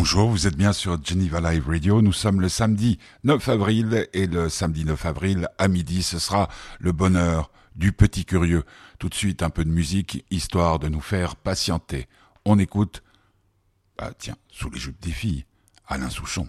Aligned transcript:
Bonjour, 0.00 0.30
vous 0.30 0.46
êtes 0.46 0.56
bien 0.56 0.72
sur 0.72 1.04
Geneva 1.04 1.40
Live 1.40 1.66
Radio. 1.66 2.02
Nous 2.02 2.12
sommes 2.12 2.40
le 2.40 2.48
samedi 2.48 3.00
9 3.24 3.48
avril 3.48 4.06
et 4.12 4.28
le 4.28 4.48
samedi 4.48 4.84
9 4.84 5.06
avril 5.06 5.48
à 5.58 5.66
midi, 5.66 6.04
ce 6.04 6.20
sera 6.20 6.48
le 6.78 6.92
bonheur 6.92 7.50
du 7.74 7.90
petit 7.90 8.24
curieux. 8.24 8.62
Tout 9.00 9.08
de 9.08 9.14
suite, 9.14 9.42
un 9.42 9.50
peu 9.50 9.64
de 9.64 9.70
musique, 9.70 10.24
histoire 10.30 10.78
de 10.78 10.88
nous 10.88 11.00
faire 11.00 11.34
patienter. 11.34 12.06
On 12.44 12.60
écoute, 12.60 13.02
ah 13.98 14.12
tiens, 14.16 14.36
sous 14.52 14.70
les 14.70 14.78
jupes 14.78 15.02
des 15.02 15.10
filles, 15.10 15.44
Alain 15.88 16.10
Souchon. 16.10 16.48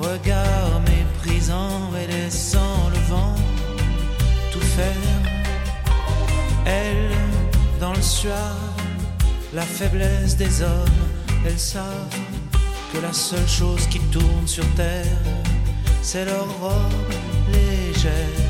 Regard 0.00 0.80
méprisant 0.80 1.90
et 1.96 2.06
laissant 2.06 2.90
le 2.90 2.98
vent 3.08 3.34
tout 4.52 4.60
faire. 4.60 5.22
Elle, 6.66 7.10
dans 7.80 7.94
le 7.94 8.02
soir, 8.02 8.54
la 9.54 9.62
faiblesse 9.62 10.36
des 10.36 10.62
hommes, 10.62 11.02
elles 11.46 11.58
savent 11.58 12.18
que 12.92 12.98
la 12.98 13.12
seule 13.12 13.48
chose 13.48 13.86
qui 13.86 14.00
tourne 14.10 14.46
sur 14.46 14.66
terre, 14.74 15.18
c'est 16.02 16.24
leur 16.24 16.46
robe 16.60 17.12
légère. 17.52 18.42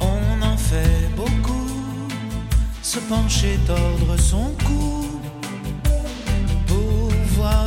On 0.00 0.42
en 0.42 0.56
fait 0.56 1.08
beaucoup, 1.16 1.68
se 2.82 2.98
pencher, 2.98 3.58
tordre 3.66 4.16
son 4.18 4.52
cou 4.64 5.04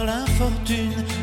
l'infortune, 0.05 1.03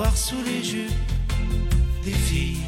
voir 0.00 0.16
sous 0.16 0.42
les 0.46 0.64
jupes 0.64 1.12
des 2.02 2.18
filles 2.28 2.64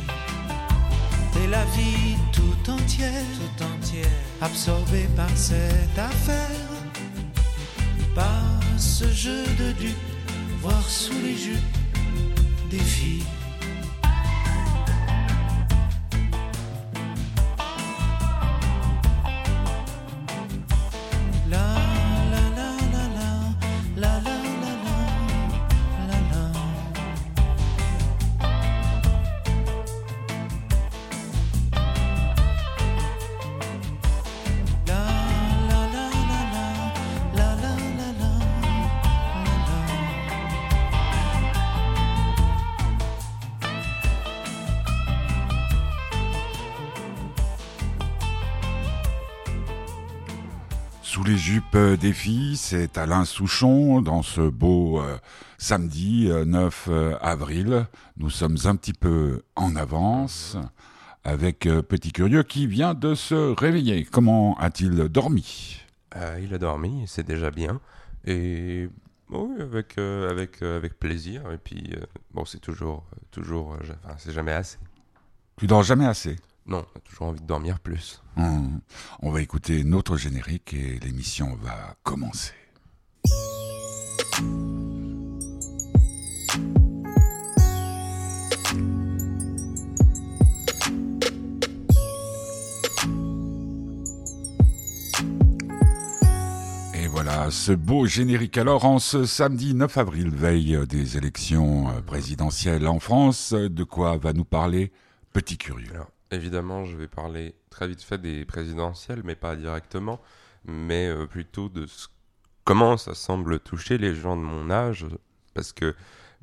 et 1.42 1.46
la 1.46 1.64
vie 1.76 2.14
tout 2.30 2.70
entière, 2.70 3.24
tout 3.38 3.64
entière, 3.64 4.18
absorbée 4.42 5.08
par 5.16 5.30
cette 5.34 5.98
affaire, 5.98 6.68
par 8.14 8.60
ce 8.76 9.10
jeu 9.10 9.44
de 9.58 9.72
dupes, 9.80 10.12
voir 10.60 10.86
sous 10.86 11.18
les 11.24 11.34
jupes 11.34 11.78
des 12.70 12.84
filles. 12.94 13.24
Filles, 52.12 52.56
c'est 52.56 52.96
Alain 52.96 53.24
Souchon 53.24 54.02
dans 54.02 54.22
ce 54.22 54.40
beau 54.40 55.00
euh, 55.00 55.18
samedi 55.58 56.28
9 56.28 56.88
euh, 56.88 56.92
euh, 56.92 57.18
avril. 57.20 57.86
Nous 58.16 58.30
sommes 58.30 58.56
un 58.64 58.76
petit 58.76 58.92
peu 58.92 59.42
en 59.56 59.74
avance 59.74 60.56
avec 61.24 61.60
Petit 61.60 62.12
Curieux 62.12 62.42
qui 62.42 62.66
vient 62.66 62.94
de 62.94 63.14
se 63.14 63.54
réveiller. 63.58 64.04
Comment 64.04 64.56
a-t-il 64.58 65.08
dormi? 65.08 65.80
Il 66.40 66.52
a 66.54 66.58
dormi, 66.58 67.04
c'est 67.06 67.26
déjà 67.26 67.50
bien. 67.50 67.80
Et 68.26 68.88
oui, 69.30 69.50
avec, 69.60 69.98
avec, 69.98 70.62
avec 70.62 70.98
plaisir. 70.98 71.50
Et 71.52 71.58
puis, 71.58 71.94
bon, 72.32 72.44
c'est 72.44 72.60
toujours, 72.60 73.04
toujours, 73.30 73.76
enfin, 74.04 74.14
c'est 74.18 74.32
jamais 74.32 74.52
assez. 74.52 74.78
Tu 75.56 75.66
dors 75.66 75.82
jamais 75.82 76.06
assez? 76.06 76.36
Non, 76.66 76.84
on 76.94 76.98
a 76.98 77.00
toujours 77.00 77.26
envie 77.28 77.40
de 77.40 77.46
dormir 77.46 77.80
plus. 77.80 78.22
Hum. 78.36 78.80
On 79.20 79.30
va 79.30 79.42
écouter 79.42 79.84
notre 79.84 80.16
générique 80.16 80.74
et 80.74 80.98
l'émission 81.00 81.56
va 81.56 81.96
commencer. 82.02 82.54
ce 97.52 97.72
beau 97.72 98.06
générique. 98.06 98.56
Alors, 98.58 98.84
en 98.84 98.98
ce 98.98 99.24
samedi 99.24 99.74
9 99.74 99.98
avril, 99.98 100.30
veille 100.30 100.78
des 100.88 101.16
élections 101.16 101.90
euh, 101.90 102.00
présidentielles 102.00 102.86
en 102.86 102.98
France, 102.98 103.52
de 103.52 103.84
quoi 103.84 104.16
va 104.16 104.32
nous 104.32 104.44
parler 104.44 104.90
Petit 105.32 105.58
Curieux 105.58 105.90
Alors, 105.94 106.11
évidemment, 106.32 106.84
je 106.84 106.96
vais 106.96 107.08
parler 107.08 107.54
très 107.70 107.88
vite 107.88 108.02
fait 108.02 108.18
des 108.18 108.44
présidentielles, 108.44 109.22
mais 109.24 109.36
pas 109.36 109.56
directement, 109.56 110.20
mais 110.64 111.08
euh, 111.08 111.26
plutôt 111.26 111.68
de 111.68 111.86
comment 112.64 112.96
ça 112.96 113.14
semble 113.14 113.60
toucher 113.60 113.98
les 113.98 114.14
gens 114.14 114.36
de 114.36 114.42
mon 114.42 114.70
âge, 114.70 115.06
parce 115.54 115.72
que 115.72 115.94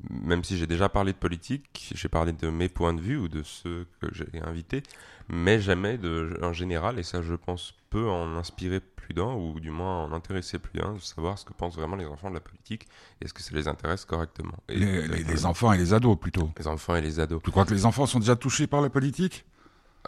même 0.08 0.44
si 0.44 0.56
j'ai 0.56 0.66
déjà 0.66 0.88
parlé 0.88 1.12
de 1.12 1.18
politique, 1.18 1.92
j'ai 1.94 2.08
parlé 2.08 2.32
de 2.32 2.48
mes 2.48 2.68
points 2.68 2.94
de 2.94 3.00
vue 3.00 3.16
ou 3.16 3.28
de 3.28 3.42
ceux 3.42 3.86
que 4.00 4.06
j'ai 4.12 4.40
invités, 4.42 4.82
mais 5.28 5.60
jamais 5.60 5.98
de, 5.98 6.38
en 6.42 6.52
général, 6.52 6.98
et 6.98 7.02
ça 7.02 7.22
je 7.22 7.34
pense 7.34 7.74
peut 7.90 8.08
en 8.08 8.36
inspirer 8.36 8.80
plus 8.80 9.14
d'un, 9.14 9.34
ou 9.34 9.58
du 9.60 9.70
moins 9.70 10.04
en 10.04 10.12
intéresser 10.12 10.58
plus 10.58 10.78
d'un, 10.78 10.94
de 10.94 11.00
savoir 11.00 11.38
ce 11.38 11.44
que 11.44 11.52
pensent 11.52 11.74
vraiment 11.74 11.96
les 11.96 12.06
enfants 12.06 12.30
de 12.30 12.34
la 12.34 12.40
politique, 12.40 12.86
et 13.20 13.24
est-ce 13.24 13.34
que 13.34 13.42
ça 13.42 13.54
les 13.54 13.68
intéresse 13.68 14.04
correctement. 14.04 14.54
les, 14.68 15.44
enfants 15.44 15.72
et 15.72 15.78
les 15.78 15.92
ados 15.92 16.18
plutôt. 16.18 16.50
Les 16.58 16.66
enfants 16.66 16.96
et 16.96 17.00
les 17.00 17.20
ados. 17.20 17.42
Tu 17.42 17.50
crois 17.50 17.64
que 17.64 17.74
les 17.74 17.84
enfants 17.84 18.06
sont 18.06 18.20
déjà 18.20 18.36
touchés 18.36 18.66
par 18.66 18.80
la 18.80 18.90
politique? 18.90 19.44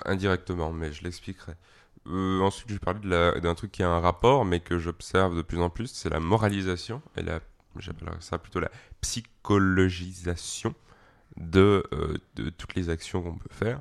Indirectement, 0.04 0.72
mais 0.72 0.92
je 0.92 1.02
l'expliquerai. 1.04 1.52
Euh, 2.08 2.40
ensuite, 2.40 2.68
je 2.68 2.74
vais 2.74 2.80
parler 2.80 3.40
d'un 3.40 3.54
truc 3.54 3.72
qui 3.72 3.82
a 3.82 3.88
un 3.88 4.00
rapport, 4.00 4.44
mais 4.44 4.60
que 4.60 4.78
j'observe 4.78 5.36
de 5.36 5.42
plus 5.42 5.60
en 5.60 5.70
plus, 5.70 5.88
c'est 5.88 6.08
la 6.08 6.20
moralisation 6.20 7.02
et 7.16 7.22
la 7.22 7.40
j'appellerais 7.78 8.16
ça 8.20 8.36
plutôt 8.36 8.60
la 8.60 8.70
psychologisation 9.00 10.74
de, 11.38 11.82
euh, 11.94 12.18
de 12.34 12.50
toutes 12.50 12.74
les 12.74 12.90
actions 12.90 13.22
qu'on 13.22 13.36
peut 13.36 13.48
faire. 13.50 13.80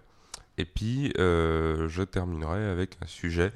Et 0.57 0.63
puis, 0.63 1.11
euh, 1.17 1.89
je 1.89 2.03
terminerai 2.03 2.69
avec 2.69 2.97
un 3.01 3.07
sujet 3.07 3.51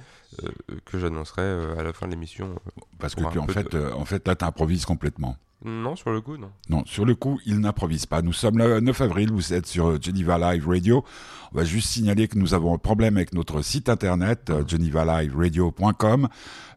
que 0.86 0.98
j'annoncerai 0.98 1.78
à 1.78 1.84
la 1.84 1.94
fin 1.94 2.08
de 2.08 2.12
l'émission. 2.12 2.60
Parce 3.00 3.16
que 3.16 3.22
tu, 3.32 3.40
en, 3.40 3.48
fait, 3.48 3.74
en 3.76 4.04
fait, 4.04 4.28
là, 4.28 4.36
tu 4.36 4.44
improvises 4.44 4.86
complètement. 4.86 5.38
Non, 5.66 5.96
sur 5.96 6.12
le 6.12 6.22
coup, 6.22 6.38
non. 6.38 6.52
Non, 6.70 6.84
sur 6.86 7.06
le 7.06 7.16
coup, 7.16 7.40
il 7.48 7.60
n'improvise 7.60 8.06
pas. 8.06 8.22
Nous 8.22 8.34
sommes 8.34 8.60
le 8.60 8.80
9 8.80 9.02
avril, 9.02 9.32
vous 9.32 9.52
êtes 9.52 9.66
sur 9.66 10.00
Geneva 10.00 10.38
Live 10.38 10.68
Radio. 10.68 11.04
On 11.52 11.58
va 11.58 11.64
juste 11.64 11.90
signaler 11.90 12.28
que 12.28 12.38
nous 12.38 12.54
avons 12.54 12.76
un 12.76 12.78
problème 12.78 13.18
avec 13.18 13.34
notre 13.34 13.64
site 13.64 13.90
internet, 13.90 14.52
euh, 14.52 14.64
genevaliveradio.com. 14.68 16.28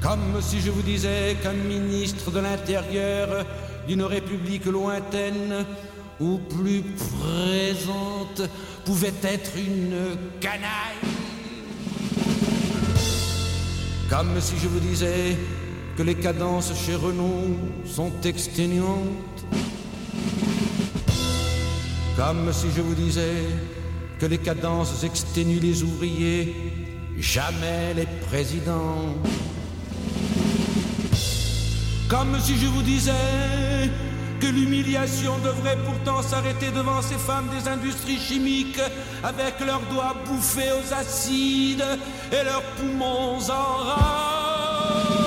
Comme 0.00 0.42
si 0.42 0.60
je 0.60 0.70
vous 0.70 0.82
disais 0.82 1.36
qu'un 1.42 1.54
ministre 1.54 2.30
de 2.30 2.40
l'Intérieur 2.40 3.46
d'une 3.88 4.02
république 4.02 4.66
lointaine 4.66 5.64
ou 6.20 6.38
plus 6.38 6.82
présente 6.82 8.42
pouvait 8.84 9.14
être 9.22 9.52
une 9.56 10.16
canaille. 10.40 11.14
Comme 14.10 14.38
si 14.40 14.54
je 14.62 14.68
vous 14.68 14.80
disais 14.80 15.38
que 15.96 16.02
les 16.02 16.14
cadences 16.14 16.72
chez 16.74 16.94
Renault 16.94 17.56
sont 17.84 18.12
exténuantes. 18.24 19.44
Comme 22.16 22.52
si 22.52 22.66
je 22.74 22.80
vous 22.80 22.94
disais 22.94 23.44
que 24.18 24.26
les 24.26 24.38
cadences 24.38 25.04
exténuent 25.04 25.60
les 25.60 25.82
ouvriers, 25.82 26.54
jamais 27.18 27.94
les 27.94 28.06
présidents. 28.28 29.14
Comme 32.08 32.38
si 32.40 32.56
je 32.56 32.66
vous 32.66 32.82
disais 32.82 33.90
que 34.40 34.46
l'humiliation 34.46 35.38
devrait 35.38 35.78
pourtant 35.84 36.22
s'arrêter 36.22 36.70
devant 36.70 37.02
ces 37.02 37.14
femmes 37.14 37.48
des 37.56 37.68
industries 37.68 38.18
chimiques 38.18 38.80
avec 39.22 39.60
leurs 39.64 39.82
doigts 39.92 40.16
bouffés 40.26 40.70
aux 40.72 40.92
acides 40.92 41.84
et 42.32 42.44
leurs 42.44 42.62
poumons 42.76 43.38
en 43.48 43.76
rage. 43.84 45.23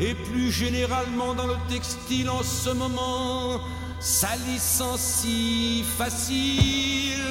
Et 0.00 0.14
plus 0.14 0.52
généralement 0.52 1.34
dans 1.34 1.46
le 1.46 1.56
textile 1.68 2.30
en 2.30 2.42
ce 2.42 2.70
moment, 2.70 3.60
ça 4.00 4.28
licencie 4.46 5.84
facile. 5.96 7.24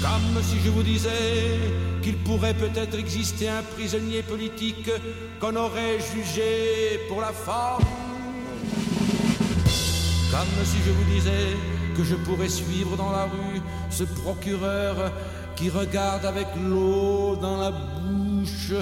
Comme 0.00 0.42
si 0.42 0.58
je 0.64 0.70
vous 0.70 0.82
disais 0.82 1.58
qu'il 2.02 2.16
pourrait 2.16 2.54
peut-être 2.54 2.98
exister 2.98 3.48
un 3.48 3.62
prisonnier 3.62 4.22
politique 4.22 4.90
qu'on 5.38 5.54
aurait 5.56 5.98
jugé 6.14 7.00
pour 7.08 7.20
la 7.20 7.32
forme. 7.32 7.84
Comme 10.30 10.64
si 10.64 10.78
je 10.86 10.90
vous 10.90 11.12
disais 11.12 11.56
que 11.96 12.04
je 12.04 12.14
pourrais 12.14 12.48
suivre 12.48 12.96
dans 12.96 13.10
la 13.10 13.24
rue 13.24 13.60
ce 13.90 14.04
procureur 14.04 15.12
qui 15.56 15.68
regarde 15.68 16.24
avec 16.24 16.46
l'eau 16.56 17.36
dans 17.36 17.58
la 17.58 17.70
bouche 17.70 18.72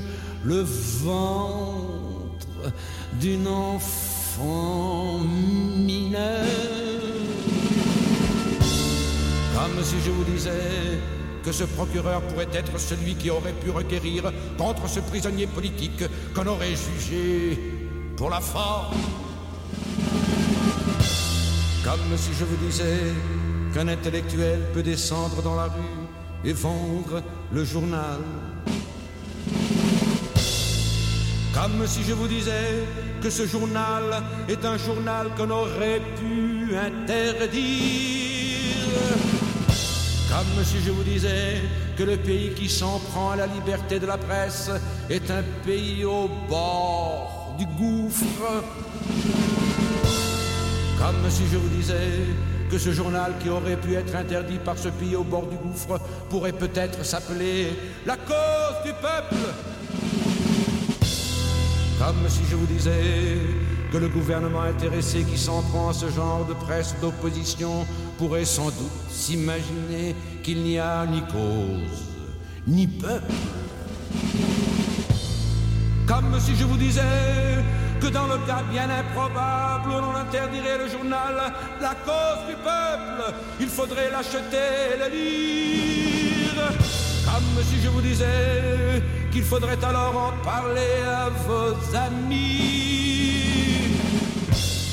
le 0.45 0.65
ventre 1.03 2.47
d'une 3.21 3.47
enfant 3.47 5.19
mineure. 5.19 6.45
Comme 9.55 9.83
si 9.83 9.97
je 10.05 10.11
vous 10.11 10.25
disais 10.25 11.01
que 11.45 11.53
ce 11.53 11.65
procureur 11.65 12.21
pourrait 12.23 12.49
être 12.53 12.79
celui 12.79 13.15
qui 13.15 13.31
aurait 13.31 13.53
pu 13.53 13.71
requérir 13.71 14.33
contre 14.57 14.89
ce 14.89 15.01
prisonnier 15.01 15.47
politique 15.47 16.05
qu'on 16.35 16.47
aurait 16.47 16.75
jugé 16.77 17.59
pour 18.17 18.31
la 18.31 18.41
forme. 18.41 18.97
Comme 21.85 22.17
si 22.17 22.31
je 22.39 22.45
vous 22.45 22.67
disais 22.67 23.15
qu'un 23.73 23.89
intellectuel 23.89 24.61
peut 24.75 24.83
descendre 24.83 25.43
dans 25.43 25.57
la 25.57 25.65
rue 25.65 26.09
et 26.45 26.53
vendre 26.53 27.23
le 27.53 27.65
journal. 27.65 28.21
Comme 31.61 31.85
si 31.89 32.05
je 32.05 32.13
vous 32.13 32.29
disais 32.29 32.87
que 33.21 33.31
ce 33.31 33.45
journal 33.45 34.23
est 34.49 34.65
un 34.65 34.79
journal 34.79 35.27
qu'on 35.37 35.51
aurait 35.51 36.01
pu 36.17 36.77
interdire. 36.77 37.59
Comme 40.29 40.65
si 40.65 40.77
je 40.87 40.93
vous 40.93 41.03
disais 41.03 41.61
que 41.97 42.05
le 42.05 42.17
pays 42.17 42.55
qui 42.55 42.69
s'en 42.69 43.01
prend 43.01 43.31
à 43.33 43.37
la 43.37 43.49
liberté 43.49 43.99
de 43.99 44.07
la 44.07 44.19
presse 44.19 44.71
est 45.11 45.29
un 45.33 45.43
pays 45.67 46.05
au 46.05 46.31
bord 46.49 47.57
du 47.59 47.67
gouffre. 47.67 48.63
Comme 50.97 51.29
si 51.29 51.43
je 51.51 51.57
vous 51.57 51.77
disais 51.77 52.25
que 52.71 52.79
ce 52.79 52.93
journal 52.93 53.33
qui 53.43 53.49
aurait 53.49 53.77
pu 53.77 53.95
être 53.95 54.15
interdit 54.15 54.59
par 54.59 54.79
ce 54.79 54.91
pays 54.91 55.17
au 55.17 55.25
bord 55.25 55.47
du 55.47 55.57
gouffre 55.57 56.01
pourrait 56.31 56.53
peut-être 56.53 57.05
s'appeler 57.05 57.73
La 58.07 58.17
cause 58.17 58.85
du 58.85 58.93
peuple. 58.93 59.53
Comme 61.99 62.29
si 62.29 62.45
je 62.49 62.55
vous 62.55 62.67
disais 62.67 63.39
que 63.91 63.99
le 63.99 64.09
gouvernement 64.09 64.63
intéressé 64.63 65.25
qui 65.25 65.37
s'en 65.37 65.63
prend 65.63 65.89
à 65.89 65.93
ce 65.93 66.09
genre 66.09 66.45
de 66.45 66.55
presse 66.55 66.95
d'opposition 67.01 67.85
pourrait 68.19 68.45
sans 68.45 68.67
doute 68.67 69.11
s'imaginer 69.11 70.15
qu'il 70.45 70.63
n'y 70.63 70.79
a 70.79 71.05
ni 71.07 71.21
cause, 71.23 72.05
ni 72.69 72.87
peuple. 72.87 73.33
Comme 76.07 76.39
si 76.39 76.55
je 76.55 76.65
vous 76.65 76.77
disais 76.77 77.03
que 78.01 78.07
dans 78.07 78.29
le 78.29 78.39
cas 78.47 78.63
bien 78.71 78.89
improbable 78.89 79.91
où 79.91 80.01
l'on 80.01 80.15
interdirait 80.15 80.79
le 80.79 80.89
journal 80.89 81.53
La 81.81 81.95
cause 82.07 82.47
du 82.49 82.55
peuple, 82.55 83.35
il 83.61 83.67
faudrait 83.67 84.11
l'acheter 84.11 84.95
et 84.95 84.99
le 84.99 85.17
lire. 85.17 86.73
Comme 87.25 87.65
si 87.65 87.83
je 87.83 87.89
vous 87.89 88.01
disais 88.01 89.03
qu'il 89.39 89.47
faudrait 89.47 89.85
alors 89.85 90.17
en 90.17 90.33
parler 90.45 90.97
à 91.07 91.29
vos 91.47 91.77
amis. 91.97 93.45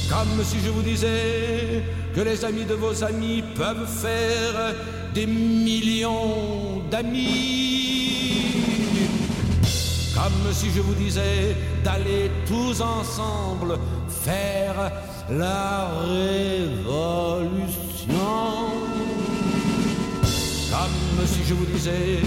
Comme 0.07 0.43
si 0.43 0.57
je 0.63 0.69
vous 0.69 0.83
disais 0.83 1.81
que 2.13 2.21
les 2.21 2.45
amis 2.45 2.65
de 2.65 2.75
vos 2.75 3.03
amis 3.03 3.43
peuvent 3.55 3.87
faire 3.87 4.75
des 5.15 5.25
millions 5.25 6.83
d'amis. 6.91 8.51
Comme 10.13 10.53
si 10.53 10.69
je 10.75 10.81
vous 10.81 10.93
disais 10.93 11.55
d'aller 11.83 12.29
tous 12.45 12.81
ensemble 12.81 13.79
faire 14.07 14.91
la 15.27 15.89
révolution. 16.01 16.85
Comme 20.69 21.25
si 21.25 21.43
je 21.47 21.55
vous 21.55 21.65
disais 21.65 22.19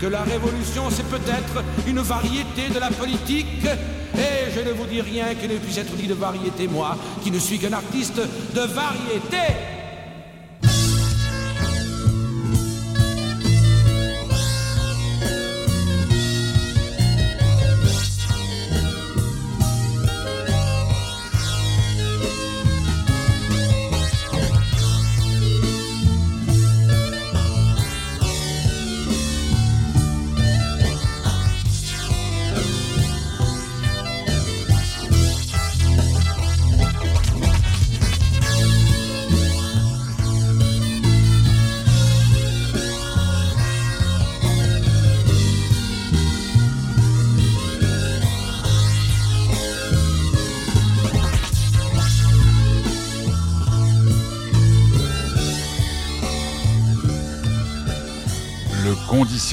que 0.00 0.06
la 0.06 0.22
révolution 0.22 0.84
c'est 0.90 1.06
peut-être 1.08 1.62
une 1.86 2.00
variété 2.00 2.68
de 2.72 2.78
la 2.78 2.88
politique. 2.88 3.66
Et 4.14 4.50
je 4.54 4.60
ne 4.60 4.72
vous 4.72 4.86
dis 4.86 5.00
rien 5.00 5.34
qui 5.34 5.46
ne 5.46 5.58
puisse 5.58 5.78
être 5.78 5.94
dit 5.94 6.06
de 6.06 6.14
variété, 6.14 6.66
moi, 6.66 6.96
qui 7.22 7.30
ne 7.30 7.38
suis 7.38 7.58
qu'un 7.58 7.72
artiste 7.72 8.16
de 8.18 8.60
variété. 8.60 9.79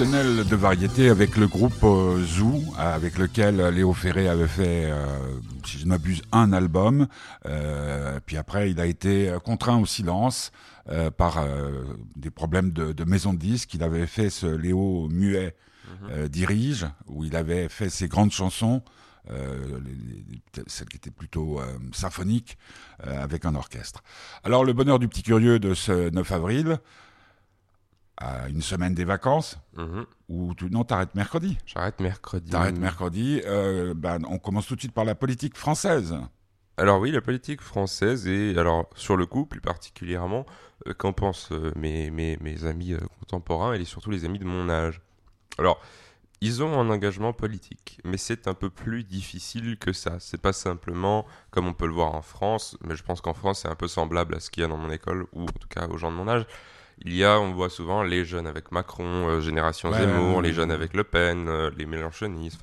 De 0.03 0.55
variété 0.55 1.09
avec 1.09 1.37
le 1.37 1.47
groupe 1.47 1.83
euh, 1.83 2.23
Zoo, 2.23 2.61
avec 2.77 3.17
lequel 3.17 3.57
Léo 3.69 3.93
Ferré 3.93 4.27
avait 4.27 4.47
fait, 4.47 4.85
euh, 4.85 5.39
si 5.65 5.79
je 5.79 5.85
ne 5.85 5.89
m'abuse, 5.89 6.21
un 6.31 6.53
album. 6.53 7.07
Euh, 7.47 8.19
puis 8.23 8.37
après, 8.37 8.69
il 8.69 8.79
a 8.79 8.85
été 8.85 9.35
contraint 9.43 9.79
au 9.79 9.87
silence 9.87 10.51
par 11.17 11.45
des 12.15 12.29
problèmes 12.29 12.71
de, 12.71 13.03
maison 13.05 13.33
de 13.33 13.39
disques. 13.39 13.73
Il 13.73 13.81
avait 13.81 14.05
fait 14.05 14.29
ce 14.29 14.45
Léo 14.45 15.09
Muet 15.09 15.55
mhm. 16.01 16.27
dirige, 16.27 16.85
où 17.07 17.25
il 17.25 17.35
avait 17.35 17.67
fait 17.67 17.89
ses 17.89 18.07
grandes 18.07 18.31
chansons. 18.31 18.83
celles 20.67 20.87
qui 20.87 20.97
étaient 20.97 21.11
plutôt 21.11 21.59
symphoniques, 21.91 22.57
avec 23.03 23.45
un 23.45 23.55
orchestre. 23.55 24.01
Alors 24.43 24.63
le 24.63 24.73
bonheur 24.73 24.99
du 24.99 25.07
petit 25.07 25.23
curieux 25.23 25.59
de 25.59 25.73
ce 25.73 26.09
9 26.09 26.31
avril, 26.31 26.79
à 28.17 28.49
une 28.49 28.61
semaine 28.61 28.93
des 28.93 29.05
vacances, 29.05 29.59
mhm. 29.77 30.05
ou 30.29 30.53
tu, 30.55 30.69
non, 30.69 30.83
t'arrêtes 30.83 31.15
mercredi. 31.15 31.57
J'arrête 31.65 31.99
mercredi. 31.99 32.49
T'arrêtes 32.49 32.77
mercredi. 32.77 33.41
Euh, 33.45 33.93
ben, 33.93 34.19
on 34.27 34.39
commence 34.39 34.67
tout 34.67 34.75
de 34.75 34.79
suite 34.79 34.93
par 34.93 35.05
la 35.05 35.15
politique 35.15 35.55
française. 35.55 36.15
Alors 36.77 36.99
oui, 36.99 37.11
la 37.11 37.21
politique 37.21 37.61
française, 37.61 38.27
et 38.27 38.57
alors 38.57 38.89
sur 38.95 39.17
le 39.17 39.25
coup, 39.25 39.45
plus 39.45 39.61
particulièrement, 39.61 40.45
euh, 40.87 40.93
qu'en 40.93 41.13
pensent 41.13 41.51
euh, 41.51 41.71
mes, 41.75 42.11
mes, 42.11 42.37
mes, 42.41 42.65
amis 42.65 42.95
contemporains 43.19 43.73
et 43.73 43.85
surtout 43.85 44.11
les 44.11 44.25
amis 44.25 44.39
de 44.39 44.45
mon 44.45 44.69
âge. 44.69 45.01
Alors, 45.59 45.79
ils 46.41 46.61
ont 46.61 46.79
un 46.79 46.89
engagement 46.91 47.33
politique, 47.33 47.99
mais 48.03 48.17
c'est 48.17 48.47
un 48.47 48.53
peu 48.53 48.69
plus 48.69 49.03
difficile 49.03 49.77
que 49.77 49.91
ça. 49.91 50.17
C'est 50.19 50.39
pas 50.39 50.53
simplement 50.53 51.25
comme 51.49 51.67
on 51.67 51.73
peut 51.73 51.87
le 51.87 51.93
voir 51.93 52.13
en 52.13 52.21
France, 52.21 52.77
mais 52.83 52.95
je 52.95 53.03
pense 53.03 53.21
qu'en 53.21 53.33
France 53.33 53.61
c'est 53.61 53.69
un 53.69 53.75
peu 53.75 53.87
semblable 53.87 54.35
à 54.35 54.39
ce 54.39 54.51
qu'il 54.51 54.61
y 54.61 54.63
a 54.63 54.69
dans 54.69 54.77
mon 54.77 54.91
école, 54.91 55.25
ou 55.33 55.43
en 55.43 55.45
tout 55.47 55.67
cas 55.67 55.87
aux 55.87 55.97
gens 55.97 56.11
de 56.11 56.15
mon 56.15 56.27
âge 56.27 56.45
il 57.05 57.15
y 57.15 57.23
a, 57.23 57.39
on 57.39 57.53
voit 57.53 57.69
souvent 57.69 58.03
les 58.03 58.25
jeunes 58.25 58.47
avec 58.47 58.71
Macron, 58.71 59.27
euh, 59.27 59.41
Génération 59.41 59.91
Zemmour, 59.93 60.41
les 60.41 60.53
jeunes 60.53 60.71
avec 60.71 60.93
Le 60.95 61.03
Pen, 61.03 61.47
euh, 61.47 61.69
les 61.77 61.85
Mélenchonistes, 61.85 62.59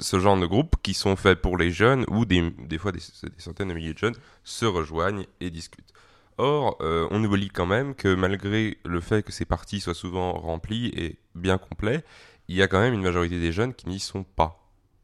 ce 0.00 0.20
genre 0.20 0.36
de 0.36 0.46
groupes 0.46 0.76
qui 0.82 0.94
sont 0.94 1.16
faits 1.16 1.40
pour 1.40 1.56
les 1.56 1.70
jeunes 1.70 2.04
ou 2.08 2.24
des, 2.24 2.50
des 2.50 2.78
fois 2.78 2.92
des, 2.92 3.00
centaines 3.38 3.68
de 3.68 3.74
milliers 3.74 3.94
de 3.94 3.98
jeunes 3.98 4.16
se 4.44 4.66
rejoignent 4.66 5.24
et 5.40 5.50
discutent. 5.50 5.92
Or, 6.38 6.76
euh, 6.82 7.08
on 7.10 7.24
oublie 7.24 7.48
quand 7.48 7.66
même 7.66 7.94
que 7.94 8.14
malgré 8.14 8.76
le 8.84 9.00
fait 9.00 9.22
que 9.22 9.32
ces 9.32 9.46
partis 9.46 9.80
soient 9.80 9.94
souvent 9.94 10.34
remplis 10.34 10.88
et 10.88 11.18
bien 11.34 11.56
complets, 11.56 12.04
il 12.48 12.56
y 12.56 12.62
a 12.62 12.68
quand 12.68 12.80
même 12.80 12.92
une 12.92 13.02
majorité 13.02 13.40
des 13.40 13.52
jeunes 13.52 13.72
qui 13.72 13.88
n'y 13.88 14.00
sont 14.00 14.22
pas. 14.22 14.62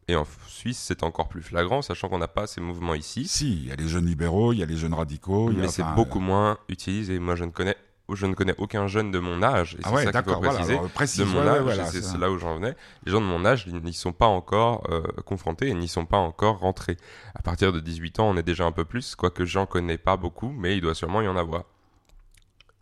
Et 0.09 0.16
en 0.16 0.26
Suisse, 0.47 0.78
c'est 0.78 1.04
encore 1.04 1.28
plus 1.28 1.42
flagrant, 1.42 1.80
sachant 1.80 2.09
qu'on 2.09 2.18
n'a 2.18 2.28
pas 2.28 2.47
ces 2.47 2.61
mouvements 2.61 2.94
ici. 2.94 3.26
Si, 3.28 3.52
il 3.52 3.68
y 3.68 3.73
a 3.73 3.76
les 3.76 3.88
jeunes 3.88 4.06
libéraux, 4.06 4.52
il 4.52 4.59
y 4.59 4.62
a 4.62 4.66
les 4.66 4.76
jeunes 4.76 4.94
radicaux. 4.94 5.50
Mais 5.50 5.68
c'est 5.68 5.85
beaucoup 5.97 6.21
moins 6.21 6.59
utilisé. 6.68 7.18
Moi, 7.18 7.35
je 7.37 7.44
ne 7.44 7.50
connais 7.50 7.76
je 8.14 8.26
ne 8.26 8.35
connais 8.35 8.54
aucun 8.59 8.87
jeune 8.87 9.11
de 9.11 9.19
mon 9.19 9.42
âge, 9.42 9.75
et 9.75 9.78
ah 9.85 9.90
c'est 9.97 10.12
ça 10.12 10.23
qu'il 10.23 10.33
faut 10.33 10.40
préciser, 10.88 11.25
de 11.25 11.28
mon 11.28 11.47
âge, 11.47 11.81
c'est 11.90 12.19
là 12.19 12.31
où 12.31 12.38
j'en 12.38 12.57
venais, 12.57 12.75
les 13.04 13.12
gens 13.12 13.21
de 13.21 13.26
mon 13.26 13.45
âge 13.45 13.66
n'y 13.66 13.92
sont 13.92 14.12
pas 14.12 14.26
encore 14.26 14.87
euh, 14.90 15.02
confrontés 15.25 15.69
et 15.69 15.75
n'y 15.75 15.88
sont 15.88 16.07
pas 16.07 16.19
encore 16.19 16.59
rentrés. 16.59 16.97
À 17.35 17.42
partir 17.42 17.73
de 17.73 17.81
18 17.81 18.21
ans, 18.21 18.31
on 18.31 18.37
est 18.37 18.42
déjà 18.42 18.64
un 18.64 18.73
peu 18.73 18.85
plus, 18.85 19.14
quoique 19.14 19.45
j'en 19.45 19.66
connais 19.66 19.99
pas 19.99 20.16
beaucoup, 20.16 20.50
mais 20.50 20.76
il 20.76 20.81
doit 20.81 20.95
sûrement 20.95 21.23
y 21.23 21.28
en 21.28 21.37
avoir. 21.37 21.64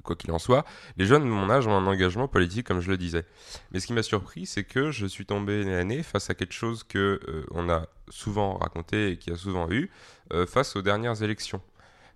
Quoi 0.03 0.17
qu'il 0.17 0.33
en 0.33 0.39
soit, 0.39 0.65
les 0.97 1.05
jeunes 1.05 1.25
de 1.25 1.29
mon 1.29 1.51
âge 1.51 1.67
ont 1.67 1.75
un 1.75 1.87
engagement 1.87 2.27
politique, 2.27 2.67
comme 2.67 2.81
je 2.81 2.91
le 2.91 2.97
disais. 2.97 3.27
Mais 3.71 3.81
ce 3.81 3.87
qui 3.87 3.93
m'a 3.93 4.03
surpris, 4.03 4.47
c'est 4.47 4.65
que 4.65 4.91
je 4.91 5.07
suis 5.07 5.27
tombé 5.27 5.63
l'année 5.63 6.03
face 6.03 6.31
à 6.31 6.35
quelque 6.35 6.55
chose 6.55 6.85
que 6.85 7.21
euh, 7.29 7.45
on 7.51 7.69
a 7.69 7.87
souvent 8.09 8.57
raconté 8.57 9.11
et 9.11 9.17
qui 9.19 9.31
a 9.31 9.37
souvent 9.37 9.71
eu, 9.71 9.91
euh, 10.33 10.47
face 10.47 10.75
aux 10.75 10.83
dernières 10.83 11.23
élections 11.23 11.61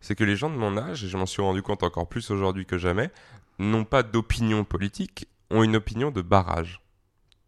c'est 0.05 0.15
que 0.15 0.25
les 0.25 0.37
gens 0.37 0.51
de 0.51 0.57
mon 0.57 0.77
âge, 0.77 1.03
et 1.03 1.09
je 1.09 1.17
m'en 1.17 1.25
suis 1.25 1.41
rendu 1.41 1.63
compte 1.63 1.83
encore 1.83 2.07
plus 2.07 2.31
aujourd'hui 2.31 2.67
que 2.67 2.77
jamais, 2.77 3.11
n'ont 3.59 3.87
pas 3.87 4.03
d'opinion 4.03 4.63
politique, 4.63 5.29
ont 5.49 5.63
une 5.63 5.77
opinion 5.77 6.11
de 6.11 6.21
barrage. 6.21 6.83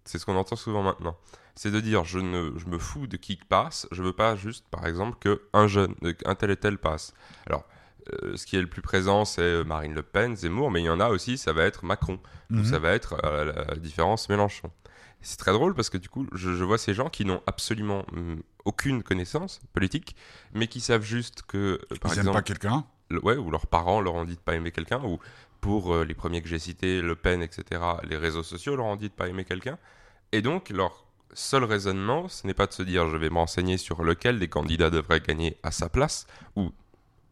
C'est 0.06 0.18
ce 0.18 0.24
qu'on 0.24 0.36
entend 0.36 0.56
souvent 0.56 0.82
maintenant. 0.82 1.18
C'est 1.54 1.70
de 1.70 1.80
dire 1.80 2.04
je, 2.04 2.18
ne, 2.18 2.52
je 2.56 2.66
me 2.66 2.78
fous 2.78 3.06
de 3.06 3.18
qui 3.18 3.36
passe, 3.36 3.86
je 3.92 4.02
veux 4.02 4.14
pas 4.14 4.36
juste 4.36 4.64
par 4.70 4.86
exemple 4.86 5.18
que 5.20 5.42
un 5.52 5.66
jeune, 5.66 5.94
un 6.24 6.34
tel 6.34 6.50
et 6.50 6.56
tel 6.56 6.78
passe. 6.78 7.12
Alors, 7.46 7.66
euh, 8.22 8.34
ce 8.36 8.46
qui 8.46 8.56
est 8.56 8.62
le 8.62 8.68
plus 8.68 8.80
présent, 8.80 9.26
c'est 9.26 9.42
euh, 9.42 9.62
Marine 9.62 9.92
Le 9.92 10.02
Pen, 10.02 10.34
Zemmour, 10.34 10.70
mais 10.70 10.80
il 10.80 10.86
y 10.86 10.90
en 10.90 11.00
a 11.00 11.10
aussi, 11.10 11.36
ça 11.36 11.52
va 11.52 11.64
être 11.64 11.84
Macron, 11.84 12.18
ou 12.50 12.56
mhm. 12.56 12.64
ça 12.64 12.78
va 12.78 12.92
être 12.92 13.16
euh, 13.24 13.52
la 13.68 13.76
différence 13.76 14.30
Mélenchon. 14.30 14.70
C'est 15.20 15.36
très 15.38 15.52
drôle 15.52 15.74
parce 15.74 15.90
que 15.90 15.98
du 15.98 16.08
coup, 16.08 16.26
je, 16.32 16.64
vois 16.64 16.78
ces 16.78 16.94
gens 16.94 17.10
qui 17.10 17.26
n'ont 17.26 17.42
absolument 17.46 18.06
hum, 18.12 18.40
aucune 18.66 19.02
connaissance 19.02 19.60
politique, 19.72 20.14
mais 20.52 20.66
qui 20.66 20.80
savent 20.80 21.02
juste 21.02 21.42
que, 21.42 21.80
euh, 21.90 21.96
par 22.00 22.12
Ils 22.12 22.18
exemple, 22.18 22.36
pas 22.36 22.42
quelqu'un. 22.42 22.84
Ouais, 23.22 23.36
ou 23.36 23.50
leurs 23.50 23.68
parents 23.68 24.00
leur 24.00 24.14
ont 24.14 24.24
dit 24.24 24.34
de 24.34 24.40
pas 24.40 24.54
aimer 24.54 24.72
quelqu'un, 24.72 25.00
ou 25.02 25.18
pour 25.60 25.94
euh, 25.94 26.04
les 26.04 26.14
premiers 26.14 26.42
que 26.42 26.48
j'ai 26.48 26.58
cités, 26.58 27.00
Le 27.00 27.14
Pen, 27.14 27.42
etc., 27.42 27.80
les 28.04 28.16
réseaux 28.16 28.42
sociaux 28.42 28.76
leur 28.76 28.86
ont 28.86 28.96
dit 28.96 29.08
de 29.08 29.14
pas 29.14 29.28
aimer 29.28 29.44
quelqu'un. 29.44 29.78
Et 30.32 30.42
donc, 30.42 30.70
leur 30.70 31.06
seul 31.32 31.64
raisonnement, 31.64 32.28
ce 32.28 32.46
n'est 32.46 32.54
pas 32.54 32.66
de 32.66 32.72
se 32.72 32.82
dire 32.82 33.08
je 33.08 33.16
vais 33.16 33.30
me 33.30 33.38
renseigner 33.38 33.78
sur 33.78 34.02
lequel 34.02 34.38
des 34.38 34.48
candidats 34.48 34.90
devraient 34.90 35.20
gagner 35.20 35.56
à 35.62 35.70
sa 35.70 35.88
place, 35.88 36.26
ou 36.56 36.72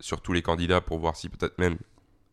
sur 0.00 0.21
tous 0.21 0.33
les 0.33 0.43
candidats 0.43 0.81
pour 0.81 0.99
voir 0.99 1.17
si 1.17 1.29
peut-être 1.29 1.59
même 1.59 1.79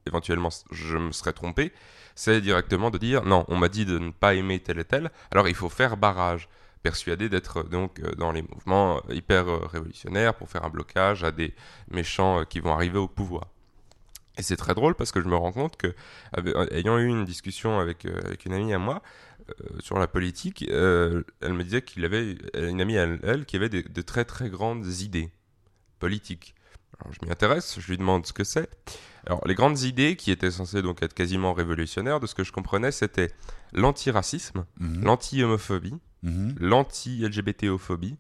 éventuellement 0.06 0.50
je 0.72 0.98
me 0.98 1.12
serais 1.12 1.34
trompé, 1.34 1.72
c'est 2.16 2.42
directement 2.42 2.90
de 2.90 2.98
dire 2.98 3.24
non, 3.24 3.46
on 3.48 3.58
m'a 3.58 3.70
dit 3.70 3.86
de 3.86 3.98
ne 3.98 4.12
pas 4.12 4.34
aimer 4.36 4.60
tel 4.60 4.80
et 4.80 4.86
tel, 4.86 5.12
alors 5.32 5.48
il 5.48 5.56
faut 5.56 5.70
faire 5.70 5.98
barrage. 5.98 6.50
Persuadé 6.84 7.30
d'être 7.30 7.64
donc 7.64 8.00
euh, 8.00 8.12
dans 8.16 8.32
les 8.32 8.42
mouvements 8.42 8.98
euh, 8.98 9.14
hyper 9.14 9.48
euh, 9.48 9.66
révolutionnaires 9.68 10.34
pour 10.34 10.50
faire 10.50 10.66
un 10.66 10.70
blocage 10.70 11.24
à 11.24 11.32
des 11.32 11.54
méchants 11.90 12.44
qui 12.46 12.60
vont 12.60 12.74
arriver 12.74 12.98
au 12.98 13.08
pouvoir. 13.08 13.48
Et 14.38 14.42
c'est 14.42 14.56
très 14.56 14.74
drôle 14.74 14.96
parce 14.96 15.12
que 15.12 15.22
je 15.22 15.28
me 15.28 15.36
rends 15.36 15.52
compte 15.52 15.76
que, 15.78 15.94
ayant 16.72 16.98
eu 16.98 17.08
une 17.08 17.26
discussion 17.26 17.80
avec, 17.80 18.06
avec 18.06 18.46
une 18.46 18.54
amie 18.54 18.74
à 18.74 18.80
moi 18.80 19.02
sur 19.80 20.00
la 20.00 20.08
politique, 20.08 20.64
elle 20.70 21.24
me 21.42 21.64
disait 21.64 21.82
qu'il 21.82 22.06
avait 22.06 22.38
une 22.56 22.80
amie 22.80 22.98
à 22.98 23.04
elle, 23.24 23.46
qui 23.46 23.58
avait 23.58 23.68
de 23.68 24.02
très 24.02 24.24
très 24.24 24.50
grandes 24.50 24.88
idées 24.88 25.32
politiques. 26.00 26.56
Alors, 27.00 27.14
je 27.14 27.26
m'y 27.26 27.32
intéresse, 27.32 27.80
je 27.80 27.88
lui 27.88 27.98
demande 27.98 28.26
ce 28.26 28.34
que 28.34 28.44
c'est. 28.44 28.70
Alors, 29.26 29.46
les 29.48 29.56
grandes 29.56 29.82
idées 29.82 30.16
qui 30.16 30.32
étaient 30.32 30.52
censées 30.52 30.82
donc 30.82 31.04
être 31.04 31.14
quasiment 31.14 31.54
révolutionnaires, 31.54 32.20
de 32.20 32.28
ce 32.28 32.36
que 32.36 32.44
je 32.44 32.52
comprenais, 32.52 32.92
c'était 32.92 33.32
l'antiracisme, 33.74 34.66
mhm. 34.80 35.04
l'anti-homophobie, 35.04 35.96
mhm. 36.24 36.56
l'anti-LGBTophobie 36.60 38.18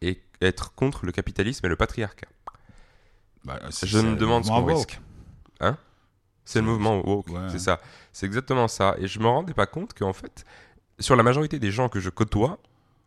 et 0.00 0.20
être 0.40 0.74
contre 0.74 1.06
le 1.06 1.12
capitalisme 1.12 1.64
et 1.66 1.68
le 1.68 1.76
patriarcat. 1.76 2.28
Bah, 3.44 3.58
Je 3.82 3.98
me 3.98 4.16
demande 4.16 4.44
ce 4.44 4.50
qu'on 4.50 4.64
risque. 4.64 5.00
Hein? 5.60 5.76
C'est 6.44 6.60
le 6.60 6.66
mouvement 6.66 7.00
woke, 7.06 7.28
ouais. 7.28 7.48
c'est 7.48 7.58
ça. 7.58 7.80
C'est 8.12 8.26
exactement 8.26 8.68
ça. 8.68 8.96
Et 8.98 9.06
je 9.06 9.20
me 9.20 9.26
rendais 9.26 9.54
pas 9.54 9.66
compte 9.66 9.94
qu'en 9.94 10.12
fait, 10.12 10.44
sur 10.98 11.16
la 11.16 11.22
majorité 11.22 11.58
des 11.58 11.70
gens 11.70 11.88
que 11.88 12.00
je 12.00 12.10
côtoie, 12.10 12.58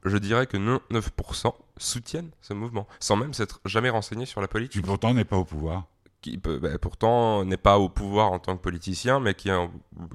je 0.03 0.17
dirais 0.17 0.47
que 0.47 0.57
9% 0.57 1.53
soutiennent 1.77 2.29
ce 2.41 2.53
mouvement, 2.53 2.87
sans 2.99 3.15
même 3.15 3.33
s'être 3.33 3.59
jamais 3.65 3.89
renseigné 3.89 4.25
sur 4.25 4.39
la 4.39 4.47
Qui 4.47 4.53
politique. 4.53 4.85
pourtant 4.85 5.13
n'est 5.13 5.25
pas 5.25 5.37
au 5.37 5.45
pouvoir. 5.45 5.87
Qui 6.25 6.39
peut, 6.39 6.57
bah, 6.57 6.75
pourtant 6.79 7.45
n'est 7.45 7.55
pas 7.55 7.77
au 7.77 7.87
pouvoir 7.87 8.31
en 8.31 8.39
tant 8.39 8.57
que 8.57 8.61
politicien, 8.63 9.19
mais 9.19 9.35
qui 9.35 9.49
est, 9.49 9.53
en- 9.53 9.71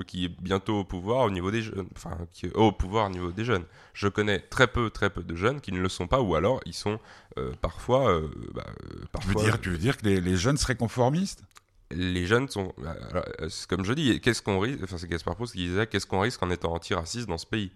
qui 0.09 0.25
est 0.25 0.29
bientôt 0.43 0.81
au 0.81 0.85
pouvoir 0.85 1.25
au 1.25 1.31
niveau 1.31 1.53
des 1.53 1.63
jeunes. 1.63 1.87
Enfin, 1.95 2.19
qui 2.33 2.47
est 2.47 2.57
au 2.57 2.73
pouvoir 2.73 3.07
au 3.07 3.11
niveau 3.11 3.31
des 3.31 3.45
jeunes. 3.45 3.63
Je 3.93 4.09
connais 4.09 4.41
très 4.41 4.67
peu, 4.67 4.91
très 4.91 5.09
peu 5.11 5.23
de 5.23 5.37
jeunes 5.37 5.61
qui 5.61 5.71
ne 5.71 5.79
le 5.79 5.89
sont 5.89 6.09
pas, 6.09 6.21
ou 6.21 6.35
alors 6.35 6.61
ils 6.67 6.75
sont 6.75 6.99
euh, 7.39 7.53
parfois, 7.61 8.11
euh, 8.11 8.29
bah, 8.53 8.67
euh, 8.67 9.05
Tu 9.21 9.29
veux 9.29 9.35
dire, 9.45 9.61
tu 9.61 9.71
veux 9.71 9.79
dire 9.79 9.97
que 9.99 10.05
les, 10.05 10.21
les 10.21 10.37
jeunes 10.37 10.57
seraient 10.57 10.75
conformistes? 10.75 11.45
Les 11.93 12.27
jeunes 12.27 12.49
sont. 12.49 12.75
alors, 13.11 13.25
comme 13.69 13.85
je 13.85 13.93
dis, 13.93 14.21
qu'est-ce 14.21 14.43
qu'on 14.43 14.59
risque 14.59 14.81
Enfin, 14.83 14.99
c'est 14.99 15.09
Gaspard 15.09 15.37
Proust 15.37 15.53
qui 15.53 15.61
disait 15.69 15.87
qu'est-ce 15.87 16.07
qu'on 16.07 16.19
risque 16.21 16.43
en 16.43 16.51
étant 16.51 16.73
antiraciste 16.75 17.29
dans 17.29 17.39
ce 17.39 17.47
pays? 17.47 17.71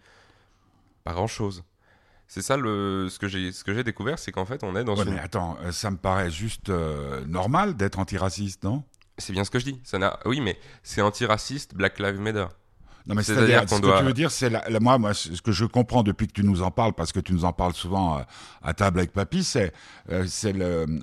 Pas 1.04 1.12
grand-chose. 1.12 1.62
C'est 2.26 2.42
ça 2.42 2.56
le 2.56 3.08
ce 3.10 3.18
que 3.18 3.28
j'ai 3.28 3.52
ce 3.52 3.62
que 3.64 3.74
j'ai 3.74 3.84
découvert, 3.84 4.18
c'est 4.18 4.32
qu'en 4.32 4.44
fait 4.46 4.62
on 4.64 4.74
est 4.76 4.84
dans 4.84 4.96
Ouais, 4.96 5.04
une. 5.04 5.14
mais 5.14 5.20
attends, 5.20 5.56
euh, 5.62 5.72
ça 5.72 5.90
me 5.90 5.96
paraît 5.96 6.30
juste 6.30 6.70
euh, 6.70 7.24
normal 7.26 7.76
d'être 7.76 7.98
antiraciste, 7.98 8.64
non? 8.64 8.82
C'est 9.18 9.32
bien 9.32 9.44
ce 9.44 9.50
que 9.50 9.58
je 9.58 9.64
dis. 9.66 9.80
Ça 9.84 9.98
n'a. 9.98 10.18
Oui, 10.24 10.40
mais 10.40 10.58
c'est 10.82 11.00
antiraciste, 11.00 11.74
Black 11.74 11.98
Lives 12.00 12.18
Matter. 12.20 12.46
Non, 13.06 13.14
mais 13.14 13.22
C'est-à-dire 13.22 13.68
ce 13.68 13.80
doit- 13.82 13.92
que 13.94 13.98
tu 13.98 14.04
veux 14.06 14.12
dire, 14.14 14.30
c'est 14.30 14.48
la, 14.48 14.66
la- 14.68 14.80
moi, 14.80 14.96
moi, 14.96 15.12
ce 15.12 15.42
que 15.42 15.52
je 15.52 15.66
comprends 15.66 16.02
depuis 16.02 16.26
que 16.26 16.32
tu 16.32 16.42
nous 16.42 16.62
en 16.62 16.70
parles, 16.70 16.94
parce 16.94 17.12
que 17.12 17.20
tu 17.20 17.34
nous 17.34 17.44
en 17.44 17.52
parles 17.52 17.74
souvent 17.74 18.16
euh, 18.18 18.22
à 18.62 18.72
table 18.72 18.98
avec 19.00 19.12
Papy, 19.12 19.44
c'est 19.44 19.72
euh, 20.10 20.24
c'est 20.26 20.54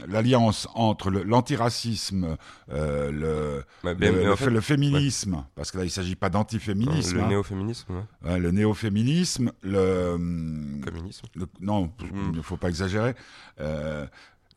l'alliance 0.08 0.68
entre 0.74 1.12
l'antiracisme, 1.12 2.38
euh, 2.72 3.12
le, 3.12 3.64
le, 3.94 4.36
fait- 4.36 4.62
féminisme, 4.62 5.44
parce 5.56 5.70
que 5.72 5.78
là, 5.78 5.84
il 5.84 5.92
s'agit 5.92 6.16
pas 6.16 6.30
d'antiféminisme, 6.30 7.18
le 7.18 7.24
hein. 7.24 7.28
néo-féminisme, 7.28 7.94
ouais. 8.24 8.40
Le 8.40 8.52
néo-féminisme, 8.52 9.52
le, 9.62 10.14
communisme. 10.84 11.28
non, 11.60 11.86
Mm. 11.86 12.32
il 12.32 12.38
ne 12.38 12.42
faut 12.42 12.58
pas 12.58 12.70
exagérer. 12.70 13.14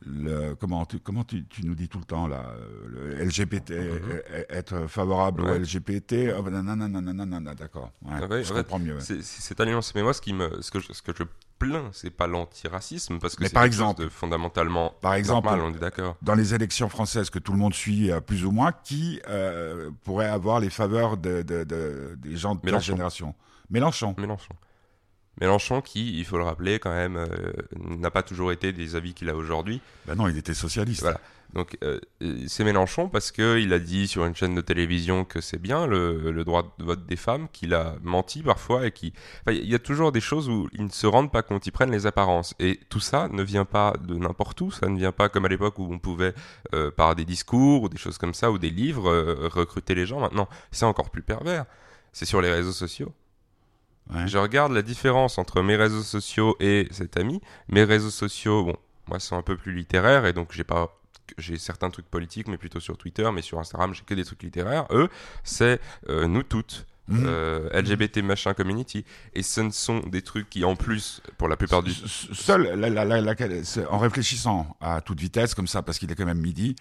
Le, 0.05 0.55
comment 0.55 0.85
tu, 0.85 0.99
comment 0.99 1.23
tu, 1.23 1.45
tu 1.45 1.65
nous 1.65 1.75
dis 1.75 1.87
tout 1.87 1.99
le 1.99 2.05
temps 2.05 2.27
là, 2.27 2.43
euh, 2.57 3.15
le 3.17 3.23
LGBT, 3.25 3.71
euh, 3.71 4.21
être 4.49 4.87
favorable 4.87 5.41
au 5.41 5.45
Mhm. 5.45 5.61
LGBT, 5.61 6.33
oh, 6.37 6.49
non, 6.49 6.63
non, 6.63 6.75
non, 6.75 6.89
non, 6.89 7.01
non, 7.01 7.13
non, 7.25 7.39
non, 7.41 7.53
d'accord, 7.53 7.91
ouais, 8.03 8.11
Ah 8.21 8.25
ouais, 8.27 8.43
je 8.43 8.53
comprends 8.53 8.79
mieux. 8.79 8.99
C'est 8.99 9.21
cette 9.23 9.59
alliance. 9.59 9.93
Mais 9.95 10.03
moi, 10.03 10.13
ce 10.13 10.21
qui 10.21 10.33
me, 10.33 10.61
ce 10.61 10.69
que 10.71 10.79
je, 10.79 10.91
ce 10.91 11.01
que 11.01 11.11
je 11.17 11.23
plains, 11.57 11.89
c'est 11.93 12.09
pas 12.09 12.27
l'antiracisme, 12.27 13.19
parce 13.19 13.35
que 13.35 13.45
c'est 13.45 13.53
par 13.53 13.63
chose 13.63 13.67
exemple- 13.67 14.03
de 14.03 14.09
fondamentalement 14.09 14.93
Par 15.01 15.13
exemple, 15.13 15.47
normal, 15.47 15.61
on 15.65 15.73
est 15.75 15.79
d'accord. 15.79 16.17
dans 16.21 16.35
les 16.35 16.53
élections 16.53 16.89
françaises 16.89 17.29
que 17.29 17.39
tout 17.39 17.53
le 17.53 17.57
monde 17.57 17.73
suit 17.73 18.11
euh, 18.11 18.19
plus 18.19 18.45
ou 18.45 18.51
moins, 18.51 18.73
qui 18.83 19.21
euh, 19.29 19.89
pourrait 20.03 20.27
avoir 20.27 20.59
les 20.59 20.69
faveurs 20.69 21.15
de, 21.17 21.41
de- 21.41 21.63
de- 21.63 22.15
des 22.17 22.35
gens 22.35 22.55
de 22.55 22.61
Mélenchon. 22.65 22.83
génération? 22.93 23.35
Mélenchon. 23.69 24.13
Mélenchon. 24.17 24.53
Mélenchon 25.41 25.81
qui, 25.81 26.17
il 26.17 26.25
faut 26.25 26.37
le 26.37 26.43
rappeler 26.43 26.79
quand 26.79 26.93
même, 26.93 27.17
euh, 27.17 27.27
n'a 27.75 28.11
pas 28.11 28.23
toujours 28.23 28.51
été 28.51 28.71
des 28.71 28.95
avis 28.95 29.13
qu'il 29.13 29.29
a 29.29 29.35
aujourd'hui. 29.35 29.81
Ben 30.05 30.15
non, 30.15 30.27
il 30.27 30.37
était 30.37 30.53
socialiste. 30.53 31.01
Voilà. 31.01 31.19
Donc 31.53 31.77
euh, 31.83 31.99
c'est 32.47 32.63
Mélenchon 32.63 33.07
parce 33.07 33.31
qu'il 33.31 33.71
a 33.71 33.79
dit 33.79 34.07
sur 34.07 34.25
une 34.25 34.35
chaîne 34.35 34.55
de 34.55 34.61
télévision 34.61 35.23
que 35.23 35.39
c'est 35.39 35.61
bien 35.61 35.87
le, 35.87 36.31
le 36.31 36.43
droit 36.43 36.75
de 36.79 36.83
vote 36.83 37.05
des 37.05 37.15
femmes, 37.15 37.47
qu'il 37.53 37.73
a 37.73 37.95
menti 38.03 38.43
parfois 38.43 38.87
et 38.87 38.91
qui... 38.91 39.13
Enfin, 39.41 39.57
il 39.57 39.69
y 39.69 39.75
a 39.75 39.79
toujours 39.79 40.11
des 40.11 40.21
choses 40.21 40.49
où 40.49 40.69
ils 40.73 40.83
ne 40.83 40.89
se 40.89 41.07
rendent 41.07 41.31
pas 41.31 41.43
compte, 41.43 41.65
ils 41.65 41.71
prennent 41.71 41.91
les 41.91 42.07
apparences. 42.07 42.55
Et 42.59 42.79
tout 42.89 42.99
ça 42.99 43.29
ne 43.29 43.43
vient 43.43 43.65
pas 43.65 43.93
de 44.01 44.15
n'importe 44.15 44.59
où, 44.61 44.71
ça 44.71 44.87
ne 44.87 44.97
vient 44.97 45.13
pas 45.13 45.29
comme 45.29 45.45
à 45.45 45.49
l'époque 45.49 45.79
où 45.79 45.87
on 45.89 45.99
pouvait, 45.99 46.33
euh, 46.73 46.91
par 46.91 47.15
des 47.15 47.25
discours 47.25 47.83
ou 47.83 47.89
des 47.89 47.97
choses 47.97 48.17
comme 48.17 48.33
ça, 48.33 48.51
ou 48.51 48.57
des 48.57 48.69
livres, 48.69 49.09
recruter 49.47 49.95
les 49.95 50.05
gens. 50.05 50.19
Maintenant, 50.19 50.49
c'est 50.71 50.85
encore 50.85 51.09
plus 51.09 51.21
pervers. 51.21 51.65
C'est 52.11 52.25
sur 52.25 52.41
les 52.41 52.51
réseaux 52.51 52.73
sociaux. 52.73 53.13
Ouais. 54.13 54.27
Je 54.27 54.37
regarde 54.37 54.71
la 54.71 54.81
différence 54.81 55.37
entre 55.37 55.61
mes 55.61 55.75
réseaux 55.75 56.03
sociaux 56.03 56.55
et 56.59 56.87
cet 56.91 57.17
ami. 57.17 57.41
Mes 57.69 57.83
réseaux 57.83 58.11
sociaux, 58.11 58.63
bon, 58.63 58.75
moi, 59.07 59.19
sont 59.19 59.35
un 59.37 59.41
peu 59.41 59.57
plus 59.57 59.73
littéraires 59.73 60.25
et 60.25 60.33
donc 60.33 60.49
j'ai 60.51 60.63
pas. 60.63 60.97
J'ai 61.39 61.57
certains 61.57 61.89
trucs 61.89 62.05
politiques, 62.05 62.47
mais 62.47 62.57
plutôt 62.57 62.79
sur 62.79 62.97
Twitter, 62.99 63.27
mais 63.33 63.41
sur 63.41 63.57
Instagram, 63.59 63.95
j'ai 63.95 64.03
que 64.03 64.13
des 64.13 64.23
trucs 64.23 64.43
littéraires. 64.43 64.85
Eux, 64.91 65.09
c'est 65.43 65.79
euh, 66.07 66.27
nous 66.27 66.43
toutes, 66.43 66.85
Mhm. 67.07 67.23
euh, 67.27 67.69
LGBT 67.81 68.17
machin 68.21 68.53
community. 68.53 69.05
Et 69.33 69.41
ce 69.41 69.61
ne 69.61 69.71
sont 69.71 69.99
des 70.01 70.21
trucs 70.21 70.49
qui, 70.51 70.63
en 70.65 70.75
plus, 70.75 71.21
pour 71.39 71.47
la 71.47 71.57
plupart 71.57 71.81
du. 71.81 71.91
Seul, 71.93 72.79
la- 72.79 73.89
en 73.89 73.97
réfléchissant 73.97 74.75
à 74.81 75.01
toute 75.01 75.19
vitesse, 75.19 75.55
comme 75.55 75.67
ça, 75.67 75.81
parce 75.81 75.97
qu'il 75.97 76.11
est 76.11 76.15
quand 76.15 76.25
même 76.25 76.39
midi, 76.41 76.75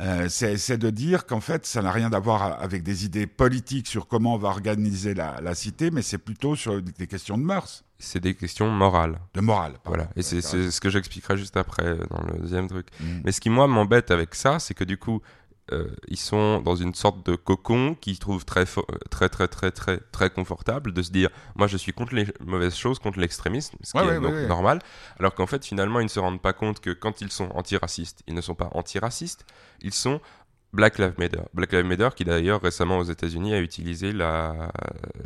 euh, 0.00 0.26
c'est 0.28 0.78
de 0.78 0.90
dire 0.90 1.26
qu'en 1.26 1.40
fait, 1.40 1.66
ça 1.66 1.82
n'a 1.82 1.92
rien 1.92 2.12
à 2.12 2.18
voir 2.18 2.62
avec 2.62 2.82
des 2.82 3.04
idées 3.04 3.26
politiques 3.26 3.86
sur 3.86 4.06
comment 4.08 4.34
on 4.34 4.38
va 4.38 4.48
organiser 4.48 5.14
la, 5.14 5.40
la 5.42 5.54
cité, 5.54 5.90
mais 5.90 6.02
c'est 6.02 6.18
plutôt 6.18 6.56
sur 6.56 6.80
des 6.80 7.06
questions 7.06 7.36
de 7.36 7.42
mœurs, 7.42 7.84
C'est 7.98 8.20
des 8.20 8.34
questions 8.34 8.70
morales. 8.70 9.18
de 9.34 9.40
morale. 9.40 9.72
pardon. 9.84 9.98
Voilà. 9.98 10.08
Et 10.16 10.22
c'est 10.22 10.40
ce 10.40 10.80
que 10.80 10.88
j'expliquerai 10.88 11.36
juste 11.36 11.56
après 11.56 11.84
euh, 11.84 12.06
dans 12.10 12.22
le 12.22 12.38
deuxième 12.40 12.68
truc. 12.68 12.86
Mm. 13.00 13.04
Mais 13.24 13.32
ce 13.32 13.40
qui, 13.40 13.50
moi, 13.50 13.66
m'embête 13.66 14.10
avec 14.10 14.34
ça, 14.34 14.58
c'est 14.58 14.74
que 14.74 14.84
du 14.84 14.96
coup, 14.96 15.20
euh, 15.72 15.88
ils 16.08 16.18
sont 16.18 16.60
dans 16.60 16.76
une 16.76 16.94
sorte 16.94 17.24
de 17.26 17.34
cocon 17.36 17.96
qu'ils 18.00 18.18
trouvent 18.18 18.44
très, 18.44 18.64
très, 19.10 19.28
très, 19.28 19.48
très, 19.48 19.70
très, 19.70 19.98
très 20.12 20.30
confortable 20.30 20.92
de 20.92 21.02
se 21.02 21.10
dire 21.10 21.30
moi, 21.56 21.66
je 21.66 21.76
suis 21.76 21.92
contre 21.92 22.14
les 22.14 22.26
mauvaises 22.44 22.76
choses, 22.76 22.98
contre 22.98 23.18
l'extrémisme, 23.18 23.76
ce 23.82 23.92
qui 23.92 23.98
Ouais, 23.98 24.04
est 24.04 24.08
ouais, 24.18 24.20
donc 24.20 24.32
ouais, 24.32 24.46
normal. 24.46 24.78
Alors 25.18 25.34
qu'en 25.34 25.46
fait, 25.46 25.64
finalement, 25.64 26.00
ils 26.00 26.04
ne 26.04 26.08
se 26.08 26.20
rendent 26.20 26.42
pas 26.42 26.52
compte 26.52 26.80
que 26.80 26.90
quand 26.90 27.20
ils 27.20 27.30
sont 27.30 27.48
antiracistes, 27.54 28.22
ils 28.26 28.34
ne 28.34 28.40
sont 28.40 28.54
pas 28.54 28.68
antiracistes, 28.72 29.44
ils 29.82 29.94
sont. 29.94 30.20
Black 30.74 30.96
Lives 30.98 31.16
Matter. 31.18 31.42
Black 31.52 31.70
Lives 31.74 31.84
Matter 31.84 32.08
qui 32.16 32.24
d'ailleurs 32.24 32.62
récemment 32.62 32.96
aux 32.96 33.04
États-Unis 33.04 33.52
a 33.52 33.60
utilisé 33.60 34.10
la, 34.10 34.72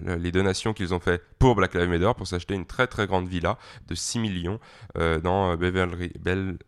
la- 0.02 0.16
les 0.16 0.32
donations 0.32 0.72
qu'ils 0.74 0.92
ont 0.92 0.98
fait 0.98 1.22
pour 1.38 1.54
Black 1.54 1.72
Lives 1.74 1.88
Matter 1.88 2.10
pour 2.16 2.26
s'acheter 2.26 2.54
une 2.54 2.66
très 2.66 2.88
très 2.88 3.06
grande 3.06 3.28
villa 3.28 3.56
de 3.86 3.94
6 3.94 4.18
millions 4.18 4.58
euh, 4.98 5.20
dans 5.20 5.52
euh, 5.52 5.56
Beverly, 5.56 6.10
Bel- 6.18 6.58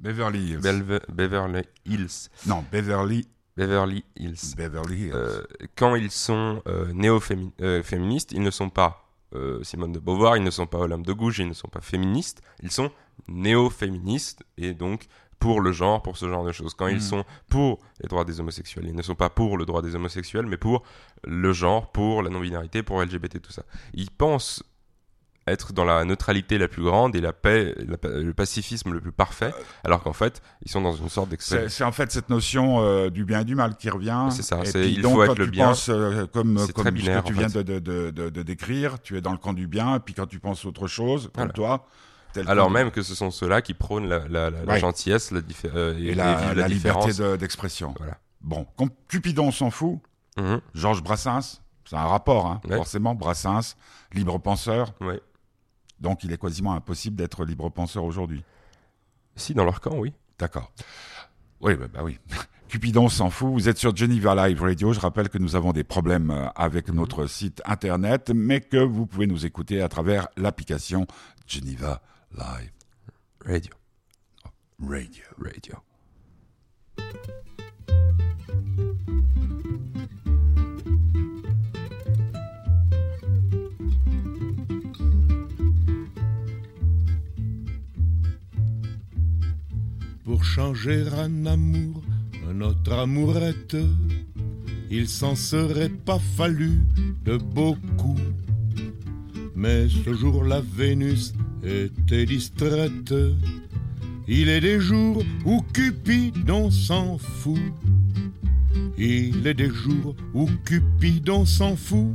Beverly 0.00 0.50
Hills. 0.52 0.60
Belve- 0.60 1.00
Beverly 1.08 1.62
Hills. 1.86 2.28
Non, 2.46 2.64
Beverly, 2.70 3.26
Beverly 3.56 4.04
Hills. 4.16 4.54
Beverly 4.56 5.02
Hills. 5.06 5.12
Euh, 5.14 5.42
quand 5.76 5.94
ils 5.94 6.10
sont 6.10 6.62
euh, 6.66 6.92
néo-féministes, 6.92 8.32
ils 8.32 8.42
ne 8.42 8.50
sont 8.50 8.70
pas 8.70 9.00
euh, 9.34 9.62
Simone 9.64 9.92
de 9.92 9.98
Beauvoir, 9.98 10.36
ils 10.36 10.42
ne 10.44 10.50
sont 10.50 10.66
pas 10.66 10.78
Olympe 10.78 11.06
de 11.06 11.12
Gouges, 11.12 11.38
ils 11.40 11.48
ne 11.48 11.54
sont 11.54 11.68
pas 11.68 11.80
féministes, 11.80 12.40
ils 12.62 12.70
sont 12.70 12.90
néo-féministes 13.28 14.42
et 14.56 14.74
donc 14.74 15.06
pour 15.38 15.60
le 15.60 15.72
genre, 15.72 16.02
pour 16.02 16.16
ce 16.16 16.28
genre 16.28 16.44
de 16.44 16.52
choses. 16.52 16.74
Quand 16.74 16.86
ils 16.86 16.94
Mhm. 16.96 17.00
sont 17.00 17.24
pour 17.48 17.80
les 18.00 18.08
droits 18.08 18.24
des 18.24 18.40
homosexuels, 18.40 18.86
ils 18.88 18.94
ne 18.94 19.02
sont 19.02 19.14
pas 19.14 19.28
pour 19.30 19.58
le 19.58 19.66
droit 19.66 19.82
des 19.82 19.94
homosexuels, 19.94 20.46
mais 20.46 20.56
pour 20.56 20.82
le 21.24 21.52
genre, 21.52 21.92
pour 21.92 22.22
la 22.22 22.30
non-binarité, 22.30 22.82
pour 22.82 23.02
LGBT, 23.02 23.40
tout 23.40 23.52
ça. 23.52 23.62
Ils 23.92 24.10
pensent 24.10 24.62
être 25.46 25.72
dans 25.72 25.84
la 25.84 26.04
neutralité 26.04 26.56
la 26.58 26.68
plus 26.68 26.82
grande 26.84 27.14
et 27.16 27.20
la 27.20 27.32
paix, 27.32 27.74
la 27.86 27.96
le 28.10 28.32
pacifisme 28.32 28.92
le 28.92 29.00
plus 29.00 29.12
parfait, 29.12 29.52
alors 29.84 30.02
qu'en 30.02 30.12
fait, 30.12 30.40
ils 30.64 30.70
sont 30.70 30.80
dans 30.80 30.94
une 30.94 31.08
sorte 31.08 31.28
d'extrême. 31.28 31.68
c'est 31.68 31.84
en 31.84 31.92
fait 31.92 32.10
cette 32.10 32.30
notion 32.30 32.80
euh, 32.82 33.10
du 33.10 33.24
bien 33.24 33.40
et 33.40 33.44
du 33.44 33.54
mal 33.54 33.76
qui 33.76 33.90
revient. 33.90 34.28
C'est 34.30 34.42
ça, 34.42 34.60
Et 34.74 34.88
il 34.88 35.02
donc, 35.02 35.12
faut 35.12 35.26
quand 35.26 35.32
être 35.32 35.38
le 35.38 35.46
bien. 35.46 35.66
penses, 35.68 35.88
euh, 35.90 36.26
comme, 36.32 36.54
comme 36.54 36.58
ce 36.66 36.72
que 36.72 36.80
tu 36.82 37.10
en 37.10 37.22
viens 37.32 37.48
de, 37.48 37.62
de, 37.62 37.78
de, 37.78 38.10
de- 38.10 38.30
de 38.30 38.42
décrire, 38.42 39.00
tu 39.02 39.16
es 39.18 39.20
dans 39.20 39.32
le 39.32 39.38
camp 39.38 39.52
du 39.52 39.66
bien, 39.66 39.96
et 39.96 40.00
puis 40.00 40.14
quand 40.14 40.26
tu 40.26 40.38
penses 40.40 40.64
autre 40.64 40.86
chose, 40.86 41.24
comme 41.34 41.50
Voilà. 41.52 41.52
toi, 41.52 41.86
Alors 42.46 42.70
même 42.70 42.90
que 42.90 43.02
ce 43.02 43.14
sont 43.14 43.30
ceux-là 43.30 43.60
qui 43.62 43.74
prônent 43.74 44.08
la, 44.08 44.20
la- 44.28 44.50
la- 44.50 44.64
la 44.64 44.72
Ouais. 44.72 44.80
gentillesse 44.80 45.30
la 45.30 45.40
euh, 45.74 45.96
et, 45.98 46.14
la, 46.14 46.68
liberté 46.68 47.12
d'expression. 47.38 47.94
Voilà. 47.98 48.18
Bon, 48.40 48.66
comme 48.76 48.90
Cupidon 49.08 49.50
s'en 49.52 49.70
fout, 49.70 49.98
Mhm, 50.36 50.60
Georges 50.74 51.02
Brassens, 51.02 51.60
c'est 51.84 51.94
un 51.96 52.06
rapport, 52.06 52.46
hein, 52.46 52.60
Ouais. 52.68 52.74
forcément, 52.76 53.14
Brassens, 53.14 53.76
libre 54.12 54.38
penseur, 54.38 54.92
ouais. 55.00 55.20
Donc 56.00 56.24
il 56.24 56.32
est 56.32 56.40
quasiment 56.40 56.74
impossible 56.74 57.16
d'être 57.16 57.44
libre 57.44 57.70
penseur 57.70 58.04
aujourd'hui. 58.04 58.42
Si, 59.36 59.54
dans 59.54 59.64
leur 59.64 59.80
camp, 59.80 59.96
oui. 59.96 60.12
D'accord. 60.38 60.72
Oui, 61.60 61.74
bah, 61.76 61.86
bah 61.92 62.00
oui. 62.02 62.18
Cupidon 62.68 63.08
s'en 63.08 63.30
fout. 63.30 63.52
Vous 63.52 63.68
êtes 63.68 63.78
sur 63.78 63.94
Geneva 63.94 64.34
Live 64.48 64.62
Radio. 64.62 64.92
Je 64.92 65.00
rappelle 65.00 65.28
que 65.28 65.38
nous 65.38 65.54
avons 65.54 65.72
des 65.72 65.84
problèmes 65.84 66.30
euh, 66.30 66.48
avec 66.56 66.88
notre 66.88 67.26
site 67.26 67.62
internet, 67.64 68.32
mais 68.34 68.60
que 68.60 68.78
vous 68.78 69.06
pouvez 69.06 69.26
nous 69.26 69.46
écouter 69.46 69.80
à 69.80 69.88
travers 69.88 70.28
l'application 70.36 71.06
Geneva 71.46 72.02
Live 72.32 72.72
Radio. 73.44 73.74
Radio. 74.80 75.24
Radio. 75.38 75.93
Pour 90.34 90.42
changer 90.42 91.04
un 91.16 91.46
amour, 91.46 92.02
un 92.50 92.60
autre 92.60 92.92
amourette, 92.92 93.76
il 94.90 95.08
s'en 95.08 95.36
serait 95.36 95.88
pas 95.88 96.18
fallu 96.18 96.80
de 97.24 97.36
beaucoup. 97.36 98.16
Mais 99.54 99.88
ce 99.88 100.12
jour-là, 100.12 100.60
Vénus 100.60 101.34
était 101.62 102.26
distraite. 102.26 103.14
Il 104.26 104.48
est 104.48 104.60
des 104.60 104.80
jours 104.80 105.22
où 105.44 105.62
Cupidon 105.72 106.68
s'en 106.68 107.16
fout. 107.16 107.72
Il 108.98 109.46
est 109.46 109.54
des 109.54 109.70
jours 109.70 110.16
où 110.34 110.48
Cupidon 110.64 111.46
s'en 111.46 111.76
fout. 111.76 112.10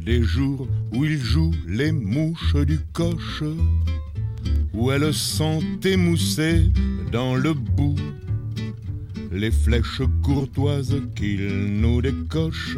Des 0.00 0.22
jours 0.22 0.66
où 0.92 1.04
il 1.04 1.18
joue 1.18 1.52
les 1.66 1.92
mouches 1.92 2.56
du 2.66 2.78
coche, 2.92 3.42
où 4.74 4.90
elles 4.90 5.14
sont 5.14 5.60
émoussées 5.84 6.70
dans 7.12 7.34
le 7.34 7.54
bout, 7.54 7.96
les 9.32 9.50
flèches 9.50 10.02
courtoises 10.22 10.96
qu'il 11.14 11.46
nous 11.80 12.02
décoche. 12.02 12.76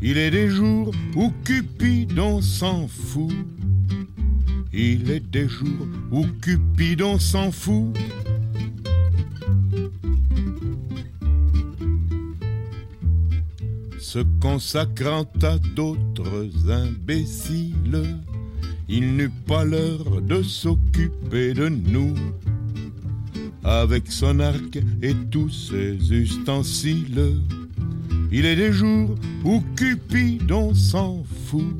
Il 0.00 0.18
est 0.18 0.30
des 0.30 0.48
jours 0.48 0.92
où 1.14 1.32
Cupidon 1.44 2.40
s'en 2.40 2.88
fout. 2.88 3.32
Il 4.72 5.10
est 5.10 5.30
des 5.30 5.48
jours 5.48 5.86
où 6.10 6.26
Cupidon 6.40 7.18
s'en 7.18 7.52
fout. 7.52 7.96
Se 14.12 14.18
consacrant 14.42 15.26
à 15.42 15.56
d'autres 15.74 16.70
imbéciles, 16.70 18.18
il 18.86 19.16
n'eut 19.16 19.32
pas 19.46 19.64
l'heure 19.64 20.20
de 20.20 20.42
s'occuper 20.42 21.54
de 21.54 21.70
nous. 21.70 22.14
Avec 23.64 24.12
son 24.12 24.38
arc 24.40 24.78
et 25.00 25.14
tous 25.30 25.48
ses 25.48 26.12
ustensiles, 26.12 27.38
il 28.30 28.44
est 28.44 28.56
des 28.56 28.70
jours 28.70 29.14
où 29.44 29.62
Cupidon 29.76 30.74
s'en 30.74 31.24
fout. 31.46 31.74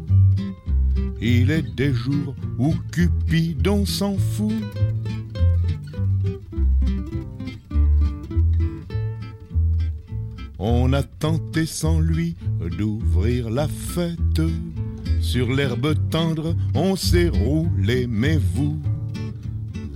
Il 1.21 1.51
est 1.51 1.75
des 1.75 1.93
jours 1.93 2.35
où 2.59 2.75
Cupidon 2.93 3.85
s'en 3.85 4.17
fout. 4.17 4.55
On 10.65 10.93
a 10.93 11.03
tenté 11.03 11.67
sans 11.67 11.99
lui 11.99 12.37
d'ouvrir 12.79 13.51
la 13.51 13.67
fête. 13.67 14.41
Sur 15.21 15.53
l'herbe 15.53 15.97
tendre, 16.09 16.55
on 16.77 16.95
s'est 16.95 17.31
roulé, 17.31 18.07
mais 18.07 18.39
vous 18.55 18.81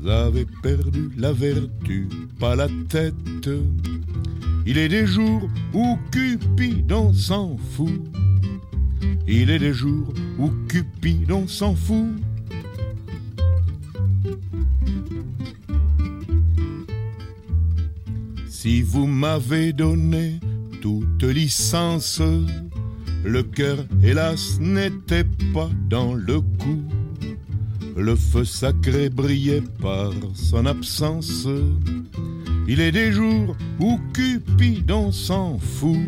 avez 0.09 0.45
perdu 0.65 1.13
la 1.17 1.33
vertu, 1.33 2.09
pas 2.41 2.57
la 2.57 2.67
tête. 2.89 3.15
Il 4.67 4.77
est 4.77 4.89
des 4.89 5.07
jours 5.07 5.49
où 5.73 5.97
Cupidon 6.11 7.13
s'en 7.13 7.57
fout. 7.71 8.03
Il 9.29 9.51
est 9.51 9.61
des 9.61 9.73
jours 9.73 10.13
où 10.37 10.51
Cupidon 10.67 11.47
s'en 11.47 11.77
fout. 11.77 12.11
Si 18.49 18.83
vous 18.83 19.07
m'avez 19.07 19.73
donné 19.73 20.41
toute 20.87 21.25
licence, 21.25 22.23
le 23.25 23.43
cœur, 23.43 23.79
hélas, 24.05 24.61
n'était 24.61 25.27
pas 25.53 25.69
dans 25.91 26.15
le 26.15 26.41
coup. 26.41 26.81
Le 27.97 28.15
feu 28.15 28.45
sacré 28.45 29.11
brillait 29.11 29.65
par 29.83 30.13
son 30.35 30.65
absence. 30.65 31.49
Il 32.69 32.81
est 32.81 32.93
des 32.93 33.11
jours 33.11 33.57
où 33.81 33.99
Cupidon 34.13 35.11
s'en 35.11 35.59
fout. 35.59 35.99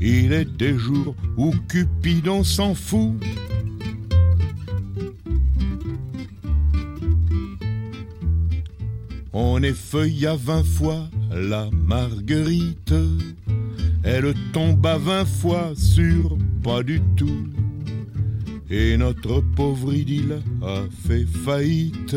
Il 0.00 0.32
est 0.32 0.50
des 0.56 0.76
jours 0.76 1.14
où 1.36 1.54
Cupidon 1.68 2.42
s'en 2.42 2.74
fout. 2.74 3.12
On 9.32 9.62
effeuilla 9.62 10.34
vingt 10.34 10.64
fois 10.64 11.08
la 11.30 11.70
marguerite. 11.70 12.94
Elle 14.04 14.34
tomba 14.52 14.98
vingt 14.98 15.24
fois 15.24 15.72
sur 15.74 16.36
pas 16.62 16.82
du 16.82 17.00
tout. 17.16 17.48
Et 18.70 18.96
notre 18.96 19.40
pauvre 19.40 19.94
idylle 19.94 20.40
a 20.62 20.82
fait 21.06 21.24
faillite. 21.24 22.16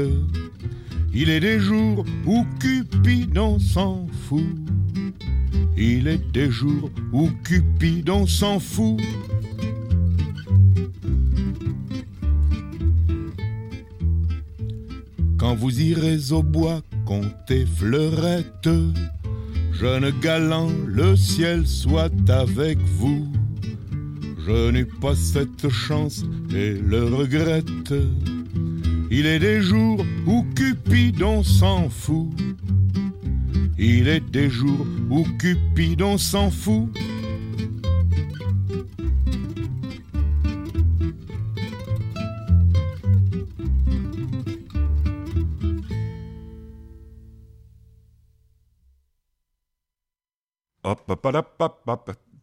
Il 1.13 1.29
est 1.29 1.39
des 1.39 1.59
jours 1.59 2.05
où 2.25 2.45
Cupidon 2.59 3.57
s'en 3.59 4.05
fout. 4.27 4.43
Il 5.77 6.07
est 6.07 6.31
des 6.33 6.51
jours 6.51 6.89
où 7.13 7.29
Cupidon 7.43 8.27
s'en 8.27 8.59
fout. 8.59 9.01
Quand 15.37 15.55
vous 15.55 15.79
irez 15.79 16.31
au 16.31 16.43
bois 16.43 16.81
compter 17.05 17.65
fleurettes, 17.65 18.69
jeune 19.79 20.11
galant, 20.21 20.69
le 20.87 21.15
ciel 21.15 21.67
soit 21.67 22.11
avec 22.29 22.79
vous. 22.79 23.27
Je 24.45 24.71
n'ai 24.71 24.85
pas 24.85 25.15
cette 25.15 25.69
chance 25.69 26.23
et 26.53 26.73
le 26.73 27.03
regrette. 27.03 27.93
Il 29.11 29.25
est 29.25 29.39
des 29.39 29.61
jours 29.61 30.03
où 30.25 30.45
Cupidon 30.55 31.43
s'en 31.43 31.89
fout. 31.89 32.29
Il 33.77 34.07
est 34.07 34.27
des 34.31 34.49
jours 34.49 34.87
où 35.09 35.23
Cupidon 35.37 36.17
s'en 36.17 36.49
fout. 36.49 36.89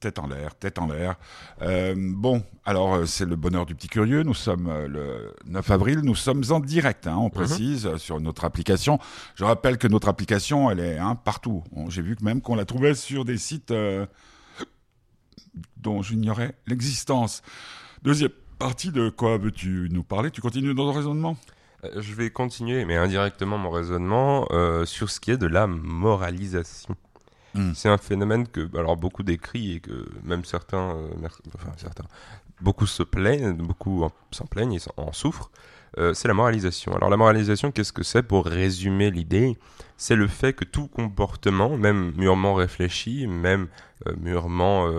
Tête 0.05 0.19
en 0.19 0.27
l'air, 0.27 0.55
tête 0.55 0.79
en 0.79 0.87
l'air. 0.87 1.15
Euh, 1.63 1.95
bon, 1.97 2.43
alors 2.67 2.95
euh, 2.95 3.07
c'est 3.07 3.25
le 3.25 3.37
bonheur 3.37 3.65
du 3.65 3.75
petit 3.75 3.89
curieux. 3.89 4.23
Nous 4.23 4.35
sommes 4.35 4.69
euh, 4.69 4.87
le 4.87 5.35
9 5.47 5.71
avril, 5.71 6.01
nous 6.01 6.15
sommes 6.15 6.43
en 6.51 6.61
direct, 6.61 7.07
hein, 7.07 7.17
on 7.17 7.31
précise, 7.31 7.87
euh, 7.87 7.97
sur 7.97 8.21
notre 8.21 8.45
application. 8.45 8.99
Je 9.35 9.45
rappelle 9.45 9.79
que 9.79 9.89
notre 9.89 10.09
application, 10.09 10.71
elle 10.71 10.81
est 10.81 10.99
hein, 10.99 11.15
partout. 11.15 11.65
J'ai 11.89 12.03
vu 12.03 12.17
que 12.17 12.25
même 12.25 12.43
qu'on 12.43 12.55
la 12.55 12.67
trouvait 12.67 12.95
sur 12.95 13.25
des 13.25 13.39
sites 13.39 13.71
euh, 13.71 14.05
dont 15.79 16.03
j'ignorais 16.03 16.55
l'existence. 16.67 17.41
Deuxième 18.03 18.31
partie 18.59 18.91
de 18.91 19.09
quoi 19.09 19.39
veux-tu 19.39 19.89
nous 19.91 20.05
parler? 20.05 20.31
Tu 20.31 20.43
continues 20.43 20.75
dans 20.75 20.85
ton 20.85 20.93
raisonnement? 20.93 21.37
Je 21.97 22.15
vais 22.15 22.31
continuer, 22.31 22.85
mais 22.85 22.97
indirectement, 22.97 23.59
mon 23.59 23.71
raisonnement 23.71 24.47
euh, 24.51 24.85
sur 24.87 25.11
ce 25.11 25.21
qui 25.21 25.31
est 25.31 25.37
de 25.37 25.47
la 25.47 25.67
moralisation. 25.67 26.97
Hmm. 27.55 27.73
C'est 27.75 27.89
un 27.89 27.99
phénomène 27.99 28.49
que, 28.49 28.69
alors, 28.77 28.97
beaucoup 28.97 29.23
décrit 29.23 29.77
et 29.77 29.81
que 29.81 30.07
même 30.25 30.45
certains, 30.45 30.97
euh, 30.97 31.09
enfin 31.55 31.71
certains, 31.77 32.05
beaucoup 32.61 32.87
se 32.87 33.03
plaignent, 33.05 33.53
beaucoup 33.53 34.03
en- 34.03 34.13
s'en 34.33 34.47
plaignent 34.47 34.75
et 34.75 34.81
en 34.97 35.13
souffrent. 35.13 35.51
Euh, 35.97 36.13
c'est 36.15 36.27
la 36.27 36.35
moralisation. 36.35 36.93
Alors 36.97 37.09
la 37.11 37.17
moralisation, 37.17 37.71
qu'est-ce 37.71 37.93
que 37.93 38.03
c'est 38.03 38.25
Pour 38.25 38.47
résumer 38.47 39.13
l'idée, 39.13 39.57
c'est 39.97 40.17
le 40.17 40.27
fait 40.27 40.53
que 40.53 40.65
tout 40.65 40.89
comportement, 40.89 41.77
même 41.77 42.13
mûrement 42.17 42.55
réfléchi, 42.55 43.29
même 43.29 43.69
euh, 44.09 44.15
mûrement, 44.17 44.91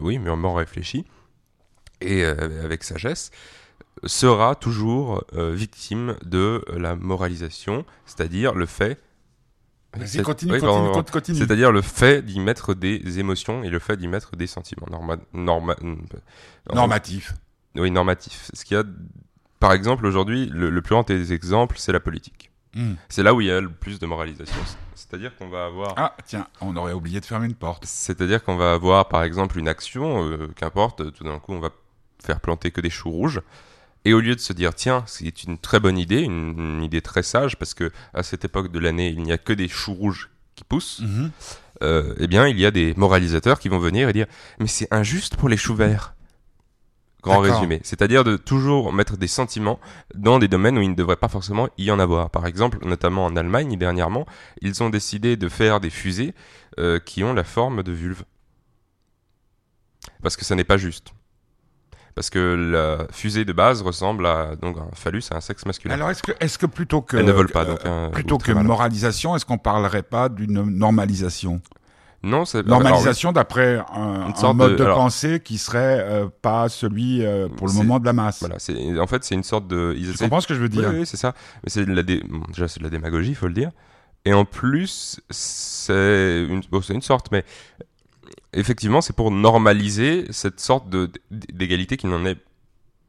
oui, 0.00 0.18
mûrement 0.20 0.54
réfléchi, 0.54 1.04
et 2.00 2.24
avec 2.24 2.84
sagesse, 2.84 3.32
sera 4.04 4.54
toujours 4.54 5.24
victime 5.34 6.16
de 6.24 6.62
la 6.76 6.94
moralisation, 6.94 7.84
c'est-à-dire 8.04 8.54
le 8.54 8.66
fait. 8.66 9.00
Vas-y, 9.94 10.08
C'est- 10.08 10.22
continue, 10.22 10.52
oui, 10.52 10.60
continue, 10.60 10.72
pardon, 10.78 10.92
continue. 10.92 11.12
continue. 11.12 11.38
C'est-à-dire 11.38 11.72
le 11.72 11.80
fait 11.82 12.22
d'y 12.22 12.38
mettre 12.40 12.74
des 12.74 13.18
émotions 13.18 13.62
et 13.62 13.70
le 13.70 13.78
fait 13.78 13.96
d'y 13.96 14.08
mettre 14.08 14.36
des 14.36 14.46
sentiments 14.46 14.86
norma, 14.90 15.16
norma, 15.32 15.74
Normatif. 16.74 17.34
oui, 17.76 17.90
normatifs. 17.90 18.50
Ce 18.52 18.64
qu'il 18.64 18.76
y 18.76 18.80
a, 18.80 18.84
par 19.60 19.72
exemple, 19.72 20.04
aujourd'hui, 20.06 20.46
le, 20.52 20.70
le 20.70 20.82
plus 20.82 20.94
grand 20.94 21.06
des 21.06 21.32
exemples, 21.32 21.76
c'est 21.78 21.92
la 21.92 22.00
politique. 22.00 22.50
Hmm. 22.74 22.94
C'est 23.08 23.22
là 23.22 23.32
où 23.32 23.40
il 23.40 23.46
y 23.46 23.50
a 23.50 23.60
le 23.60 23.70
plus 23.70 23.98
de 23.98 24.04
moralisation. 24.06 24.60
C'est-à-dire 24.94 25.34
qu'on 25.36 25.48
va 25.48 25.64
avoir 25.64 25.94
Ah, 25.96 26.14
tiens, 26.26 26.46
on 26.60 26.76
aurait 26.76 26.92
oublié 26.92 27.20
de 27.20 27.24
fermer 27.24 27.46
une 27.46 27.54
porte. 27.54 27.84
c'est-à-dire 27.86 28.44
qu'on 28.44 28.56
va 28.56 28.72
avoir 28.74 29.08
par 29.08 29.22
exemple 29.22 29.58
une 29.58 29.68
action, 29.68 30.24
euh, 30.30 30.48
qu'importe, 30.56 31.10
tout 31.14 31.24
d'un 31.24 31.38
coup 31.38 31.52
on 31.52 31.60
va 31.60 31.70
faire 32.22 32.40
planter 32.40 32.70
que 32.70 32.80
des 32.82 32.90
choux 32.90 33.10
rouges. 33.10 33.40
Et 34.06 34.12
au 34.14 34.20
lieu 34.20 34.34
de 34.36 34.40
se 34.40 34.52
dire 34.52 34.72
tiens 34.74 35.02
c'est 35.06 35.42
une 35.44 35.58
très 35.58 35.80
bonne 35.80 35.98
idée, 35.98 36.20
une, 36.20 36.54
une 36.76 36.82
idée 36.82 37.02
très 37.02 37.24
sage 37.24 37.56
parce 37.58 37.74
que 37.74 37.90
à 38.14 38.22
cette 38.22 38.44
époque 38.44 38.70
de 38.70 38.78
l'année 38.78 39.08
il 39.08 39.20
n'y 39.22 39.32
a 39.32 39.38
que 39.38 39.52
des 39.52 39.66
choux 39.68 39.94
rouges 39.94 40.30
qui 40.54 40.62
poussent, 40.64 41.00
Mhm. 41.00 41.30
euh, 41.82 42.14
eh 42.18 42.26
bien 42.28 42.46
il 42.46 42.58
y 42.58 42.66
a 42.66 42.70
des 42.70 42.94
moralisateurs 42.96 43.58
qui 43.58 43.68
vont 43.68 43.80
venir 43.80 44.08
et 44.08 44.12
dire 44.12 44.26
mais 44.60 44.68
c'est 44.68 44.86
injuste 44.92 45.36
pour 45.36 45.48
les 45.48 45.56
choux 45.56 45.74
verts. 45.74 46.14
Grand 47.22 47.40
résumé, 47.40 47.80
c'est-à-dire 47.82 48.22
de 48.22 48.36
toujours 48.36 48.92
mettre 48.92 49.16
des 49.16 49.26
sentiments 49.26 49.80
dans 50.14 50.38
des 50.38 50.46
domaines 50.46 50.78
où 50.78 50.82
il 50.82 50.90
ne 50.90 50.94
devrait 50.94 51.16
pas 51.16 51.26
forcément 51.28 51.68
y 51.76 51.90
en 51.90 51.98
avoir. 51.98 52.30
Par 52.30 52.46
exemple, 52.46 52.78
notamment 52.86 53.24
en 53.24 53.34
Allemagne 53.34 53.76
dernièrement, 53.76 54.26
ils 54.62 54.80
ont 54.84 54.90
décidé 54.90 55.36
de 55.36 55.48
faire 55.48 55.80
des 55.80 55.90
fusées 55.90 56.32
euh, 56.78 57.00
qui 57.00 57.24
ont 57.24 57.34
la 57.34 57.42
forme 57.42 57.82
de 57.82 57.90
vulve. 57.90 58.22
parce 60.22 60.36
que 60.36 60.44
ça 60.44 60.54
n'est 60.54 60.62
pas 60.72 60.76
juste. 60.76 61.08
Parce 62.16 62.30
que 62.30 62.38
la 62.38 63.06
fusée 63.12 63.44
de 63.44 63.52
base 63.52 63.82
ressemble 63.82 64.26
à 64.26 64.56
donc 64.56 64.78
un 64.78 64.88
phallus 64.94 65.22
à 65.30 65.36
un 65.36 65.40
sexe 65.42 65.66
masculin. 65.66 65.94
Alors 65.94 66.10
est-ce 66.10 66.22
que, 66.22 66.32
est-ce 66.40 66.56
que 66.58 66.64
plutôt 66.66 67.02
que 67.02 67.18
Elles 67.18 67.26
ne 67.26 67.30
volent 67.30 67.50
pas, 67.52 67.66
donc, 67.66 67.84
euh, 67.84 68.06
hein, 68.06 68.10
plutôt 68.10 68.36
ou 68.36 68.38
que 68.38 68.52
moralisation, 68.52 69.36
est-ce 69.36 69.44
qu'on 69.44 69.58
parlerait 69.58 70.02
pas 70.02 70.30
d'une 70.30 70.62
normalisation? 70.62 71.60
Non, 72.22 72.46
c'est 72.46 72.66
Normalisation 72.66 73.32
d'après 73.32 73.78
un, 73.92 74.32
mode 74.54 74.72
de- 74.72 74.76
de, 74.78 74.84
alors- 74.84 74.96
pensée 74.96 75.40
qui 75.40 75.58
serait 75.58 76.00
euh, 76.00 76.26
pas 76.40 76.70
celui 76.70 77.24
euh, 77.24 77.48
pour 77.50 77.68
le 77.68 77.74
moment 77.74 78.00
de 78.00 78.06
la 78.06 78.14
masse. 78.14 78.40
Voilà, 78.40 78.58
c'est 78.58 78.98
en 78.98 79.06
fait 79.06 79.22
c'est 79.22 79.34
une 79.34 79.44
sorte 79.44 79.68
de. 79.68 79.94
Ils 79.96 80.12
Tu 80.12 80.18
comprends 80.18 80.40
ce 80.40 80.46
que 80.46 80.54
je 80.54 80.60
veux 80.60 80.70
dire? 80.70 80.90
Oui, 80.92 81.04
c'est 81.04 81.18
ça. 81.18 81.34
Mais 81.62 81.68
c'est 81.70 81.84
de 81.84 81.92
la 81.92 82.02
dé- 82.02 82.22
bon, 82.26 82.42
déjà 82.48 82.66
c'est 82.66 82.80
de 82.80 82.84
la 82.84 82.90
démagogie, 82.90 83.28
il 83.30 83.36
faut 83.36 83.46
le 83.46 83.52
dire. 83.54 83.70
Et 84.24 84.32
en 84.32 84.44
plus, 84.44 85.20
c'est 85.30 86.46
une, 86.48 86.62
bon, 86.72 86.80
c'est 86.80 86.94
une 86.94 87.02
sorte, 87.02 87.30
mais 87.30 87.44
effectivement, 88.52 89.00
c'est 89.00 89.14
pour 89.14 89.30
normaliser 89.30 90.26
cette 90.30 90.60
sorte 90.60 90.88
d'égalité 91.30 91.96
qui 91.96 92.06
n'en 92.06 92.24
est 92.24 92.38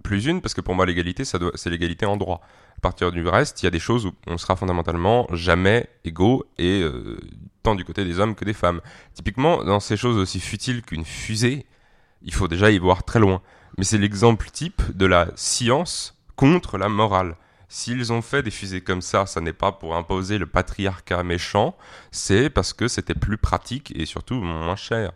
plus 0.03 0.25
une, 0.25 0.41
parce 0.41 0.53
que 0.53 0.61
pour 0.61 0.75
moi 0.75 0.85
l'égalité, 0.85 1.25
c'est 1.25 1.69
l'égalité 1.69 2.05
en 2.05 2.17
droit. 2.17 2.41
À 2.77 2.81
partir 2.81 3.11
du 3.11 3.27
reste, 3.27 3.61
il 3.61 3.65
y 3.65 3.67
a 3.67 3.71
des 3.71 3.79
choses 3.79 4.05
où 4.05 4.13
on 4.27 4.37
sera 4.37 4.55
fondamentalement 4.55 5.27
jamais 5.33 5.89
égaux, 6.05 6.45
et 6.57 6.81
euh, 6.81 7.19
tant 7.63 7.75
du 7.75 7.83
côté 7.83 8.05
des 8.05 8.19
hommes 8.19 8.35
que 8.35 8.45
des 8.45 8.53
femmes. 8.53 8.81
Typiquement, 9.13 9.63
dans 9.63 9.79
ces 9.79 9.97
choses 9.97 10.17
aussi 10.17 10.39
futiles 10.39 10.81
qu'une 10.83 11.05
fusée, 11.05 11.65
il 12.21 12.33
faut 12.33 12.47
déjà 12.47 12.71
y 12.71 12.77
voir 12.77 13.03
très 13.03 13.19
loin. 13.19 13.41
Mais 13.77 13.83
c'est 13.83 13.97
l'exemple 13.97 14.49
type 14.49 14.81
de 14.95 15.05
la 15.05 15.29
science 15.35 16.15
contre 16.35 16.77
la 16.77 16.89
morale. 16.89 17.35
S'ils 17.69 18.13
ont 18.13 18.21
fait 18.21 18.43
des 18.43 18.51
fusées 18.51 18.81
comme 18.81 19.01
ça, 19.01 19.25
ça 19.25 19.41
n'est 19.41 19.53
pas 19.53 19.73
pour 19.73 19.95
imposer 19.95 20.37
le 20.37 20.45
patriarcat 20.45 21.23
méchant, 21.23 21.75
c'est 22.11 22.49
parce 22.49 22.71
que 22.71 22.87
c'était 22.87 23.13
plus 23.13 23.37
pratique 23.37 23.91
et 23.95 24.05
surtout 24.05 24.35
moins 24.35 24.77
cher. 24.77 25.11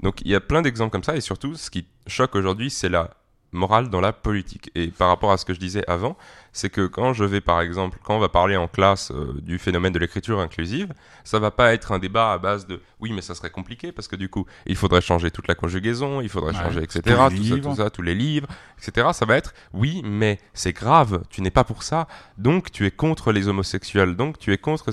Donc 0.00 0.20
il 0.22 0.28
y 0.30 0.34
a 0.34 0.40
plein 0.40 0.62
d'exemples 0.62 0.90
comme 0.92 1.04
ça 1.04 1.16
et 1.16 1.20
surtout 1.20 1.54
ce 1.54 1.70
qui 1.70 1.86
choque 2.06 2.34
aujourd'hui, 2.34 2.70
c'est 2.70 2.88
la 2.88 3.10
morale 3.54 3.90
dans 3.90 4.00
la 4.00 4.14
politique. 4.14 4.70
Et 4.74 4.86
par 4.88 5.08
rapport 5.08 5.30
à 5.30 5.36
ce 5.36 5.44
que 5.44 5.52
je 5.52 5.60
disais 5.60 5.84
avant, 5.86 6.16
c'est 6.54 6.70
que 6.70 6.86
quand 6.86 7.12
je 7.12 7.22
vais 7.24 7.42
par 7.42 7.60
exemple, 7.60 7.98
quand 8.02 8.16
on 8.16 8.18
va 8.18 8.30
parler 8.30 8.56
en 8.56 8.66
classe 8.66 9.10
euh, 9.10 9.34
du 9.42 9.58
phénomène 9.58 9.92
de 9.92 9.98
l'écriture 9.98 10.40
inclusive, 10.40 10.94
ça 11.22 11.38
va 11.38 11.50
pas 11.50 11.74
être 11.74 11.92
un 11.92 11.98
débat 11.98 12.32
à 12.32 12.38
base 12.38 12.66
de 12.66 12.80
oui 13.00 13.12
mais 13.12 13.20
ça 13.20 13.34
serait 13.34 13.50
compliqué 13.50 13.92
parce 13.92 14.08
que 14.08 14.16
du 14.16 14.30
coup 14.30 14.46
il 14.64 14.74
faudrait 14.74 15.02
changer 15.02 15.30
toute 15.30 15.48
la 15.48 15.54
conjugaison, 15.54 16.22
il 16.22 16.30
faudrait 16.30 16.54
Ouais, 16.56 16.62
changer 16.62 16.82
etc. 16.82 17.00
Tout 17.04 17.10
ça, 17.14 17.28
livres. 17.28 17.70
tout 17.70 17.76
ça, 17.76 17.90
tous 17.90 18.00
les 18.02 18.14
livres, 18.14 18.48
etc. 18.78 19.08
Ça 19.12 19.26
va 19.26 19.36
être 19.36 19.52
oui 19.74 20.00
mais 20.02 20.38
c'est 20.54 20.72
grave, 20.72 21.22
tu 21.28 21.42
n'es 21.42 21.50
pas 21.50 21.64
pour 21.64 21.82
ça, 21.82 22.08
donc 22.38 22.70
tu 22.72 22.86
es 22.86 22.90
contre 22.90 23.32
les 23.32 23.48
homosexuels, 23.48 24.16
donc 24.16 24.38
tu 24.38 24.54
es 24.54 24.58
contre 24.58 24.90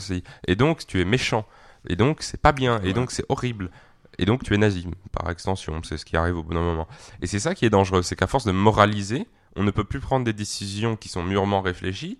et 0.48 0.56
donc 0.58 0.86
tu 0.86 1.00
es 1.00 1.06
méchant, 1.06 1.46
et 1.88 1.96
donc 1.96 2.22
c'est 2.24 2.42
pas 2.42 2.52
bien, 2.52 2.82
et 2.82 2.88
Ouais. 2.88 2.94
donc 2.94 3.12
c'est 3.12 3.26
horrible. 3.30 3.72
Et 4.20 4.26
donc 4.26 4.44
tu 4.44 4.54
es 4.54 4.58
nazi, 4.58 4.86
par 5.14 5.30
extension, 5.32 5.82
c'est 5.84 5.98
ce 5.98 6.04
qui 6.04 6.18
arrive 6.18 6.38
au 6.38 6.44
d'un 6.44 6.60
moment. 6.60 6.88
Et 7.22 7.28
c'est 7.28 7.40
ça 7.40 7.56
qui 7.56 7.66
est 7.66 7.70
dangereux, 7.70 8.04
c'est 8.04 8.18
qu'à 8.18 8.28
force 8.28 8.46
de 8.46 8.52
moraliser, 8.52 9.26
on 9.56 9.64
ne 9.64 9.72
peut 9.72 9.86
plus 9.86 10.02
prendre 10.02 10.26
des 10.26 10.34
décisions 10.34 10.98
qui 10.98 11.08
sont 11.08 11.24
mûrement 11.24 11.62
réfléchies, 11.62 12.20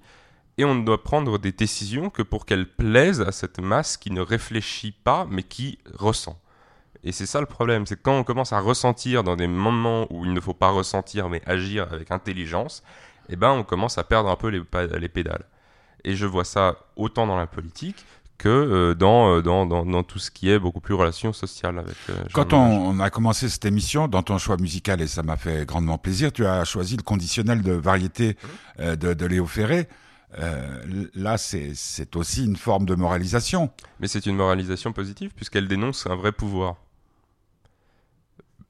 et 0.58 0.64
on 0.64 0.76
ne 0.76 0.86
doit 0.86 1.04
prendre 1.04 1.38
des 1.38 1.52
décisions 1.52 2.10
que 2.10 2.22
pour 2.22 2.46
qu'elles 2.46 2.70
plaisent 2.70 3.22
à 3.22 3.34
cette 3.34 3.60
masse 3.60 3.98
qui 3.98 4.12
ne 4.12 4.22
réfléchit 4.22 4.94
pas, 4.94 5.28
mais 5.30 5.44
qui 5.44 5.78
ressent. 5.94 6.40
Et 7.04 7.12
c'est 7.12 7.26
ça 7.26 7.42
le 7.42 7.46
problème, 7.46 7.86
c'est 7.86 7.98
que 7.98 8.02
quand 8.02 8.18
on 8.18 8.24
commence 8.24 8.54
à 8.54 8.60
ressentir 8.62 9.24
dans 9.24 9.36
des 9.36 9.48
moments 9.48 10.08
où 10.10 10.26
il 10.26 10.34
ne 10.34 10.40
faut 10.40 10.54
pas 10.54 10.70
ressentir, 10.70 11.30
mais 11.30 11.42
agir 11.46 11.88
avec 11.92 12.12
intelligence, 12.12 12.82
eh 13.28 13.36
ben 13.36 13.52
on 13.52 13.64
commence 13.64 13.98
à 13.98 14.06
perdre 14.06 14.30
un 14.30 14.36
peu 14.38 14.48
les 14.48 15.10
pédales. 15.10 15.46
Et 16.06 16.16
je 16.16 16.26
vois 16.26 16.46
ça 16.46 16.78
autant 16.96 17.28
dans 17.28 17.38
la 17.38 17.48
politique 17.48 18.06
que 18.40 18.50
euh, 18.50 18.96
dans, 18.96 19.36
euh, 19.36 19.42
dans, 19.44 19.68
dans, 19.68 19.86
dans 19.86 20.02
tout 20.04 20.18
ce 20.18 20.32
qui 20.32 20.50
est 20.50 20.58
beaucoup 20.58 20.80
plus 20.80 20.96
relation 20.96 21.32
sociale 21.34 21.78
avec 21.78 21.96
euh, 22.10 22.14
Quand 22.34 22.54
on, 22.54 22.58
on 22.58 23.00
a 23.00 23.12
commencé 23.12 23.48
cette 23.50 23.66
émission, 23.66 24.08
dans 24.08 24.24
ton 24.24 24.38
choix 24.40 24.58
musical, 24.58 25.00
et 25.02 25.08
ça 25.08 25.22
m'a 25.22 25.38
fait 25.38 25.68
grandement 25.68 25.98
plaisir, 26.00 26.32
tu 26.32 26.46
as 26.46 26.64
choisi 26.66 26.98
le 26.98 27.04
conditionnel 27.04 27.62
de 27.62 27.74
variété 27.74 28.38
Mmh. 28.80 28.96
de, 28.96 29.14
de 29.14 29.26
Léo 29.26 29.46
Ferré. 29.46 29.88
Euh, 30.40 31.06
là, 31.16 31.38
c'est 31.38 32.16
aussi 32.16 32.46
une 32.46 32.56
forme 32.56 32.86
de 32.86 32.96
moralisation. 32.96 33.72
Mais 34.00 34.08
c'est 34.08 34.26
une 34.26 34.36
moralisation 34.38 34.94
positive 34.94 35.32
puisqu'elle 35.36 35.68
dénonce 35.68 36.08
un 36.08 36.16
vrai 36.16 36.32
pouvoir. 36.32 36.76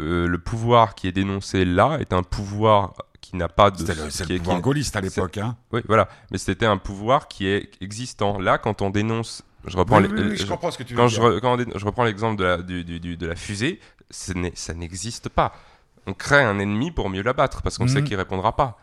Euh, 0.01 0.27
le 0.27 0.37
pouvoir 0.39 0.95
qui 0.95 1.07
est 1.07 1.11
dénoncé 1.11 1.65
là 1.65 1.97
est 1.99 2.13
un 2.13 2.23
pouvoir 2.23 2.93
qui 3.21 3.35
n'a 3.35 3.49
pas 3.49 3.69
de... 3.69 3.85
Le, 3.85 4.09
c'est 4.09 4.25
qui 4.25 4.33
le 4.33 4.39
pouvoir 4.39 4.57
qui- 4.57 4.61
gaulliste 4.63 4.95
à 4.95 5.01
l'époque. 5.01 5.37
Hein. 5.37 5.57
Oui, 5.73 5.81
voilà. 5.87 6.07
Mais 6.31 6.37
c'était 6.37 6.65
un 6.65 6.77
pouvoir 6.77 7.27
qui 7.27 7.45
est 7.47 7.69
existant. 7.81 8.39
Là, 8.39 8.57
quand 8.57 8.81
on 8.81 8.89
dénonce... 8.89 9.43
Je 9.65 9.75
reprends, 9.77 9.97
Oui, 10.01 10.07
les- 10.07 10.13
oui, 10.23 10.27
oui, 10.31 10.37
je- 10.37 10.45
comprends 10.45 10.71
ce 10.71 10.77
que 10.77 10.83
tu 10.83 10.93
veux 10.93 10.99
quand 10.99 11.07
dire. 11.07 11.21
je, 11.21 11.21
re- 11.21 11.39
quand 11.41 11.53
on 11.53 11.57
dé- 11.57 11.65
je 11.75 11.85
reprends 11.85 12.03
l'exemple 12.05 12.37
de 12.39 12.43
la, 12.45 12.57
du- 12.57 12.83
du- 12.83 12.99
du- 12.99 13.17
de 13.17 13.27
la 13.27 13.35
fusée, 13.35 13.79
ça 14.09 14.73
n'existe 14.73 15.29
pas. 15.29 15.53
On 16.07 16.13
crée 16.13 16.41
un 16.43 16.57
ennemi 16.59 16.91
pour 16.91 17.09
mieux 17.09 17.21
l'abattre 17.21 17.61
parce 17.61 17.77
qu'on 17.77 17.87
sait 17.87 18.01
Mhm. 18.01 18.07
qu'il 18.07 18.15
répondra 18.15 18.55
pas. 18.55 18.79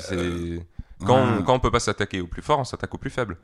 C'est- 0.00 0.66
Quand, 1.06 1.16
on, 1.38 1.42
quand 1.44 1.54
on 1.54 1.60
peut 1.60 1.70
pas 1.70 1.78
s'attaquer 1.80 2.20
au 2.20 2.26
plus 2.26 2.42
fort, 2.42 2.58
on 2.58 2.64
s'attaque 2.64 2.92
au 2.92 2.98
plus 2.98 3.10
faible. 3.10 3.36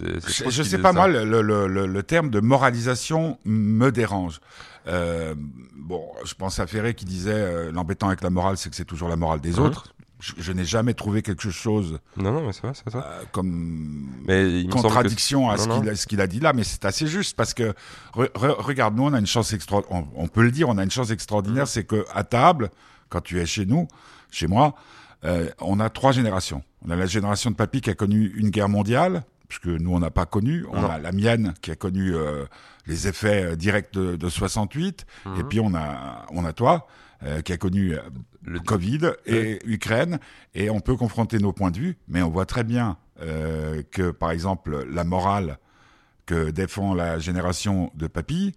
Je, 0.00 0.44
qui 0.48 0.64
sais 0.64 0.78
pas, 0.78 0.88
ça. 0.88 0.94
moi, 0.94 1.08
le, 1.08 1.24
le- 1.42 1.66
le- 1.66 1.86
le 1.86 2.02
terme 2.02 2.30
de 2.30 2.40
moralisation 2.40 3.38
me 3.44 3.90
dérange. 3.90 4.40
Euh, 4.86 5.34
bon, 5.76 6.02
je 6.24 6.32
pense 6.34 6.58
à 6.60 6.66
Ferré 6.66 6.94
qui 6.94 7.04
disait 7.04 7.32
euh, 7.34 7.72
l'embêtant 7.72 8.08
avec 8.08 8.22
la 8.22 8.30
morale, 8.30 8.56
c'est 8.56 8.70
que 8.70 8.76
c'est 8.76 8.86
toujours 8.86 9.08
la 9.10 9.16
morale 9.16 9.40
des 9.40 9.52
Mhm. 9.52 9.58
autres. 9.66 9.92
Je, 10.24 10.34
je 10.38 10.52
n'ai 10.52 10.64
jamais 10.64 10.94
trouvé 10.94 11.20
quelque 11.20 11.50
chose 11.50 11.98
Non, 12.16 12.30
non, 12.30 12.46
mais 12.46 12.52
c'est 12.52 12.62
vrai, 12.62 12.72
c'est 12.74 12.94
euh, 12.94 13.00
comme 13.32 14.06
Mais 14.24 14.64
que 14.66 14.70
contradiction 14.70 15.50
à 15.50 15.56
Non, 15.56 15.62
ce 15.64 15.68
non. 15.68 15.80
qu'il 15.80 15.88
a, 15.90 15.96
ce 15.96 16.06
qu'il 16.06 16.20
a 16.20 16.28
dit 16.28 16.38
là, 16.38 16.52
mais 16.52 16.62
c'est 16.62 16.84
assez 16.84 17.08
juste 17.08 17.36
parce 17.36 17.54
que 17.54 17.74
re- 18.14 18.30
re- 18.34 18.60
regarde, 18.62 18.94
nous 18.96 19.02
on 19.02 19.12
a 19.14 19.18
une 19.18 19.26
chance 19.26 19.52
extra, 19.52 19.80
on, 19.90 20.06
on 20.14 20.28
peut 20.28 20.42
le 20.44 20.52
dire, 20.52 20.68
on 20.68 20.78
a 20.78 20.84
une 20.84 20.92
chance 20.92 21.10
Mm. 21.10 21.14
extraordinaire, 21.14 21.66
c'est 21.66 21.82
que 21.82 22.04
à 22.14 22.22
table, 22.22 22.70
quand 23.08 23.20
tu 23.20 23.40
es 23.40 23.46
chez 23.46 23.66
nous, 23.66 23.88
chez 24.30 24.46
moi, 24.46 24.76
euh, 25.24 25.48
on 25.60 25.80
a 25.80 25.90
trois 25.90 26.12
générations. 26.12 26.62
On 26.86 26.90
a 26.90 26.96
la 26.96 27.06
génération 27.06 27.50
de 27.50 27.56
papy 27.56 27.80
qui 27.80 27.90
a 27.90 27.94
connu 27.94 28.32
une 28.36 28.50
guerre 28.50 28.68
mondiale, 28.68 29.24
puisque 29.48 29.66
nous 29.66 29.92
on 29.92 29.98
n'a 29.98 30.10
pas 30.10 30.24
connu. 30.26 30.64
On 30.70 30.82
Non. 30.82 30.88
a 30.90 30.98
la 30.98 31.10
mienne 31.10 31.54
qui 31.62 31.72
a 31.72 31.74
connu 31.76 32.14
euh, 32.14 32.44
les 32.86 33.08
effets 33.08 33.42
euh, 33.44 33.56
directs 33.56 33.92
de, 33.92 34.14
de 34.14 34.28
68, 34.28 35.04
Mhm. 35.26 35.40
et 35.40 35.44
puis 35.44 35.58
on 35.58 35.74
a 35.74 36.26
on 36.30 36.44
a 36.44 36.52
toi 36.52 36.86
euh, 37.24 37.40
qui 37.42 37.52
a 37.52 37.56
connu 37.58 37.94
euh, 37.94 38.00
Le- 38.42 38.60
Covid 38.60 39.12
et 39.26 39.58
Ukraine, 39.64 40.18
et 40.54 40.70
on 40.70 40.80
peut 40.80 40.96
confronter 40.96 41.38
nos 41.38 41.52
points 41.52 41.70
de 41.70 41.78
vue, 41.78 41.96
mais 42.08 42.22
on 42.22 42.30
voit 42.30 42.46
très 42.46 42.64
bien 42.64 42.96
euh, 43.20 43.82
que, 43.92 44.10
par 44.10 44.30
exemple, 44.32 44.84
la 44.90 45.04
morale 45.04 45.58
que 46.26 46.50
défend 46.50 46.94
la 46.94 47.18
génération 47.18 47.90
de 47.94 48.06
papy 48.08 48.54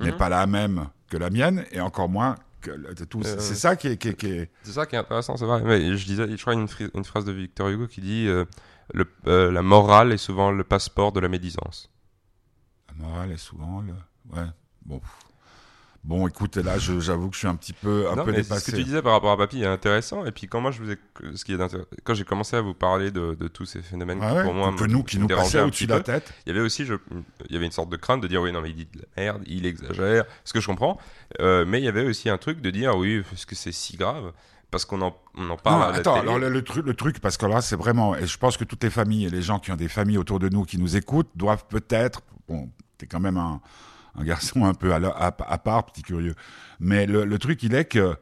n'est 0.00 0.10
Mhm. 0.12 0.16
pas 0.16 0.28
la 0.28 0.46
même 0.46 0.88
que 1.08 1.16
la 1.16 1.30
mienne, 1.30 1.64
et 1.72 1.80
encore 1.80 2.08
moins. 2.08 2.36
Euh, 2.68 2.94
c'est 3.38 3.54
ça 3.56 3.74
qui 3.76 3.88
est, 3.88 3.96
qui 3.96 4.08
est- 4.08 4.14
qui 4.14 4.26
est- 4.28 4.50
C'est 4.62 4.72
ça 4.72 4.86
qui 4.86 4.94
est 4.94 4.98
intéressant, 4.98 5.36
c'est 5.36 5.44
vrai. 5.44 5.62
Mais 5.64 5.96
je 5.96 6.06
disais, 6.06 6.28
je 6.36 6.40
crois 6.40 6.54
une, 6.54 6.68
une 6.94 7.04
phrase 7.04 7.24
de 7.24 7.32
Victor 7.32 7.68
Hugo 7.68 7.86
qui 7.88 8.00
dit 8.00 8.26
euh, 8.28 8.44
le, 8.94 9.04
euh, 9.26 9.50
la 9.50 9.62
morale 9.62 10.12
est 10.12 10.16
souvent 10.16 10.52
le 10.52 10.62
passeport 10.64 11.10
de 11.12 11.18
la 11.20 11.28
médisance. 11.28 11.90
La 12.88 12.94
morale 13.04 13.32
est 13.32 13.36
souvent 13.36 13.80
le. 13.82 13.92
Ouais, 14.36 14.46
bon. 14.86 15.00
Bon, 16.04 16.26
écoute, 16.26 16.56
là, 16.56 16.78
j'avoue 16.78 17.28
que 17.28 17.34
je 17.34 17.38
suis 17.38 17.46
un 17.46 17.54
petit 17.54 17.72
peu, 17.72 18.10
un 18.10 18.16
Non, 18.16 18.24
peu 18.24 18.32
dépassé. 18.32 18.60
ce 18.66 18.70
que 18.72 18.76
tu 18.76 18.82
disais 18.82 19.02
par 19.02 19.12
rapport 19.12 19.30
à 19.30 19.36
Papy 19.36 19.62
est 19.62 19.66
intéressant. 19.66 20.26
Et 20.26 20.32
puis 20.32 20.48
quand 20.48 20.60
moi 20.60 20.72
je 20.72 20.82
vous 20.82 20.90
ai, 20.90 20.98
ce 21.36 21.44
qui 21.44 21.52
est 21.54 21.58
quand 22.02 22.14
j'ai 22.14 22.24
commencé 22.24 22.56
à 22.56 22.60
vous 22.60 22.74
parler 22.74 23.12
de, 23.12 23.34
de 23.38 23.46
tous 23.46 23.66
ces 23.66 23.82
phénomènes 23.82 24.18
qui 24.18 24.26
ouais, 24.26 24.42
pour 24.42 24.52
moi 24.52 24.72
que 24.76 24.82
nous, 24.84 25.04
qui 25.04 25.18
nous 25.20 25.28
passaient 25.28 25.60
au-dessus 25.60 25.86
de 25.86 25.94
la 25.94 26.00
tête. 26.00 26.34
Il 26.44 26.48
y 26.48 26.56
avait 26.56 26.64
aussi, 26.64 26.84
je, 26.86 26.94
il 27.48 27.52
y 27.54 27.56
avait 27.56 27.66
une 27.66 27.72
sorte 27.72 27.88
de 27.88 27.96
crainte 27.96 28.20
de 28.20 28.26
dire 28.26 28.42
oui 28.42 28.50
non 28.50 28.60
mais 28.60 28.70
il 28.70 28.74
dit 28.76 28.88
de 28.92 28.98
la 29.16 29.22
merde, 29.22 29.42
il 29.46 29.64
exagère, 29.64 30.24
ce 30.44 30.52
que 30.52 30.60
je 30.60 30.66
comprends. 30.66 30.98
Euh, 31.40 31.64
mais 31.64 31.78
il 31.80 31.84
y 31.84 31.88
avait 31.88 32.04
aussi 32.04 32.28
un 32.28 32.38
truc 32.38 32.60
de 32.60 32.70
dire 32.70 32.96
oui 32.96 33.22
est-ce 33.32 33.46
que 33.46 33.54
c'est 33.54 33.70
si 33.72 33.96
grave? 33.96 34.32
Parce 34.72 34.84
qu'on 34.84 35.02
en, 35.02 35.14
on 35.36 35.50
en 35.50 35.56
parle 35.56 35.76
Non, 35.82 35.86
à 35.86 35.92
la 35.92 35.98
attends, 35.98 36.14
télé. 36.14 36.22
alors 36.26 36.38
le, 36.40 36.48
le 36.48 36.62
truc, 36.64 36.84
le 36.84 36.94
truc, 36.94 37.20
parce 37.20 37.36
que 37.36 37.44
là, 37.46 37.60
c'est 37.60 37.76
vraiment, 37.76 38.16
et 38.16 38.26
je 38.26 38.38
pense 38.38 38.56
que 38.56 38.64
toutes 38.64 38.82
les 38.82 38.90
familles 38.90 39.26
et 39.26 39.30
les 39.30 39.42
gens 39.42 39.58
qui 39.60 39.70
ont 39.70 39.76
des 39.76 39.86
familles 39.88 40.16
autour 40.18 40.38
de 40.40 40.48
nous 40.48 40.64
qui 40.64 40.78
nous 40.78 40.96
écoutent 40.96 41.28
doivent 41.36 41.66
peut-être, 41.68 42.22
bon, 42.48 42.70
t'es 42.96 43.06
quand 43.06 43.20
même 43.20 43.36
un, 43.36 43.60
un 44.14 44.24
garçon 44.24 44.64
un 44.64 44.74
peu 44.74 44.92
à, 44.94 44.98
la- 44.98 45.08
à, 45.10 45.26
à 45.26 45.58
part, 45.58 45.86
petit 45.86 46.02
curieux, 46.02 46.34
mais 46.80 47.06
le, 47.06 47.24
le 47.24 47.38
truc, 47.38 47.62
il 47.62 47.74
est 47.74 47.86
que, 47.86 48.16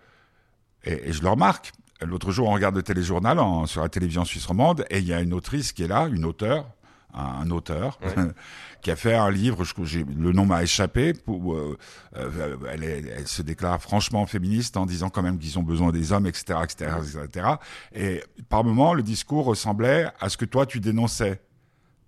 et, 0.85 1.09
et 1.09 1.12
je 1.12 1.22
le 1.22 1.29
remarque, 1.29 1.72
l'autre 2.03 2.31
jour, 2.33 2.48
on 2.48 2.53
regarde 2.53 2.76
le 2.76 2.83
téléjournal 2.83 3.38
en- 3.38 3.66
sur 3.66 3.83
la 3.83 3.88
télévision 3.88 4.24
suisse 4.24 4.46
romande, 4.46 4.85
et 4.90 4.98
il 4.98 5.05
y 5.07 5.12
a 5.12 5.20
une 5.20 5.35
autrice 5.35 5.72
qui 5.72 5.83
est 5.83 5.88
là, 5.88 6.07
une 6.07 6.24
auteure, 6.24 6.66
un, 7.12 7.24
un 7.42 7.50
auteur, 7.50 7.98
qui 8.83 8.90
a 8.90 8.96
fait 8.96 9.14
un 9.14 9.31
livre, 9.31 9.64
je, 9.64 9.98
le 9.98 10.33
nom 10.33 10.46
m'a 10.46 10.62
échappé, 10.62 11.12
pour, 11.12 11.55
euh, 11.55 11.76
euh, 12.16 12.57
elle, 12.70 12.85
est- 12.85 13.05
elle 13.18 13.26
se 13.26 13.42
déclare 13.42 13.83
franchement 13.83 14.24
féministe 14.26 14.76
en 14.76 14.87
disant 14.87 15.11
quand 15.11 15.22
même 15.22 15.38
qu'ils 15.38 15.59
ont 15.59 15.62
besoin 15.62 15.90
des 15.92 16.12
hommes, 16.12 16.26
etc., 16.26 16.61
etc., 16.62 16.92
etc. 17.24 17.46
Et 17.94 18.22
par 18.48 18.62
moments, 18.64 18.94
le 18.94 19.03
discours 19.03 19.44
ressemblait 19.44 20.07
à 20.20 20.29
ce 20.31 20.37
que 20.37 20.44
toi 20.46 20.64
tu 20.66 20.79
dénonçais, 20.81 21.40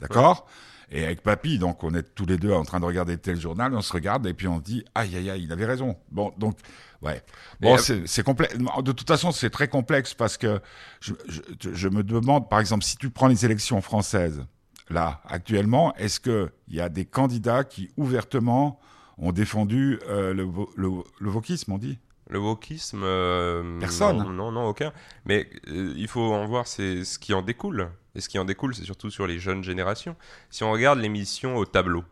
d'accord? 0.00 0.46
Et 0.94 1.04
avec 1.04 1.22
Papy, 1.22 1.58
donc 1.58 1.82
on 1.84 1.94
est 1.94 2.02
tous 2.14 2.26
les 2.26 2.36
deux 2.36 2.52
en 2.52 2.64
train 2.64 2.78
de 2.78 2.84
regarder 2.84 3.16
tel 3.16 3.40
journal, 3.40 3.74
on 3.74 3.80
se 3.80 3.92
regarde 3.94 4.26
et 4.26 4.34
puis 4.34 4.46
on 4.46 4.58
se 4.58 4.62
dit 4.62 4.84
aïe 4.94 5.16
aïe 5.16 5.30
aïe, 5.30 5.44
il 5.44 5.50
avait 5.50 5.64
raison. 5.64 5.96
Bon, 6.10 6.34
donc 6.36 6.58
ouais, 7.00 7.22
bon 7.60 7.78
euh, 7.78 8.02
c'est 8.04 8.22
complexe. 8.22 8.56
De 8.58 8.92
toute 8.92 9.08
façon, 9.08 9.32
c'est 9.32 9.48
très 9.48 9.68
complexe 9.68 10.12
parce 10.12 10.36
que 10.36 10.60
je, 11.00 11.14
je, 11.28 11.72
je 11.72 11.88
me 11.88 12.02
demande, 12.02 12.50
par 12.50 12.60
exemple, 12.60 12.84
si 12.84 12.98
tu 12.98 13.08
prends 13.08 13.28
les 13.28 13.46
élections 13.46 13.80
françaises 13.80 14.44
là, 14.90 15.22
actuellement, 15.26 15.94
est-ce 15.96 16.20
qu'il 16.20 16.50
y 16.68 16.80
a 16.80 16.90
des 16.90 17.06
candidats 17.06 17.64
qui 17.64 17.90
ouvertement 17.96 18.78
ont 19.16 19.32
défendu 19.32 19.98
euh, 20.08 20.34
le, 20.34 20.46
le 20.76 21.30
wokisme, 21.30 21.72
on 21.72 21.78
dit? 21.78 21.98
Le 22.28 22.38
wokisme, 22.38 23.02
euh, 23.02 23.78
Personne. 23.78 24.18
Non, 24.18 24.30
non, 24.30 24.51
aucun. 24.68 24.92
Mais 25.24 25.48
euh, 25.68 25.94
il 25.96 26.08
faut 26.08 26.32
en 26.32 26.46
voir 26.46 26.66
ce 26.66 27.18
qui 27.18 27.34
en 27.34 27.42
découle. 27.42 27.90
Et 28.14 28.20
ce 28.20 28.28
qui 28.28 28.38
en 28.38 28.44
découle, 28.44 28.74
c'est 28.74 28.84
surtout 28.84 29.10
sur 29.10 29.26
les 29.26 29.38
jeunes 29.38 29.64
générations. 29.64 30.16
Si 30.50 30.64
on 30.64 30.72
regarde 30.72 30.98
l'émission 30.98 31.56
au 31.56 31.64
tableau, 31.64 32.04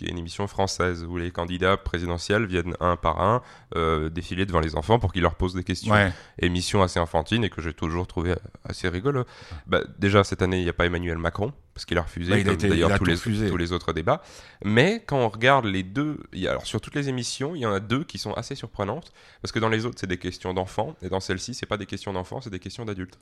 qui 0.00 0.06
est 0.06 0.10
une 0.10 0.18
émission 0.18 0.46
française 0.46 1.04
où 1.04 1.18
les 1.18 1.30
candidats 1.30 1.76
présidentiels 1.76 2.46
viennent 2.46 2.74
un 2.80 2.96
par 2.96 3.20
un 3.20 3.42
euh, 3.76 4.08
défiler 4.08 4.46
devant 4.46 4.60
les 4.60 4.74
enfants 4.76 4.98
pour 4.98 5.12
qu'ils 5.12 5.20
leur 5.22 5.34
posent 5.34 5.52
des 5.54 5.62
questions. 5.62 5.92
Ouais. 5.92 6.10
Émission 6.38 6.82
assez 6.82 6.98
enfantine 6.98 7.44
et 7.44 7.50
que 7.50 7.60
j'ai 7.60 7.74
toujours 7.74 8.06
trouvé 8.06 8.34
assez 8.64 8.88
rigolo. 8.88 9.24
Bah, 9.66 9.82
déjà, 9.98 10.24
cette 10.24 10.40
année, 10.40 10.58
il 10.58 10.64
n'y 10.64 10.70
a 10.70 10.72
pas 10.72 10.86
Emmanuel 10.86 11.18
Macron, 11.18 11.52
parce 11.74 11.84
qu'il 11.84 11.98
a 11.98 12.02
refusé, 12.02 12.32
Ouais, 12.32 12.42
d'ailleurs 12.42 12.96
tous, 12.98 13.04
les, 13.04 13.12
refusé. 13.14 13.50
tous 13.50 13.56
les 13.58 13.72
autres 13.72 13.92
débats. 13.92 14.22
Mais 14.64 15.02
quand 15.06 15.18
on 15.18 15.28
regarde 15.28 15.66
les 15.66 15.82
deux, 15.82 16.18
il 16.32 16.40
y 16.40 16.46
a- 16.48 16.52
alors 16.52 16.66
sur 16.66 16.80
toutes 16.80 16.94
les 16.94 17.10
émissions, 17.10 17.54
il 17.54 17.60
y 17.60 17.66
en 17.66 17.72
a 17.72 17.80
deux 17.80 18.04
qui 18.04 18.16
sont 18.16 18.32
assez 18.32 18.54
surprenantes, 18.54 19.12
parce 19.42 19.52
que 19.52 19.58
dans 19.58 19.68
les 19.68 19.84
autres, 19.84 19.98
c'est 20.00 20.06
des 20.06 20.18
questions 20.18 20.54
d'enfants, 20.54 20.96
et 21.02 21.10
dans 21.10 21.20
celle-ci, 21.20 21.52
c'est 21.52 21.66
pas 21.66 21.76
des 21.76 21.86
questions 21.86 22.12
d'enfants, 22.14 22.40
c'est 22.40 22.50
des 22.50 22.58
questions 22.58 22.86
d'adultes. 22.86 23.18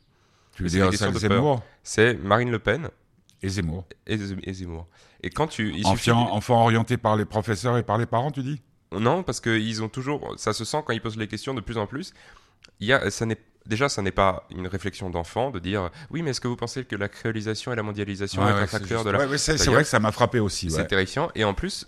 Tu 0.54 0.62
veux 0.62 0.68
dire 0.68 0.90
C'est 1.82 2.14
Marine 2.14 2.50
Le 2.52 2.58
Pen 2.60 2.88
et 3.42 3.48
Zemmour. 3.48 3.85
et, 4.07 4.14
et 4.44 4.53
Zemmour. 4.53 4.87
Et 5.22 5.31
quand 5.31 5.46
tu... 5.48 5.72
il 5.74 5.87
suffit- 5.87 6.11
Enfants, 6.11 6.33
enfants 6.35 6.62
orientés 6.62 6.96
par 6.96 7.16
les 7.16 7.24
professeurs 7.24 7.77
et 7.77 7.83
par 7.83 7.98
les 7.98 8.07
parents, 8.07 8.31
tu 8.31 8.42
dis? 8.42 8.61
Non, 8.92 9.22
parce 9.22 9.40
qu'ils 9.40 9.83
ont 9.83 9.88
toujours. 9.88 10.35
Ça 10.38 10.53
se 10.53 10.64
sent 10.64 10.79
quand 10.87 10.92
ils 10.92 11.01
posent 11.01 11.16
les 11.18 11.29
questions 11.29 11.55
de 11.55 11.61
plus 11.61 11.77
en 11.79 11.87
plus. 11.87 12.12
Il 12.81 12.87
y 12.87 12.92
a, 12.92 13.11
ça 13.11 13.27
n'est 13.27 13.37
déjà, 13.66 13.88
ça 13.88 14.01
n'est 14.03 14.11
pas 14.12 14.46
une 14.51 14.66
réflexion 14.66 15.11
d'enfant 15.11 15.51
de 15.51 15.59
dire 15.59 15.90
oui, 16.11 16.22
mais 16.22 16.31
est-ce 16.31 16.40
que 16.40 16.48
vous 16.48 16.57
pensez 16.57 16.85
que 16.85 16.96
la 16.96 17.09
créolisation 17.09 17.72
et 17.72 17.77
la 17.77 17.83
mondialisation 17.83 18.42
Ouais, 18.42 18.51
est 18.51 18.55
ouais, 18.55 18.61
un 18.61 18.66
c'est 18.66 18.79
facteur 18.79 19.05
de 19.05 19.11
la. 19.11 19.27
ouais, 19.27 19.38
c'est 19.38 19.57
vrai 19.66 19.83
que 19.83 19.88
ça 19.88 20.01
m'a 20.01 20.11
frappé 20.12 20.40
aussi. 20.40 20.70
C'est 20.70 20.87
terrifiant. 20.87 21.31
Et 21.35 21.44
en 21.44 21.53
plus, 21.55 21.87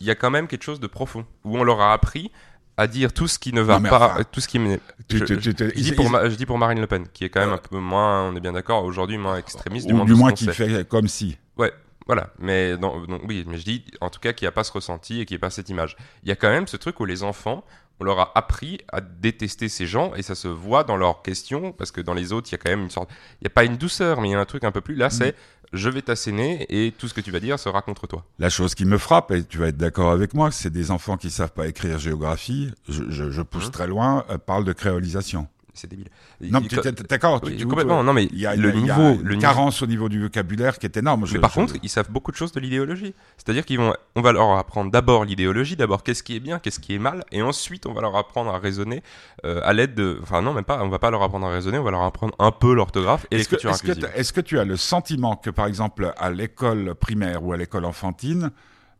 il 0.00 0.06
y 0.06 0.10
a 0.10 0.14
quand 0.14 0.30
même 0.30 0.48
quelque 0.48 0.64
chose 0.64 0.80
de 0.80 0.86
profond 0.88 1.24
où 1.44 1.56
on 1.56 1.62
leur 1.64 1.80
a 1.80 1.92
appris 1.92 2.32
à 2.78 2.86
dire 2.86 3.12
tout 3.12 3.28
ce 3.28 3.38
qui 3.38 3.52
ne 3.52 3.60
va 3.60 3.78
Non, 3.78 3.88
pas, 3.90 4.12
enfin, 4.14 4.24
tout 4.32 4.40
ce 4.40 4.48
qui 4.48 4.58
me. 4.58 4.78
Je, 5.10 5.18
je 5.26 5.50
dis 5.82 5.92
pour 5.92 6.06
ils- 6.06 6.10
Ma- 6.10 6.28
je 6.30 6.34
dis 6.36 6.46
pour 6.46 6.56
Marine 6.56 6.80
Le 6.80 6.86
Pen, 6.86 7.06
qui 7.12 7.24
est 7.24 7.28
quand 7.28 7.40
même 7.40 7.50
Euh, 7.50 7.54
un 7.54 7.58
peu 7.58 7.78
moins, 7.78 8.28
on 8.30 8.36
est 8.36 8.40
bien 8.40 8.52
d'accord, 8.52 8.84
aujourd'hui 8.84 9.18
moins 9.18 9.36
extrémiste 9.36 9.86
du 9.86 9.92
Ou 9.92 9.96
monde 9.96 10.06
du 10.06 10.14
moins 10.14 10.32
qui 10.32 10.46
fait 10.46 10.88
comme 10.88 11.08
si. 11.08 11.36
Ouais, 11.58 11.72
voilà. 12.06 12.30
Mais 12.38 12.76
non, 12.76 13.02
non, 13.08 13.20
oui, 13.28 13.44
mais 13.48 13.58
je 13.58 13.64
dis 13.64 13.84
en 14.00 14.08
tout 14.10 14.20
cas 14.20 14.32
qu'il 14.32 14.46
n'y 14.46 14.48
a 14.48 14.52
pas 14.52 14.64
ce 14.64 14.72
ressenti 14.72 15.20
et 15.20 15.26
qu'il 15.26 15.34
n'y 15.34 15.40
a 15.40 15.44
pas 15.46 15.50
cette 15.50 15.68
image. 15.68 15.96
Il 16.22 16.28
y 16.28 16.32
a 16.32 16.36
quand 16.36 16.48
même 16.48 16.66
ce 16.68 16.76
truc 16.78 16.98
où 17.00 17.04
les 17.04 17.22
enfants, 17.24 17.64
on 18.00 18.04
leur 18.04 18.18
a 18.20 18.32
appris 18.38 18.78
à 18.92 19.00
détester 19.00 19.68
ces 19.68 19.86
gens 19.86 20.14
et 20.14 20.22
ça 20.22 20.34
se 20.34 20.48
voit 20.48 20.84
dans 20.84 20.96
leurs 20.96 21.22
questions 21.22 21.72
parce 21.72 21.90
que 21.90 22.00
dans 22.00 22.14
les 22.14 22.32
autres, 22.32 22.48
il 22.50 22.52
y 22.52 22.54
a 22.54 22.58
quand 22.58 22.70
même 22.70 22.82
une 22.82 22.90
sorte. 22.90 23.10
Il 23.40 23.44
n'y 23.44 23.48
a 23.48 23.50
pas 23.50 23.64
une 23.64 23.76
douceur, 23.76 24.20
mais 24.20 24.28
il 24.28 24.32
y 24.32 24.34
a 24.34 24.40
un 24.40 24.44
truc 24.44 24.64
un 24.64 24.70
peu 24.72 24.80
plus. 24.80 24.94
Mm. 24.94 24.98
Là, 24.98 25.10
c'est 25.10 25.34
je 25.74 25.90
vais 25.90 26.00
t'asséner 26.00 26.64
et 26.70 26.92
tout 26.92 27.08
ce 27.08 27.14
que 27.14 27.20
tu 27.20 27.30
vas 27.30 27.40
dire 27.40 27.58
sera 27.58 27.82
contre 27.82 28.06
toi. 28.06 28.24
La 28.38 28.48
chose 28.48 28.74
qui 28.74 28.86
me 28.86 28.96
frappe, 28.96 29.30
et 29.32 29.44
tu 29.44 29.58
vas 29.58 29.66
être 29.68 29.76
d'accord 29.76 30.10
avec 30.12 30.32
moi, 30.32 30.50
c'est 30.50 30.70
des 30.70 30.90
enfants 30.90 31.18
qui 31.18 31.30
savent 31.30 31.52
pas 31.52 31.66
écrire 31.68 31.98
géographie. 31.98 32.70
Je, 32.88 33.02
je, 33.10 33.30
je 33.30 33.42
pousse 33.42 33.66
Mhm. 33.66 33.70
très 33.72 33.86
loin. 33.86 34.24
euh, 34.30 34.38
parle 34.38 34.64
de 34.64 34.72
créolisation. 34.72 35.46
C'est 35.78 35.86
débile. 35.88 36.08
Non, 36.40 36.60
mais 36.60 36.68
d'accord. 37.08 37.40
oui, 37.44 37.62
complètement. 37.64 38.02
Non, 38.02 38.12
mais 38.12 38.24
Il 38.32 38.38
y 38.38 38.46
a, 38.46 38.56
le 38.56 38.70
il 38.74 38.86
y 38.86 38.90
a 38.90 38.96
niveau, 38.96 39.14
une 39.14 39.22
le 39.22 39.34
niveau- 39.36 39.40
carence 39.40 39.80
au 39.82 39.86
niveau 39.86 40.08
du 40.08 40.20
vocabulaire 40.20 40.78
qui 40.78 40.86
est 40.86 40.96
énorme. 40.96 41.24
Je- 41.24 41.34
Mais 41.34 41.38
par 41.40 41.50
je- 41.50 41.54
contre, 41.54 41.74
ils 41.82 41.88
savent 41.88 42.10
beaucoup 42.10 42.32
de 42.32 42.36
choses 42.36 42.50
de 42.52 42.58
l'idéologie. 42.60 43.14
C'est-à-dire 43.36 43.64
qu'ils 43.64 43.78
vont, 43.78 43.94
on 44.16 44.20
va 44.22 44.32
leur 44.32 44.50
apprendre 44.58 44.90
d'abord 44.90 45.24
l'idéologie, 45.24 45.76
d'abord 45.76 46.02
qu'est-ce 46.02 46.22
qui 46.24 46.34
est 46.34 46.40
bien, 46.40 46.58
qu'est-ce 46.58 46.80
qui 46.80 46.94
est 46.94 46.98
mal, 46.98 47.24
et 47.32 47.42
ensuite 47.42 47.86
on 47.86 47.92
va 47.92 48.00
leur 48.00 48.16
apprendre 48.16 48.52
à 48.52 48.58
raisonner 48.58 49.02
euh, 49.44 49.60
à 49.62 49.72
l'aide 49.72 49.94
de, 49.94 50.18
enfin 50.22 50.42
non 50.42 50.52
même 50.52 50.64
pas, 50.64 50.82
on 50.82 50.88
va 50.88 50.98
pas 50.98 51.10
leur 51.10 51.22
apprendre 51.22 51.46
à 51.46 51.50
raisonner, 51.50 51.78
on 51.78 51.84
va 51.84 51.92
leur 51.92 52.02
apprendre 52.02 52.34
un 52.40 52.50
peu 52.50 52.74
l'orthographe 52.74 53.26
et 53.30 53.36
l'écriture 53.38 53.70
est-ce 53.70 53.82
que 53.82 53.90
inclusive. 53.92 54.10
est-ce 54.16 54.32
que 54.32 54.40
tu 54.40 54.58
as 54.58 54.64
le 54.64 54.76
sentiment 54.76 55.36
que, 55.36 55.50
par 55.50 55.66
exemple, 55.66 56.12
à 56.16 56.30
l'école 56.30 56.94
primaire 56.96 57.44
ou 57.44 57.52
à 57.52 57.56
l'école 57.56 57.84
enfantine, 57.84 58.50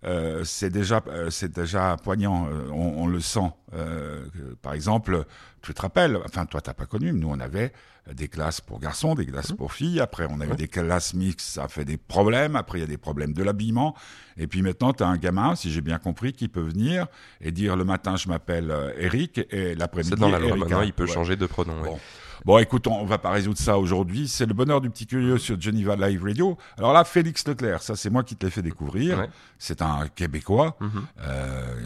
euh, 0.05 0.45
c'est 0.45 0.71
déjà, 0.71 1.03
euh, 1.09 1.29
c'est 1.31 1.53
déjà 1.53 1.97
poignant, 2.03 2.47
euh, 2.49 2.69
on, 2.71 3.03
on 3.03 3.07
le 3.07 3.21
sent. 3.21 3.51
Euh, 3.75 4.25
que, 4.31 4.55
par 4.63 4.73
exemple, 4.75 5.25
tu 5.63 5.75
te 5.75 5.83
rappelles, 5.83 6.19
enfin 6.25 6.47
toi 6.47 6.61
t'as 6.61 6.73
pas 6.75 6.87
connu, 6.87 7.13
mais 7.13 7.21
nous 7.21 7.29
on 7.31 7.41
avait 7.41 7.73
des 8.15 8.29
classes 8.29 8.61
pour 8.63 8.79
garçons, 8.81 9.15
des 9.15 9.27
classes 9.27 9.53
pour 9.53 9.73
filles. 9.73 10.01
Après 10.01 10.27
on 10.31 10.41
avait 10.41 10.55
des 10.57 10.69
classes 10.69 11.13
mixtes, 11.15 11.41
ça 11.47 11.65
a 11.65 11.69
fait 11.69 11.85
des 11.85 11.97
problèmes. 11.99 12.55
Après 12.57 12.79
il 12.79 12.81
y 12.81 12.85
a 12.85 12.87
des 12.89 12.97
problèmes 12.97 13.33
de 13.35 13.43
l'habillement. 13.43 13.95
Et 14.39 14.47
puis 14.47 14.63
maintenant 14.63 14.93
tu 14.95 15.03
as 15.03 15.09
un 15.09 15.17
gamin, 15.19 15.57
si 15.57 15.71
j'ai 15.71 15.81
bien 15.83 15.99
compris, 15.99 16.33
qui 16.33 16.49
peut 16.49 16.63
venir 16.63 17.07
et 17.41 17.51
dire 17.51 17.77
le 17.77 17.85
matin 17.85 18.17
je 18.17 18.29
m'appelle 18.29 18.71
euh, 18.71 18.93
Eric 18.99 19.41
et 19.51 19.75
l'après-midi 19.75 20.11
C'est 20.15 20.21
dans 20.21 20.31
la. 20.31 20.39
Maintenant, 20.39 20.83
il 20.83 20.93
peut 20.95 21.05
Ouais. 21.05 21.11
changer 21.13 21.37
de 21.37 21.45
pronom. 21.47 21.83
ouais. 21.83 21.97
Bon. 22.45 22.59
Écoute, 22.59 22.87
on, 22.87 23.01
on 23.01 23.05
va 23.07 23.19
pas 23.19 23.31
résoudre 23.31 23.59
ça 23.59 23.79
aujourd'hui. 23.79 24.29
C'est 24.29 24.47
le 24.47 24.55
bonheur 24.55 24.81
du 24.81 24.91
petit 24.91 25.07
curieux 25.07 25.39
sur 25.39 25.61
Geneva 25.61 25.97
Live 25.97 26.23
Radio. 26.25 26.57
Alors 26.77 26.93
là, 26.93 27.05
Félix 27.05 27.47
Leclerc, 27.47 27.83
ça 27.83 27.97
c'est 27.97 28.11
moi 28.11 28.23
qui 28.25 28.37
te 28.37 28.45
l'ai 28.47 28.51
fait 28.51 28.63
découvrir. 28.63 29.19
Ouais. 29.19 29.31
C'est 29.59 29.83
un 29.83 30.09
Québécois. 30.15 30.77
Mhm. 30.81 30.91
Euh, 31.21 31.77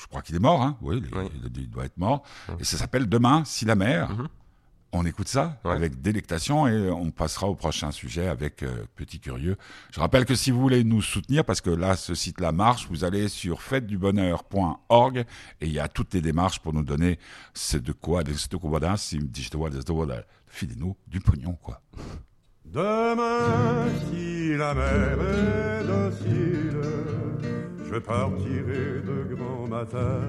je 0.00 0.06
crois 0.06 0.22
qu'il 0.22 0.36
est 0.36 0.40
mort. 0.40 0.62
Hein 0.62 0.76
oui, 0.80 1.02
il, 1.04 1.18
Oui. 1.18 1.24
il- 1.34 1.60
il 1.62 1.70
doit 1.70 1.84
être 1.84 1.98
mort. 1.98 2.22
Mhm. 2.48 2.56
Et 2.60 2.64
ça 2.64 2.76
s'appelle 2.76 3.08
Demain, 3.08 3.42
si 3.44 3.64
la 3.64 3.74
mer. 3.74 4.10
Mhm. 4.10 4.28
On 4.94 5.06
écoute 5.06 5.28
ça 5.28 5.58
Ouais. 5.64 5.72
avec 5.72 6.02
délectation 6.02 6.66
et 6.68 6.90
on 6.90 7.10
passera 7.10 7.46
au 7.48 7.54
prochain 7.54 7.90
sujet 7.92 8.26
avec 8.28 8.62
euh, 8.62 8.84
Petit 8.94 9.20
Curieux. 9.20 9.56
Je 9.90 9.98
rappelle 10.00 10.26
que 10.26 10.34
si 10.34 10.50
vous 10.50 10.60
voulez 10.60 10.84
nous 10.84 11.00
soutenir, 11.00 11.46
parce 11.46 11.62
que 11.62 11.70
là, 11.70 11.96
ce 11.96 12.14
site-là 12.14 12.52
marche, 12.52 12.88
vous 12.90 13.02
allez 13.04 13.28
sur 13.28 13.62
fêtedubonheur.org 13.62 15.18
et 15.62 15.66
il 15.66 15.72
y 15.72 15.78
a 15.78 15.88
toutes 15.88 16.12
les 16.12 16.20
démarches 16.20 16.58
pour 16.60 16.74
nous 16.74 16.84
donner 16.84 17.18
c'est 17.54 17.82
de 17.82 17.92
quoi, 17.92 18.22
de 18.22 18.32
de 18.32 18.56
quoi, 18.56 18.80
de- 18.80 18.96
si 18.98 19.16
de 19.18 19.56
quoi, 19.56 19.70
de 19.70 19.82
quoi, 19.82 20.06
de- 20.06 20.24
filez-nous 20.46 20.94
du 21.06 21.20
pognon, 21.20 21.56
quoi. 21.62 21.80
Demain, 22.66 23.86
si 24.10 24.54
la 24.56 24.74
mer 24.74 25.18
est 25.20 25.84
docile, 25.86 26.80
je 27.90 27.98
partirai 27.98 29.00
de 29.06 29.34
grand 29.34 29.66
matin. 29.68 30.20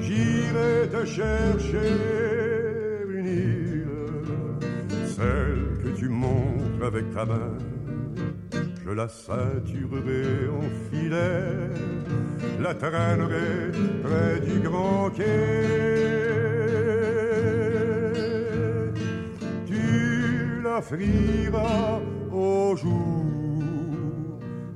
J'irai 0.00 0.88
te 0.90 1.04
chercher 1.06 2.63
celle 5.16 5.78
que 5.82 5.90
tu 5.96 6.08
montres 6.08 6.84
avec 6.84 7.12
ta 7.14 7.24
main. 7.24 7.56
Je 8.84 8.90
la 8.90 9.08
ceinturerai 9.08 10.48
en 10.48 10.66
filet, 10.90 11.70
la 12.60 12.74
traînerai 12.74 13.70
près 14.02 14.40
du 14.40 14.60
grand 14.60 15.10
quai. 15.10 16.04
Tu 19.66 20.60
la 20.62 20.80
frieras 20.82 22.00
au 22.32 22.76
jour 22.76 23.22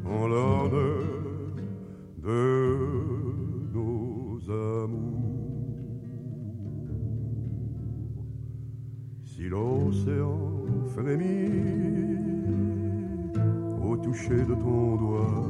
en 0.06 0.26
l'honneur 0.28 0.98
de 2.18 2.76
nos 3.74 4.40
amours. 4.48 5.17
Si 9.38 9.48
l'océan 9.48 10.36
frémit 10.96 12.08
au 13.80 13.96
toucher 13.96 14.44
de 14.44 14.54
ton 14.54 14.96
doigt, 14.96 15.44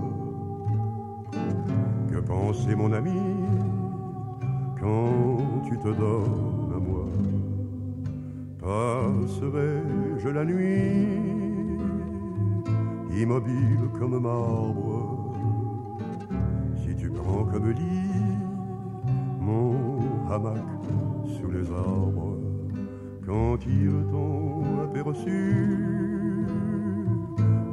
que 2.11 2.21
penser 2.21 2.75
mon 2.77 2.93
ami 2.93 3.19
quand 4.79 5.63
tu 5.67 5.79
te 5.79 5.89
donnes 5.89 6.71
à 6.77 6.79
moi? 6.79 7.07
Passerai-je 8.61 10.29
la 10.29 10.45
nuit 10.45 11.07
immobile 13.19 13.89
comme 13.99 14.19
marbre? 14.21 15.33
Si 16.77 16.95
tu 16.95 17.09
prends 17.09 17.47
comme 17.47 17.71
lit 17.71 18.37
mon 19.41 19.99
hamac 20.31 20.59
sous 21.25 21.51
les 21.51 21.71
arbres 21.71 22.28
quand 23.29 23.59
t'ont 24.11 24.63
aperçu 24.85 25.77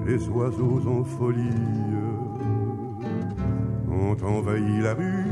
les 0.06 0.28
oiseaux 0.30 0.82
en 0.88 1.04
folie 1.04 1.42
ont 3.90 4.18
envahi 4.24 4.82
la 4.82 4.94
rue 4.94 5.32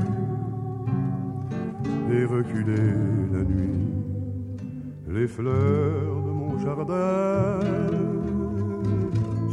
et 2.11 2.25
reculé 2.25 2.93
la 3.33 3.43
nuit. 3.43 3.93
Les 5.09 5.27
fleurs 5.27 6.21
de 6.25 6.31
mon 6.31 6.57
jardin 6.57 7.59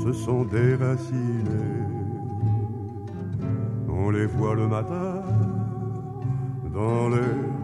se 0.04 0.12
sont 0.12 0.44
déracinées. 0.44 1.84
On 3.88 4.10
les 4.10 4.26
voit 4.26 4.54
le 4.54 4.68
matin 4.68 5.22
dans 6.72 7.08
l'air 7.08 7.59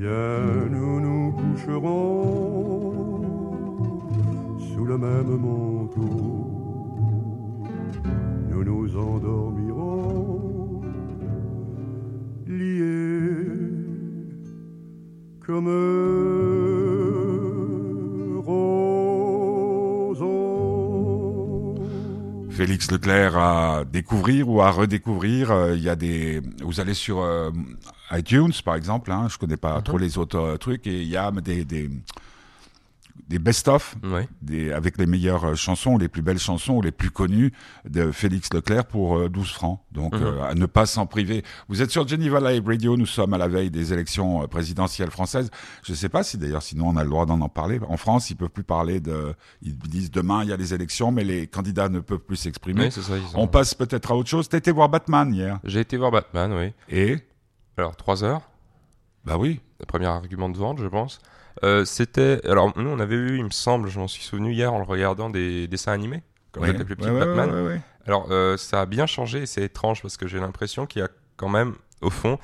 Viens, 0.00 0.68
nous 0.70 1.00
nous 1.00 1.32
coucherons 1.32 3.20
sous 4.60 4.84
le 4.84 4.96
même 4.96 5.36
manteau. 5.38 6.52
Nous 8.48 8.62
nous 8.62 8.96
endormirons 8.96 9.47
Félix 22.78 22.92
Leclerc 22.92 23.36
à 23.36 23.84
découvrir 23.84 24.48
ou 24.48 24.62
à 24.62 24.70
redécouvrir. 24.70 25.50
Euh, 25.50 25.74
Il 25.76 25.82
y 25.82 25.88
a 25.88 25.96
des, 25.96 26.40
vous 26.62 26.78
allez 26.78 26.94
sur 26.94 27.20
euh, 27.20 27.50
iTunes 28.12 28.52
par 28.64 28.76
exemple. 28.76 29.10
Hein, 29.10 29.26
je 29.28 29.36
connais 29.36 29.56
pas 29.56 29.78
Mhm. 29.78 29.82
trop 29.82 29.98
les 29.98 30.16
autres 30.16 30.38
euh, 30.38 30.56
trucs 30.58 30.86
et 30.86 31.02
il 31.02 31.08
y 31.08 31.16
a 31.16 31.30
des 31.32 31.64
des, 31.64 31.90
des 33.28 33.38
best-of 33.38 33.94
Ouais. 34.02 34.26
des, 34.40 34.72
avec 34.72 34.96
les 34.98 35.06
meilleures 35.06 35.44
euh, 35.44 35.54
chansons, 35.54 35.98
les 35.98 36.08
plus 36.08 36.22
belles 36.22 36.38
chansons, 36.38 36.80
les 36.80 36.92
plus 36.92 37.10
connues 37.10 37.52
de 37.88 38.10
Félix 38.10 38.52
Leclerc 38.54 38.86
pour 38.86 39.18
euh, 39.18 39.28
12 39.28 39.50
francs. 39.52 39.80
Donc, 39.92 40.14
Mhm. 40.14 40.22
euh, 40.22 40.42
à 40.44 40.54
ne 40.54 40.64
pas 40.66 40.86
s'en 40.86 41.06
priver. 41.06 41.44
Vous 41.68 41.82
êtes 41.82 41.90
sur 41.90 42.08
Geneva 42.08 42.40
Live 42.40 42.66
Radio, 42.66 42.96
nous 42.96 43.06
sommes 43.06 43.34
à 43.34 43.38
la 43.38 43.48
veille 43.48 43.70
des 43.70 43.92
élections 43.92 44.42
euh, 44.42 44.46
présidentielles 44.46 45.10
françaises. 45.10 45.50
Je 45.82 45.92
ne 45.92 45.96
sais 45.96 46.08
pas 46.08 46.22
si 46.22 46.38
d'ailleurs, 46.38 46.62
sinon 46.62 46.88
on 46.88 46.96
a 46.96 47.04
le 47.04 47.10
droit 47.10 47.26
d'en 47.26 47.40
en 47.42 47.48
parler. 47.48 47.78
En 47.88 47.96
France, 47.98 48.30
ils 48.30 48.36
peuvent 48.36 48.48
plus 48.48 48.64
parler 48.64 49.00
de... 49.00 49.34
Ils 49.62 49.76
disent 49.78 50.10
demain, 50.10 50.42
il 50.42 50.48
y 50.48 50.52
a 50.52 50.56
les 50.56 50.72
élections, 50.72 51.12
mais 51.12 51.24
les 51.24 51.46
candidats 51.46 51.88
ne 51.90 52.00
peuvent 52.00 52.18
plus 52.18 52.36
s'exprimer. 52.36 52.88
On 53.34 53.46
passe 53.46 53.74
peut-être 53.74 54.10
à 54.10 54.16
autre 54.16 54.30
chose. 54.30 54.48
T'as 54.48 54.58
été 54.58 54.72
voir 54.72 54.88
Batman 54.88 55.32
hier. 55.34 55.58
J'ai 55.64 55.80
été 55.80 55.96
voir 55.98 56.10
Batman, 56.10 56.52
oui. 56.52 56.72
Et? 56.88 57.18
Alors, 57.76 57.94
3 57.94 58.24
heures. 58.24 58.48
Bah 59.24 59.36
oui. 59.38 59.60
le 59.80 59.86
premier 59.86 60.06
argument 60.06 60.48
de 60.48 60.56
vente, 60.56 60.80
je 60.80 60.86
pense. 60.86 61.20
Euh, 61.64 61.84
c'était. 61.84 62.40
Alors, 62.46 62.72
nous, 62.78 62.88
on 62.88 62.98
avait 63.00 63.16
eu, 63.16 63.36
il 63.38 63.44
me 63.44 63.50
semble, 63.50 63.88
je 63.88 63.98
m'en 63.98 64.08
suis 64.08 64.22
souvenu 64.22 64.52
hier 64.52 64.72
en 64.72 64.78
le 64.78 64.84
regardant, 64.84 65.30
des 65.30 65.66
dessins 65.66 65.92
animés, 65.92 66.22
quand 66.52 66.60
Ouais, 66.60 66.70
on 66.70 66.74
était 66.74 66.84
plus 66.84 66.96
petit, 66.96 67.08
ouais, 67.10 67.18
Batman. 67.18 67.50
ouais, 67.50 67.60
ouais, 67.62 67.66
ouais. 67.68 67.80
Alors, 68.06 68.26
euh, 68.30 68.56
ça 68.56 68.80
a 68.82 68.86
bien 68.86 69.06
changé 69.06 69.42
et 69.42 69.46
c'est 69.46 69.62
étrange 69.62 70.00
parce 70.02 70.16
que 70.16 70.26
j'ai 70.26 70.38
l'impression 70.40 70.86
qu'il 70.86 71.00
y 71.02 71.04
a 71.04 71.08
quand 71.36 71.48
même, 71.50 71.74
au 72.00 72.10
fond, 72.10 72.38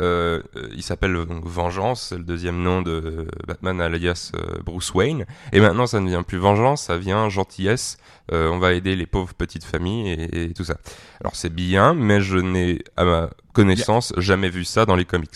euh, 0.00 0.40
euh, 0.56 0.68
il 0.72 0.82
s'appelle 0.82 1.12
donc 1.26 1.44
Vengeance, 1.44 2.06
c'est 2.08 2.16
le 2.16 2.24
deuxième 2.24 2.62
nom 2.62 2.80
de 2.80 2.90
euh, 2.90 3.28
Batman 3.46 3.80
alias 3.82 4.32
euh, 4.34 4.60
Bruce 4.64 4.94
Wayne. 4.94 5.26
Et 5.52 5.60
maintenant, 5.60 5.86
ça 5.86 6.00
ne 6.00 6.08
vient 6.08 6.22
plus 6.22 6.38
Vengeance, 6.38 6.84
ça 6.84 6.96
vient 6.96 7.28
Gentillesse. 7.28 7.98
Euh, 8.32 8.48
on 8.48 8.58
va 8.58 8.72
aider 8.72 8.96
les 8.96 9.06
pauvres 9.06 9.34
petites 9.34 9.64
familles 9.64 10.10
et, 10.12 10.44
et 10.44 10.52
tout 10.54 10.64
ça. 10.64 10.76
Alors, 11.20 11.34
c'est 11.36 11.52
bien, 11.52 11.92
mais 11.92 12.20
je 12.22 12.38
n'ai, 12.38 12.78
à 12.96 13.04
ma 13.04 13.30
connaissance, 13.52 14.14
jamais 14.16 14.48
vu 14.48 14.64
ça 14.64 14.86
dans 14.86 14.96
les 14.96 15.04
comics. 15.04 15.34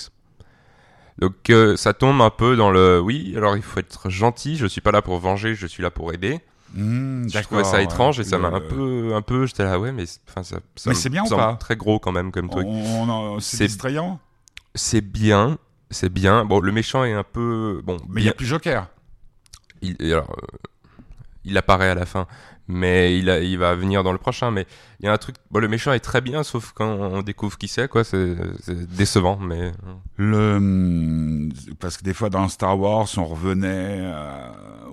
Donc 1.19 1.51
euh, 1.51 1.77
ça 1.77 1.93
tombe 1.95 2.21
un 2.21 2.31
peu 2.31 2.57
dans 2.57 2.71
le 2.71 3.01
oui, 3.01 3.35
alors 3.37 3.57
il 3.57 3.63
faut 3.63 3.79
être 3.81 4.11
gentil, 4.11 4.57
je 4.57 4.67
suis 4.67 4.81
pas 4.81 4.91
là 4.91 5.01
pour 5.03 5.19
venger, 5.19 5.55
je 5.55 5.67
suis 5.67 5.83
là 5.83 5.91
pour 5.91 6.13
aider. 6.13 6.41
Mmh, 6.75 7.29
Je 7.33 7.39
trouvais 7.43 7.63
ça 7.63 7.83
étrange 7.83 8.19
ouais. 8.19 8.25
et 8.25 8.29
ça 8.29 8.37
m'a 8.37 8.49
un 8.49 8.61
peu 8.61 9.15
un 9.15 9.23
peu 9.23 9.47
j'étais 9.47 9.63
là 9.63 9.79
ouais 9.79 9.93
mais 9.93 10.07
enfin 10.29 10.43
ça, 10.43 10.57
ça 10.75 10.91
Mais 10.91 10.97
c'est 10.97 11.09
bien 11.09 11.23
ou 11.23 11.29
pas 11.29 11.55
très 11.55 11.77
gros 11.77 12.01
quand 12.01 12.11
même 12.11 12.33
comme 12.33 12.51
truc. 12.51 12.67
C'est 13.39 13.67
distrayant, 13.69 14.19
C'est 14.75 15.01
bien, 15.01 15.59
c'est 15.91 16.13
bien. 16.13 16.45
Bon, 16.45 16.59
le 16.59 16.73
méchant 16.73 17.05
est 17.05 17.13
un 17.13 17.23
peu 17.23 17.81
bon, 17.85 17.99
mais 18.09 18.15
il 18.15 18.15
n'y 18.17 18.23
bien, 18.23 18.31
a 18.33 18.35
plus 18.35 18.47
Joker. 18.47 18.89
il, 19.83 19.95
alors, 20.13 20.37
euh, 20.37 20.57
il 21.45 21.57
apparaît 21.57 21.91
à 21.91 21.95
la 21.95 22.07
fin, 22.07 22.27
mais 22.69 23.19
il, 23.19 23.29
a, 23.31 23.41
il 23.41 23.59
va 23.59 23.75
venir 23.75 24.03
dans 24.03 24.13
le 24.13 24.19
prochain. 24.19 24.51
Mais 24.51 24.67
il 25.01 25.07
y 25.07 25.09
a 25.09 25.13
un 25.13 25.19
truc. 25.19 25.37
Bon, 25.51 25.61
le 25.61 25.69
méchant 25.69 25.93
est 25.93 26.01
très 26.01 26.21
bien, 26.21 26.43
sauf 26.43 26.73
quand 26.75 26.87
on 26.89 27.23
découvre 27.23 27.59
qui 27.59 27.69
c'est, 27.69 27.89
quoi. 27.89 28.05
C'est 28.05 28.35
décevant, 28.97 29.37
mais 29.39 29.73
Le 30.17 30.57
hum, 30.57 31.53
parce 31.81 31.97
que 31.97 32.05
des 32.05 32.15
fois 32.15 32.31
dans 32.31 32.49
Star 32.49 32.79
Wars 32.79 33.07
on 33.17 33.25
revenait. 33.25 33.99
Euh, 34.01 34.49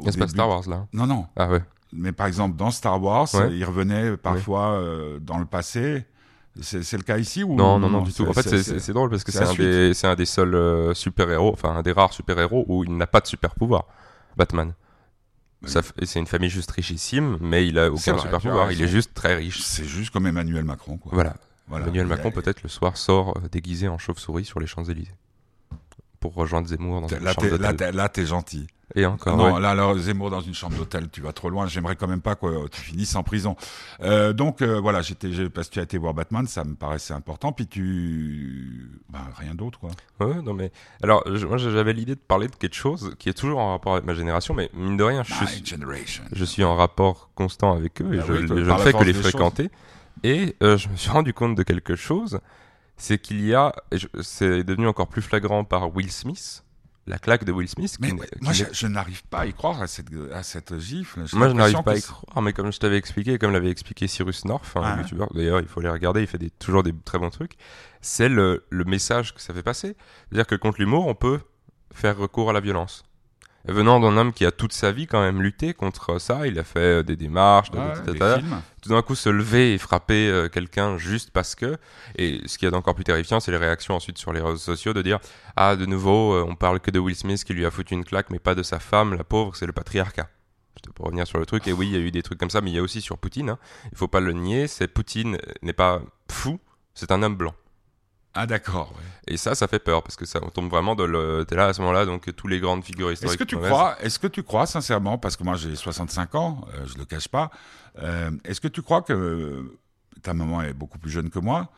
c'est 0.06 0.18
pas 0.20 0.28
Star 0.28 0.50
Wars 0.50 0.68
là. 0.70 0.86
Non 0.94 1.08
non. 1.08 1.26
Ah 1.36 1.48
ouais. 1.50 1.62
Mais 1.94 2.12
par 2.12 2.28
exemple 2.28 2.56
dans 2.56 2.72
Star 2.72 3.02
Wars, 3.02 3.28
Ouais. 3.36 3.50
il 3.54 3.64
revenait 3.66 4.16
parfois 4.18 4.74
euh, 4.74 5.20
dans 5.20 5.38
le 5.38 5.46
passé. 5.46 6.06
C'est 6.62 6.98
le 6.98 7.04
cas 7.04 7.18
ici 7.18 7.44
ou 7.46 7.56
Non, 7.56 7.80
non, 7.80 7.90
non, 7.90 8.02
du 8.02 8.12
tout. 8.12 8.28
En 8.28 8.34
fait, 8.34 8.42
c'est- 8.62 8.92
drôle 8.92 9.10
parce 9.10 9.24
que 9.24 9.32
c'est 9.32 9.46
un, 9.46 9.54
des- 9.54 9.94
c'est 9.94 10.08
un 10.08 10.16
des 10.16 10.26
seuls 10.26 10.54
euh, 10.54 10.94
super-héros, 10.94 11.52
enfin 11.54 11.70
un 11.78 11.82
des 11.82 11.94
rares 11.94 12.12
super-héros 12.12 12.66
où 12.68 12.84
il 12.84 12.96
n'a 12.98 13.08
pas 13.08 13.22
de 13.22 13.28
super-pouvoir, 13.28 13.86
Batman. 14.36 14.74
C'est 15.66 16.20
une 16.20 16.26
famille 16.28 16.50
juste 16.50 16.72
richissime, 16.72 17.38
mais 17.40 17.68
il 17.68 17.78
a 17.78 17.92
aucun 17.92 18.14
vrai, 18.14 18.22
tu 18.22 18.28
super-pouvoir. 18.28 18.68
as 18.70 18.74
Il 18.74 18.82
est 18.82 18.88
juste 18.88 19.14
très 19.14 19.36
riche. 19.36 19.62
c'est 19.62 19.86
juste 19.86 20.12
comme 20.12 20.26
Emmanuel 20.28 20.64
Macron 20.64 20.98
quoi. 20.98 21.12
Voilà. 21.14 21.36
Voilà. 21.68 21.86
Emmanuel 21.86 22.08
Macron, 22.08 22.30
a- 22.30 22.32
peut-être 22.32 22.64
le 22.64 22.70
soir, 22.70 22.98
sort 22.98 23.38
euh, 23.38 23.48
déguisé 23.50 23.88
en 23.88 23.98
chauve-souris 23.98 24.44
sur 24.46 24.60
les 24.60 24.68
Champs-Élysées 24.68 25.14
pour 26.20 26.34
rejoindre 26.34 26.68
Zemmour 26.68 27.02
dans 27.02 27.08
une 27.08 27.24
Là, 27.24 27.34
chambre 27.34 27.48
là, 27.92 28.10
t'es 28.10 28.26
gentil. 28.26 28.68
Et 28.96 29.06
encore, 29.06 29.38
non, 29.38 29.54
ouais. 29.56 29.60
là, 29.62 29.70
alors, 29.72 29.98
Zemmour 29.98 30.30
dans 30.30 30.42
une 30.42 30.54
chambre 30.54 30.76
d'hôtel, 30.78 31.10
tu 31.12 31.22
vas 31.22 31.32
trop 31.34 31.50
loin. 31.50 31.68
J'aimerais 31.68 31.96
quand 31.96 32.08
même 32.08 32.22
pas 32.22 32.36
que 32.36 32.68
tu 32.70 32.82
finisses 32.82 33.16
en 33.16 33.24
prison. 33.24 33.56
Euh, 34.02 34.34
donc, 34.34 34.62
euh, 34.62 34.80
voilà, 34.80 35.02
j'étais, 35.02 35.30
parce 35.50 35.68
que 35.70 35.74
tu 35.76 35.80
as 35.80 35.84
été 35.84 35.98
voir 35.98 36.14
Batman, 36.14 36.46
ça 36.48 36.64
me 36.64 36.76
paraissait 36.76 37.14
important. 37.14 37.52
Puis 37.52 37.68
tu, 37.68 38.90
ben, 39.10 39.20
rien 39.38 39.56
d'autre, 39.56 39.80
quoi. 39.80 39.90
Ouais, 40.20 40.42
non 40.42 40.54
mais 40.54 40.72
alors 41.02 41.24
je- 41.34 41.46
moi 41.48 41.58
j'avais 41.58 41.94
l'idée 41.94 42.14
de 42.16 42.20
parler 42.20 42.48
de 42.48 42.56
quelque 42.56 42.76
chose 42.76 43.16
qui 43.18 43.30
est 43.30 43.34
toujours 43.34 43.60
en 43.60 43.72
rapport 43.72 43.94
avec 43.94 44.06
ma 44.06 44.14
génération, 44.14 44.54
mais 44.54 44.70
mine 44.74 44.98
de 44.98 45.04
rien, 45.04 45.24
je 45.24 45.34
suis, 45.48 45.64
je 46.32 46.46
suis 46.46 46.64
en 46.64 46.76
rapport 46.76 47.30
constant 47.36 47.74
avec 47.76 48.02
eux 48.02 48.14
et 48.14 48.18
Bah 48.18 48.24
je, 48.28 48.34
oui, 48.34 48.46
toi, 48.46 48.56
je 48.58 48.66
par 48.70 48.78
ne 48.80 48.84
fais 48.84 48.94
que 48.94 49.04
les 49.04 49.14
fréquenter. 49.14 49.70
Et 50.24 50.56
euh, 50.62 50.78
je 50.78 50.90
me 50.90 50.96
suis 50.96 51.10
rendu 51.12 51.34
compte 51.34 51.56
de 51.56 51.64
quelque 51.64 51.96
chose, 51.96 52.40
c'est 52.98 53.18
qu'il 53.18 53.44
y 53.46 53.56
a, 53.56 53.74
c'est 54.22 54.64
devenu 54.64 54.88
encore 54.88 55.08
plus 55.08 55.22
flagrant 55.24 55.64
par 55.64 55.96
Will 55.96 56.12
Smith, 56.12 56.64
la 57.08 57.18
claque 57.18 57.44
de 57.44 57.52
Will 57.52 57.68
Smith. 57.68 57.98
Mais 58.00 58.12
ouais, 58.12 58.28
moi, 58.42 58.54
je, 58.54 58.88
n'arrive 58.88 59.24
pas 59.24 59.40
à 59.40 59.46
y 59.46 59.54
croire 59.54 59.82
à 59.82 59.88
cette, 59.88 60.08
à 60.34 60.44
cette 60.44 60.78
gifle. 60.80 61.26
Moi, 61.34 61.50
je 61.50 61.54
n'arrive 61.54 61.82
pas 61.84 61.94
à 61.94 61.98
y 61.98 62.02
croire, 62.02 62.42
mais 62.42 62.54
comme 62.54 62.72
je 62.72 62.80
t'avais 62.80 62.98
expliqué, 62.98 63.38
comme 63.38 63.52
l'avait 63.52 63.72
expliqué 63.72 64.08
Cyrus 64.08 64.46
North, 64.46 64.66
un 64.76 64.82
Ah. 64.84 64.98
youtubeur, 64.98 65.34
d'ailleurs, 65.34 65.60
il 65.60 65.68
faut 65.68 65.82
les 65.82 65.90
regarder, 65.90 66.22
il 66.22 66.28
fait 66.28 66.38
des, 66.38 66.50
toujours 66.52 66.84
des 66.84 66.94
très 67.06 67.18
bons 67.18 67.30
trucs, 67.30 67.54
c'est 68.02 68.30
le, 68.30 68.66
le 68.70 68.84
message 68.86 69.34
que 69.34 69.42
ça 69.42 69.54
fait 69.54 69.64
passer. 69.64 69.96
C'est-à-dire 70.30 70.48
que 70.48 70.56
contre 70.56 70.80
l'humour, 70.80 71.08
on 71.08 71.16
peut 71.16 71.40
faire 71.94 72.18
recours 72.18 72.50
à 72.50 72.54
la 72.54 72.60
violence. 72.60 73.04
Venant 73.66 74.00
d'un 74.00 74.18
homme 74.18 74.34
qui 74.34 74.46
a 74.46 74.52
toute 74.52 74.74
sa 74.74 74.92
vie 74.92 75.06
quand 75.08 75.22
même 75.22 75.42
lutté 75.42 75.74
contre 75.74 76.20
ça, 76.20 76.48
il 76.48 76.58
a 76.58 76.64
fait 76.64 76.80
euh, 76.80 77.04
des 77.04 77.16
démarches, 77.16 77.70
de- 77.72 77.78
Ouais, 77.78 77.94
des 78.14 78.20
tout 78.82 78.90
d'un 78.90 79.02
coup 79.04 79.14
se 79.16 79.30
lever 79.30 79.74
et 79.74 79.78
frapper 79.78 80.28
euh, 80.30 80.50
quelqu'un 80.50 80.98
juste 80.98 81.30
parce 81.32 81.54
que. 81.56 81.78
Et 82.18 82.42
ce 82.48 82.58
qui 82.58 82.66
est 82.66 82.74
encore 82.74 82.96
plus 82.96 83.04
terrifiant, 83.04 83.40
c'est 83.40 83.52
les 83.52 83.58
réactions 83.58 83.96
ensuite 83.96 84.18
sur 84.18 84.34
les 84.34 84.42
réseaux 84.42 84.58
sociaux 84.58 84.94
de 84.94 85.02
dire 85.02 85.20
Ah, 85.56 85.76
de 85.76 85.86
nouveau, 85.86 86.34
euh, 86.34 86.46
on 86.48 86.56
parle 86.56 86.80
que 86.80 86.90
de 86.92 86.98
Will 87.00 87.16
Smith 87.16 87.44
qui 87.44 87.54
lui 87.54 87.66
a 87.66 87.72
foutu 87.72 87.94
une 87.94 88.04
claque, 88.06 88.30
mais 88.32 88.40
pas 88.40 88.56
de 88.56 88.64
sa 88.64 88.80
femme, 88.80 89.14
la 89.14 89.24
pauvre, 89.24 89.56
c'est 89.56 89.68
le 89.68 89.74
patriarcat. 89.74 90.28
Peux 90.96 91.04
revenir 91.04 91.28
sur 91.28 91.38
le 91.38 91.46
truc. 91.46 91.68
Et 91.68 91.74
oui, 91.74 91.88
il 91.88 91.94
y 91.94 91.96
a 91.96 92.00
eu 92.00 92.10
des 92.10 92.24
trucs 92.24 92.40
comme 92.40 92.50
ça, 92.50 92.60
mais 92.62 92.72
il 92.72 92.76
y 92.76 92.80
a 92.80 92.82
aussi 92.82 93.02
sur 93.02 93.20
Poutine. 93.20 93.52
hein. 93.52 93.60
Il 93.92 93.98
faut 94.00 94.08
pas 94.08 94.20
le 94.20 94.34
nier, 94.34 94.68
c'est 94.68 94.88
Poutine 94.88 95.38
n'est 95.62 95.74
pas 95.74 96.02
fou, 96.32 96.60
c'est 96.96 97.12
un 97.12 97.22
homme 97.22 97.36
blanc. 97.36 97.54
Ah, 98.34 98.48
d'accord. 98.48 98.94
ouais. 98.96 99.34
Et 99.34 99.38
ça, 99.38 99.56
ça 99.56 99.68
fait 99.68 99.80
peur 99.80 100.04
parce 100.04 100.16
que 100.16 100.26
ça 100.26 100.40
on 100.44 100.50
tombe 100.50 100.70
vraiment 100.70 100.96
de 100.96 101.04
le. 101.04 101.46
T'es 101.48 101.56
là 101.56 101.68
à 101.68 101.74
ce 101.74 101.82
moment-là, 101.82 102.06
donc 102.06 102.34
tous 102.36 102.48
les 102.48 102.60
grandes 102.60 102.84
figures 102.84 103.12
historiques. 103.12 103.34
Est-ce 103.34 103.44
que 103.44 103.50
tu 103.50 103.58
crois, 103.58 103.96
est-ce 104.02 104.20
que 104.20 104.28
tu 104.28 104.44
crois 104.44 104.66
sincèrement, 104.66 105.18
parce 105.18 105.36
que 105.36 105.44
moi 105.44 105.56
j'ai 105.56 105.76
65 105.76 106.36
ans, 106.36 106.66
euh, 106.74 106.86
je 106.86 106.98
le 106.98 107.06
cache 107.06 107.28
pas, 107.28 107.52
euh, 108.00 108.32
est-ce 108.46 108.62
que 108.62 108.68
tu 108.68 108.82
crois 108.82 109.02
que 109.02 109.14
euh, 109.14 109.80
ta 110.22 110.34
maman 110.34 110.62
est 110.62 110.74
beaucoup 110.74 110.98
plus 110.98 111.12
jeune 111.12 111.30
que 111.30 111.40
moi 111.40 111.70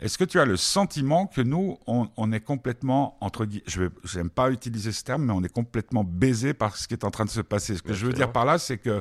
Est-ce 0.00 0.16
que 0.18 0.24
tu 0.24 0.40
as 0.40 0.44
le 0.46 0.56
sentiment 0.56 1.26
que 1.26 1.40
nous, 1.42 1.78
on, 1.86 2.08
on 2.16 2.32
est 2.32 2.40
complètement 2.40 3.16
entre 3.20 3.44
guillemets, 3.44 3.64
je 3.66 3.82
j'aime 4.04 4.30
pas 4.30 4.50
utiliser 4.50 4.92
ce 4.92 5.04
terme, 5.04 5.26
mais 5.26 5.32
on 5.32 5.42
est 5.44 5.52
complètement 5.52 6.04
baisé 6.04 6.54
par 6.54 6.76
ce 6.76 6.88
qui 6.88 6.94
est 6.94 7.04
en 7.04 7.10
train 7.10 7.26
de 7.26 7.30
se 7.30 7.40
passer. 7.42 7.76
Ce 7.76 7.82
que 7.82 7.92
je 7.92 8.06
veux 8.06 8.12
dire 8.14 8.32
par 8.32 8.44
là, 8.46 8.58
c'est 8.58 8.78
que 8.78 8.88
euh, 8.90 9.00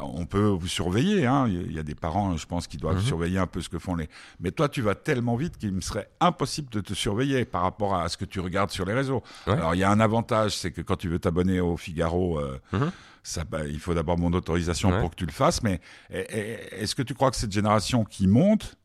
on 0.00 0.26
peut 0.26 0.46
vous 0.48 0.66
surveiller. 0.66 1.24
Hein. 1.26 1.46
Il 1.48 1.72
y 1.72 1.78
a 1.78 1.82
des 1.84 1.94
parents, 1.94 2.36
je 2.36 2.46
pense, 2.46 2.66
qui 2.66 2.76
doivent 2.78 2.96
Mhm. 2.96 3.02
surveiller 3.02 3.38
un 3.38 3.46
peu 3.46 3.60
ce 3.60 3.68
que 3.68 3.78
font 3.78 3.94
les. 3.94 4.08
Mais 4.40 4.50
toi, 4.50 4.68
tu 4.68 4.82
vas 4.82 4.94
tellement 4.96 5.36
vite 5.36 5.56
qu'il 5.56 5.72
me 5.72 5.80
serait 5.80 6.10
impossible 6.20 6.68
de 6.70 6.80
te 6.80 6.94
surveiller 6.94 7.44
par 7.44 7.62
rapport 7.62 7.94
à 7.94 8.08
ce 8.08 8.16
que 8.16 8.24
tu 8.24 8.40
regardes 8.40 8.70
sur 8.70 8.84
les 8.84 8.92
réseaux. 8.94 9.22
Ouais. 9.46 9.52
Alors, 9.52 9.74
il 9.74 9.78
y 9.78 9.84
a 9.84 9.90
un 9.90 10.00
avantage, 10.00 10.56
c'est 10.56 10.72
que 10.72 10.80
quand 10.82 10.96
tu 10.96 11.08
veux 11.08 11.18
t'abonner 11.20 11.60
au 11.60 11.76
Figaro, 11.76 12.38
euh, 12.40 12.58
Mhm. 12.72 12.90
ça, 13.22 13.44
bah, 13.44 13.66
il 13.66 13.78
faut 13.78 13.94
d'abord 13.94 14.18
mon 14.18 14.32
autorisation 14.32 14.90
Ouais. 14.90 15.00
pour 15.00 15.10
que 15.10 15.16
tu 15.16 15.26
le 15.26 15.32
fasses. 15.32 15.62
Mais 15.62 15.80
eh, 16.10 16.24
eh, 16.28 16.82
est-ce 16.82 16.94
que 16.96 17.02
tu 17.02 17.14
crois 17.14 17.30
que 17.30 17.36
cette 17.36 17.52
génération 17.52 18.04
qui 18.04 18.26
monte, 18.26 18.76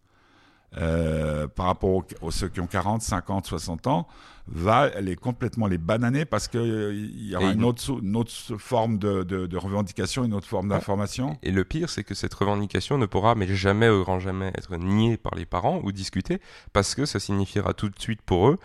euh, 0.77 1.47
par 1.47 1.67
rapport 1.67 1.89
aux, 1.89 2.05
aux 2.21 2.31
ceux 2.31 2.49
qui 2.49 2.59
ont 2.59 2.67
40, 2.67 3.01
50, 3.01 3.45
60 3.45 3.87
ans, 3.87 4.07
va 4.47 4.89
les 5.01 5.15
complètement 5.15 5.65
les 5.67 5.79
bananer 5.79 6.23
parce 6.25 6.47
qu'il 6.47 6.61
il 6.61 7.29
y 7.29 7.35
aura 7.35 7.51
une 7.51 7.63
autre, 7.63 7.99
une 8.03 8.15
autre 8.15 8.31
forme 8.59 8.99
de, 8.99 9.23
de, 9.23 9.47
de 9.47 9.57
revendication, 9.57 10.23
une 10.23 10.33
autre 10.35 10.47
forme 10.47 10.69
Ouais. 10.69 10.75
d'information 10.75 11.37
Et 11.41 11.51
le 11.51 11.63
pire, 11.63 11.89
c'est 11.89 12.03
que 12.03 12.13
cette 12.13 12.33
revendication 12.35 12.97
ne 12.99 13.05
pourra, 13.07 13.33
mais 13.35 13.47
jamais 13.55 13.89
au 13.89 14.03
grand 14.03 14.19
jamais, 14.19 14.49
être 14.49 14.75
niée 14.77 15.17
par 15.17 15.33
les 15.35 15.45
parents 15.45 15.79
ou 15.83 15.91
discutée, 15.91 16.39
parce 16.73 16.93
que 16.93 17.05
ça 17.05 17.19
signifiera 17.19 17.73
tout 17.73 17.89
de 17.89 17.99
suite 17.99 18.21
pour 18.21 18.49
eux 18.49 18.59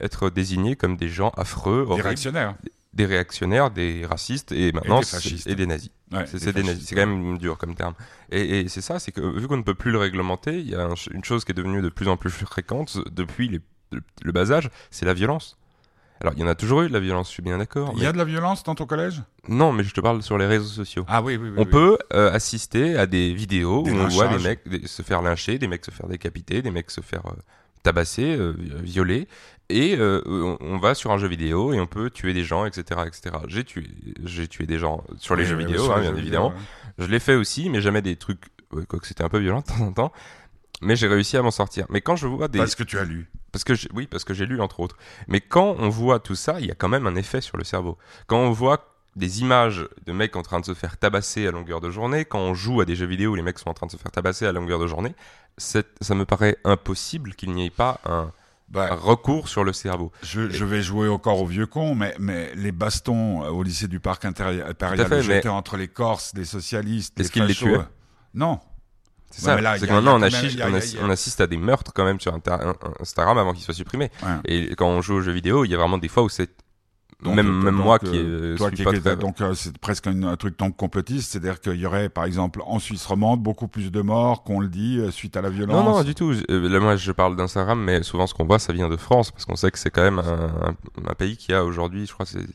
être 0.00 0.30
désignés 0.30 0.74
comme 0.74 0.96
des 0.96 1.08
gens 1.08 1.30
affreux, 1.36 1.84
Des 1.84 1.90
horribles, 1.92 2.06
réactionnaires. 2.06 2.54
Des 2.96 3.06
réactionnaires, 3.06 3.70
des 3.70 4.04
racistes 4.06 4.50
et 4.52 4.72
maintenant 4.72 4.98
des 5.00 5.04
c'est- 5.04 5.16
fascistes. 5.16 5.46
et 5.46 5.54
des 5.54 5.66
nazis. 5.66 5.90
Ouais, 6.12 6.24
C'est 6.26 6.52
des 6.52 6.62
des 6.62 6.74
quand 6.94 6.96
même 7.06 7.36
dur 7.38 7.58
comme 7.58 7.74
terme. 7.74 7.94
Et, 8.30 8.60
et 8.60 8.68
c'est 8.68 8.80
ça, 8.80 8.98
c'est 8.98 9.12
que 9.12 9.20
vu 9.20 9.46
qu'on 9.48 9.56
ne 9.58 9.62
peut 9.62 9.74
plus 9.74 9.90
le 9.90 9.98
réglementer, 9.98 10.58
il 10.60 10.68
y 10.70 10.74
a 10.74 10.82
un- 10.84 10.94
une 11.12 11.24
chose 11.24 11.44
qui 11.44 11.52
est 11.52 11.54
devenue 11.54 11.82
de 11.82 11.88
plus 11.88 12.08
en 12.08 12.16
plus 12.16 12.30
fréquente 12.30 12.98
depuis 13.12 13.48
les- 13.48 13.60
le, 13.92 14.00
le 14.22 14.32
bas 14.32 14.50
âge, 14.52 14.70
c'est 14.90 15.04
la 15.06 15.14
violence. 15.14 15.58
Alors 16.20 16.32
il 16.34 16.40
y 16.40 16.44
en 16.44 16.48
a 16.48 16.54
toujours 16.54 16.80
eu 16.82 16.88
de 16.88 16.92
la 16.94 17.00
violence, 17.00 17.28
je 17.28 17.32
suis 17.34 17.42
bien 17.42 17.58
d'accord. 17.58 17.92
Il 17.96 18.02
y 18.02 18.06
a 18.06 18.12
de 18.12 18.16
la 18.16 18.24
violence 18.24 18.62
dans 18.62 18.74
ton 18.74 18.86
collège? 18.86 19.22
Non, 19.48 19.72
mais 19.72 19.84
je 19.84 19.92
te 19.92 20.00
parle 20.00 20.22
sur 20.22 20.38
les 20.38 20.46
réseaux 20.46 20.64
sociaux. 20.66 21.04
Ah 21.08 21.20
oui, 21.20 21.36
oui, 21.36 21.50
oui. 21.50 21.54
On 21.58 21.64
oui. 21.64 21.70
peut 21.70 21.98
euh, 22.14 22.32
assister 22.32 22.96
à 22.96 23.06
des 23.06 23.34
vidéos 23.34 23.82
Des 23.82 23.90
où 23.90 23.96
on 23.96 24.08
voit 24.08 24.28
des 24.28 24.42
mecs 24.42 24.66
des- 24.66 24.86
se 24.86 25.02
faire 25.02 25.20
lyncher, 25.20 25.58
des 25.58 25.66
mecs 25.68 25.84
se 25.84 25.90
faire 25.90 26.06
décapiter, 26.08 26.62
des 26.62 26.70
mecs 26.70 26.90
se 26.90 27.02
faire 27.02 27.26
euh, 27.26 27.32
tabasser, 27.86 28.36
euh, 28.36 28.52
violer, 28.82 29.28
et 29.68 29.96
euh, 29.96 30.20
on, 30.60 30.76
va 30.78 30.94
sur 30.94 31.12
un 31.12 31.18
jeu 31.18 31.28
vidéo 31.28 31.72
et 31.72 31.78
on 31.78 31.86
peut 31.86 32.10
tuer 32.10 32.32
des 32.32 32.42
gens, 32.42 32.66
etc., 32.66 33.02
etc. 33.06 33.36
J'ai 33.46 33.62
tué, 33.62 33.86
j'ai 34.24 34.48
tué 34.48 34.66
des 34.66 34.78
gens 34.78 35.04
sur 35.18 35.36
les 35.36 35.44
Oui, 35.44 35.50
jeux 35.50 35.56
vidéo, 35.56 35.90
hein, 35.92 35.96
les 35.96 36.02
bien 36.02 36.10
jeux 36.10 36.18
évidemment. 36.18 36.48
vidéo, 36.50 36.64
ouais. 36.98 37.06
Je 37.06 37.10
l'ai 37.10 37.20
fait 37.20 37.36
aussi, 37.36 37.70
mais 37.70 37.80
jamais 37.80 38.02
des 38.02 38.16
trucs 38.16 38.42
que 38.88 39.06
c'était 39.06 39.22
un 39.22 39.28
peu 39.28 39.38
violent 39.38 39.60
de 39.60 39.66
temps 39.66 39.80
en 39.80 39.92
temps. 39.92 40.12
Mais 40.82 40.96
j'ai 40.96 41.06
réussi 41.06 41.36
à 41.36 41.42
m'en 41.42 41.52
sortir. 41.52 41.86
Mais 41.88 42.00
quand 42.00 42.16
je 42.16 42.26
vois 42.26 42.48
des. 42.48 42.58
Parce 42.58 42.74
que 42.74 42.82
tu 42.82 42.98
as 42.98 43.04
lu. 43.04 43.30
Parce 43.52 43.64
que 43.64 43.72
oui, 43.94 44.06
parce 44.06 44.24
que 44.24 44.34
j'ai 44.34 44.46
lu 44.46 44.60
entre 44.60 44.80
autres. 44.80 44.96
Mais 45.28 45.40
quand 45.40 45.76
on 45.78 45.88
voit 45.88 46.18
tout 46.18 46.34
ça, 46.34 46.60
il 46.60 46.66
y 46.66 46.70
a 46.70 46.74
quand 46.74 46.88
même 46.88 47.06
un 47.06 47.14
effet 47.14 47.40
sur 47.40 47.56
le 47.56 47.64
cerveau. 47.64 47.96
Quand 48.26 48.38
on 48.38 48.50
voit 48.50 48.92
des 49.16 49.40
images 49.40 49.88
de 50.04 50.12
mecs 50.12 50.36
en 50.36 50.42
train 50.42 50.60
de 50.60 50.66
se 50.66 50.74
faire 50.74 50.98
tabasser 50.98 51.46
à 51.46 51.50
longueur 51.50 51.80
de 51.80 51.90
journée, 51.90 52.26
quand 52.26 52.38
on 52.38 52.52
joue 52.52 52.82
à 52.82 52.84
des 52.84 52.94
jeux 52.94 53.06
vidéo 53.06 53.32
où 53.32 53.34
les 53.34 53.42
mecs 53.42 53.58
sont 53.58 53.70
en 53.70 53.74
train 53.74 53.86
de 53.86 53.92
se 53.92 53.96
faire 53.96 54.12
tabasser 54.12 54.46
à 54.46 54.52
longueur 54.52 54.78
de 54.78 54.86
journée, 54.86 55.14
ça 55.58 56.14
me 56.14 56.24
paraît 56.24 56.56
impossible 56.64 57.34
qu'il 57.34 57.52
n'y 57.52 57.66
ait 57.66 57.70
pas 57.70 58.00
un, 58.04 58.32
bah, 58.68 58.94
recours 58.94 59.48
sur 59.48 59.64
le 59.64 59.72
cerveau. 59.72 60.10
Je, 60.22 60.40
vais 60.64 60.82
jouer 60.82 61.08
encore 61.08 61.40
au 61.40 61.46
vieux 61.46 61.66
con, 61.66 61.94
mais, 61.94 62.14
mais 62.18 62.52
les 62.54 62.72
bastons 62.72 63.44
euh, 63.44 63.48
au 63.48 63.62
lycée 63.62 63.88
du 63.88 64.00
Parc 64.00 64.24
Impérial, 64.24 64.74
j'étais 65.20 65.48
entre 65.48 65.76
les 65.76 65.88
Corses, 65.88 66.32
les 66.34 66.44
socialistes, 66.44 67.18
Est-ce 67.20 67.30
qu'ils 67.30 67.44
les 67.44 67.54
tuaient 67.54 67.78
Non. 68.34 68.60
C'est 69.30 69.42
ça, 69.42 69.58
c'est 69.76 69.86
que 69.86 69.92
maintenant 69.92 70.18
on, 70.18 71.10
assiste 71.10 71.40
à 71.40 71.46
des 71.46 71.56
meurtres 71.56 71.92
quand 71.92 72.04
même 72.04 72.20
sur 72.20 72.32
Instagram 73.00 73.38
avant 73.38 73.52
qu'ils 73.52 73.64
soient 73.64 73.74
supprimés. 73.74 74.10
Et 74.44 74.74
quand 74.76 74.86
on 74.86 75.02
joue 75.02 75.14
aux 75.14 75.20
jeux 75.20 75.32
vidéo, 75.32 75.64
il 75.64 75.70
y 75.70 75.74
a 75.74 75.78
vraiment 75.78 75.98
des 75.98 76.08
fois 76.08 76.22
où 76.22 76.28
c'est 76.28 76.50
même, 77.22 77.62
même 77.62 77.74
moi 77.74 77.98
qui 77.98 78.10
euh, 78.14 78.56
toi 78.56 78.70
qui 78.70 78.84
donc 79.18 79.40
euh, 79.40 79.54
c'est 79.54 79.76
presque 79.78 80.06
un, 80.06 80.36
truc 80.36 80.56
tant 80.56 80.70
complotiste, 80.70 81.32
c'est-à-dire 81.32 81.60
qu'il 81.60 81.76
y 81.76 81.86
aurait 81.86 82.10
par 82.10 82.24
exemple 82.24 82.60
en 82.66 82.78
Suisse 82.78 83.06
romande 83.06 83.42
beaucoup 83.42 83.68
plus 83.68 83.90
de 83.90 84.02
morts 84.02 84.42
qu'on 84.42 84.60
le 84.60 84.68
dit 84.68 84.98
euh, 84.98 85.10
suite 85.10 85.36
à 85.36 85.40
la 85.40 85.48
violence. 85.48 85.84
Non 85.84 85.96
non 85.96 86.02
du 86.02 86.14
tout. 86.14 86.34
Là 86.48 86.80
moi 86.80 86.96
je 86.96 87.12
parle 87.12 87.36
d'Instagram, 87.36 87.82
mais 87.82 88.02
souvent 88.02 88.26
ce 88.26 88.34
qu'on 88.34 88.44
voit 88.44 88.58
ça 88.58 88.72
vient 88.72 88.88
de 88.88 88.96
France 88.96 89.30
parce 89.30 89.46
qu'on 89.46 89.56
sait 89.56 89.70
que 89.70 89.78
c'est 89.78 89.90
quand 89.90 90.02
même 90.02 90.18
un, 90.18 90.76
un, 91.08 91.14
pays 91.14 91.38
qui 91.38 91.54
a 91.54 91.64
aujourd'hui, 91.64 92.06
je 92.06 92.12
crois, 92.12 92.26
c'est 92.26 92.46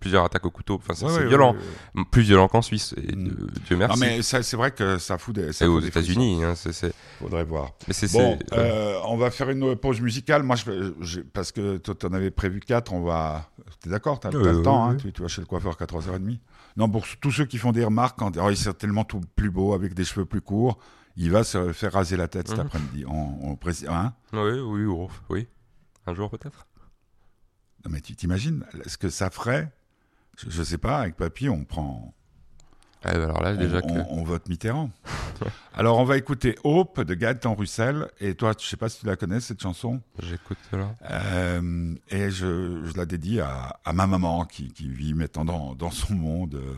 plusieurs 0.00 0.24
attaques 0.24 0.46
au 0.46 0.50
couteau. 0.50 0.76
Enfin 0.76 0.94
c'est 0.94 1.26
violent, 1.26 1.54
plus 2.10 2.22
violent 2.22 2.48
qu'en 2.48 2.62
Suisse. 2.62 2.94
Et 2.96 3.14
mm. 3.14 3.48
Dieu 3.66 3.76
merci. 3.76 4.00
Non 4.00 4.06
mais 4.06 4.22
c'est 4.22 4.54
vrai 4.54 4.70
que 4.70 4.96
ça 4.96 5.18
fout 5.18 5.34
des. 5.34 5.52
C'est 5.52 5.66
aux 5.66 5.80
États-Unis. 5.80 6.42
Hein, 6.42 6.54
c'est. 6.56 6.94
Faudrait 7.20 7.44
voir. 7.44 7.72
Mais. 7.86 7.94
Bon, 8.12 8.38
on 9.04 9.16
va 9.18 9.30
faire 9.30 9.50
une 9.50 9.76
pause 9.76 10.00
musicale. 10.00 10.42
Moi 10.42 10.56
je, 11.00 11.20
parce 11.20 11.52
que 11.52 11.76
toi 11.76 11.94
en 12.04 12.14
avais 12.14 12.30
prévu 12.30 12.60
quatre, 12.60 12.94
on 12.94 13.02
va. 13.02 13.50
T'es 13.82 13.90
d'accord? 13.90 14.05
T'as 14.14 14.30
le 14.30 14.62
temps, 14.62 14.90
hein, 14.90 14.96
tu, 14.96 15.10
vas 15.22 15.28
chez 15.28 15.40
le 15.40 15.46
coiffeur 15.46 15.76
qu'à 15.76 15.86
3h30. 15.86 16.38
Non, 16.76 16.88
pour 16.88 17.06
tous 17.20 17.30
ceux 17.30 17.44
qui 17.44 17.58
font 17.58 17.72
des 17.72 17.84
remarques, 17.84 18.18
quand 18.18 18.36
oh, 18.36 18.50
il 18.50 18.52
est 18.52 18.78
tellement 18.78 19.04
tout 19.04 19.20
plus 19.34 19.50
beau, 19.50 19.74
avec 19.74 19.94
des 19.94 20.04
cheveux 20.04 20.26
plus 20.26 20.40
courts, 20.40 20.78
il 21.16 21.30
va 21.30 21.44
se 21.44 21.72
faire 21.72 21.92
raser 21.92 22.16
la 22.16 22.28
tête 22.28 22.48
cet 22.48 22.58
mhm. 22.58 22.66
après-midi. 22.66 23.04
On, 23.06 23.58
hein 23.88 24.14
oui, 24.32 24.60
oui, 24.60 25.08
oui. 25.28 25.48
Un 26.06 26.14
jour 26.14 26.30
peut-être? 26.30 26.66
Non, 27.84 27.90
mais 27.90 28.00
tu 28.00 28.14
t'imagines 28.14 28.64
ce 28.86 28.96
que 28.96 29.08
ça 29.08 29.30
ferait 29.30 29.72
je, 30.36 30.58
ne 30.58 30.64
sais 30.64 30.78
pas, 30.78 30.98
avec 30.98 31.16
papy, 31.16 31.48
on 31.48 31.64
prend 31.64 32.14
ah, 33.04 33.14
bah 33.14 33.24
alors 33.24 33.42
là, 33.42 33.54
déjà 33.54 33.80
on, 34.10 34.24
vote 34.24 34.48
Mitterrand. 34.48 34.90
alors, 35.74 35.98
on 35.98 36.04
va 36.04 36.16
écouter 36.16 36.56
Hope 36.64 37.00
de 37.00 37.14
Gaëtan 37.14 37.54
Russell. 37.54 38.08
Et 38.20 38.34
toi, 38.34 38.52
je 38.58 38.66
sais 38.66 38.76
pas 38.76 38.88
si 38.88 39.00
tu 39.00 39.06
la 39.06 39.16
connais, 39.16 39.40
cette 39.40 39.62
chanson. 39.62 40.00
J'écoute 40.18 40.58
cela. 40.70 40.94
Euh, 41.10 41.94
et 42.10 42.30
je, 42.30 42.84
je, 42.84 42.96
la 42.96 43.06
dédie 43.06 43.40
à, 43.40 43.78
à 43.84 43.92
ma 43.92 44.06
maman 44.06 44.44
qui, 44.44 44.72
qui, 44.72 44.88
vit 44.88 45.14
maintenant 45.14 45.44
dans, 45.44 45.74
dans 45.74 45.90
son 45.90 46.14
monde 46.14 46.54
euh, 46.54 46.74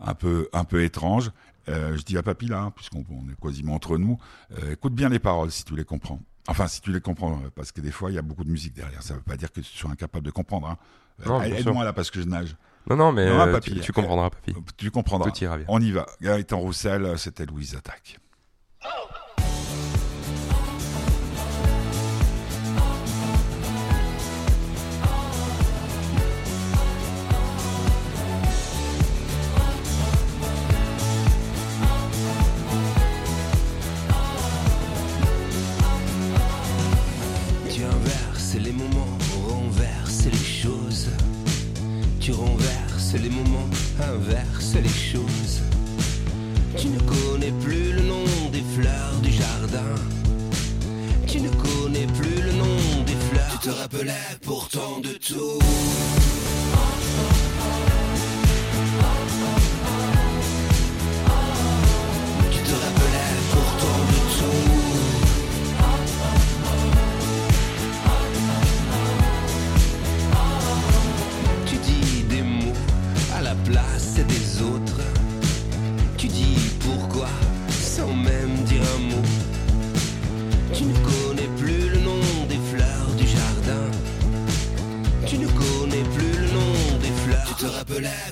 un, 0.00 0.14
peu, 0.14 0.48
un 0.52 0.64
peu 0.64 0.82
étrange. 0.82 1.30
Euh, 1.68 1.96
je 1.96 2.02
dis 2.02 2.18
à 2.18 2.22
papy, 2.22 2.46
là, 2.46 2.70
puisqu'on 2.74 3.00
est 3.00 3.40
quasiment 3.40 3.74
entre 3.74 3.96
nous, 3.96 4.18
euh, 4.58 4.72
écoute 4.72 4.94
bien 4.94 5.08
les 5.08 5.18
paroles 5.18 5.50
si 5.50 5.64
tu 5.64 5.74
les 5.74 5.84
comprends. 5.84 6.20
Enfin, 6.46 6.68
si 6.68 6.82
tu 6.82 6.92
les 6.92 7.00
comprends, 7.00 7.40
parce 7.54 7.72
que 7.72 7.80
des 7.80 7.90
fois, 7.90 8.10
il 8.10 8.14
y 8.14 8.18
a 8.18 8.22
beaucoup 8.22 8.44
de 8.44 8.50
musique 8.50 8.74
derrière. 8.74 9.02
Ça 9.02 9.14
ne 9.14 9.18
veut 9.18 9.24
pas 9.24 9.36
dire 9.36 9.50
que 9.50 9.60
tu 9.60 9.76
sois 9.76 9.90
incapable 9.90 10.26
de 10.26 10.30
comprendre. 10.30 10.68
Hein. 10.68 11.42
Aide-moi 11.44 11.84
là, 11.84 11.94
parce 11.94 12.10
que 12.10 12.20
je 12.20 12.26
nage. 12.26 12.54
Non, 12.88 12.96
non, 12.96 13.12
mais 13.12 13.22
euh, 13.22 13.60
tu, 13.60 13.92
comprendras, 13.92 14.30
papy. 14.30 14.54
Tu 14.76 14.90
comprendras. 14.90 15.30
Tout 15.30 15.44
ira 15.44 15.56
bien. 15.56 15.66
On 15.68 15.80
y 15.80 15.90
va. 15.90 16.06
Gaëtan 16.20 16.58
Roussel, 16.58 17.18
c'était 17.18 17.46
Louise 17.46 17.74
Attaque. 17.74 18.18
Inverse 44.00 44.74
les 44.74 44.88
choses. 44.88 45.62
Tu 46.76 46.88
ne 46.88 46.98
connais 47.00 47.52
plus 47.62 47.92
le 47.92 48.02
nom 48.02 48.24
des 48.52 48.62
fleurs 48.74 49.20
du 49.22 49.30
jardin. 49.30 49.94
Tu 51.26 51.40
ne 51.40 51.48
connais 51.48 52.06
plus 52.06 52.42
le 52.42 52.52
nom 52.52 53.04
des 53.06 53.16
fleurs. 53.30 53.60
Tu 53.60 53.68
te 53.68 53.70
rappelais 53.70 54.38
pourtant 54.42 55.00
de 55.00 55.10
tout. 55.10 56.23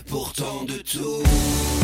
Pourtant 0.06 0.64
de 0.64 0.78
tout. 0.78 1.81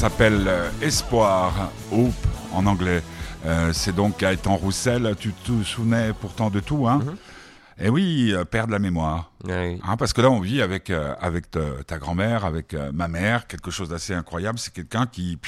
S'appelle 0.00 0.46
euh, 0.48 0.70
Espoir, 0.80 1.70
Hope 1.92 2.14
en 2.54 2.64
anglais. 2.64 3.02
Euh, 3.44 3.70
c'est 3.74 3.94
donc 3.94 4.18
Gaëtan 4.18 4.56
Roussel, 4.56 5.14
tu 5.18 5.32
te 5.34 5.62
souvenais 5.62 6.14
pourtant 6.18 6.48
de 6.48 6.58
tout, 6.60 6.88
hein 6.88 7.00
mhm. 7.04 7.16
Et 7.82 7.90
oui, 7.90 8.32
euh, 8.34 8.44
perdre 8.46 8.72
la 8.72 8.78
mémoire. 8.78 9.30
Ouais. 9.44 9.78
Hein, 9.82 9.96
parce 9.98 10.14
que 10.14 10.22
là, 10.22 10.30
on 10.30 10.40
vit 10.40 10.62
avec, 10.62 10.88
euh, 10.88 11.14
avec 11.20 11.50
ta, 11.50 11.60
ta 11.86 11.98
grand-mère, 11.98 12.46
avec 12.46 12.74
ma 12.94 13.08
mère, 13.08 13.46
quelque 13.46 13.70
chose 13.70 13.90
d'assez 13.90 14.14
incroyable. 14.14 14.58
C'est 14.58 14.72
quelqu'un 14.72 15.06
qui, 15.06 15.38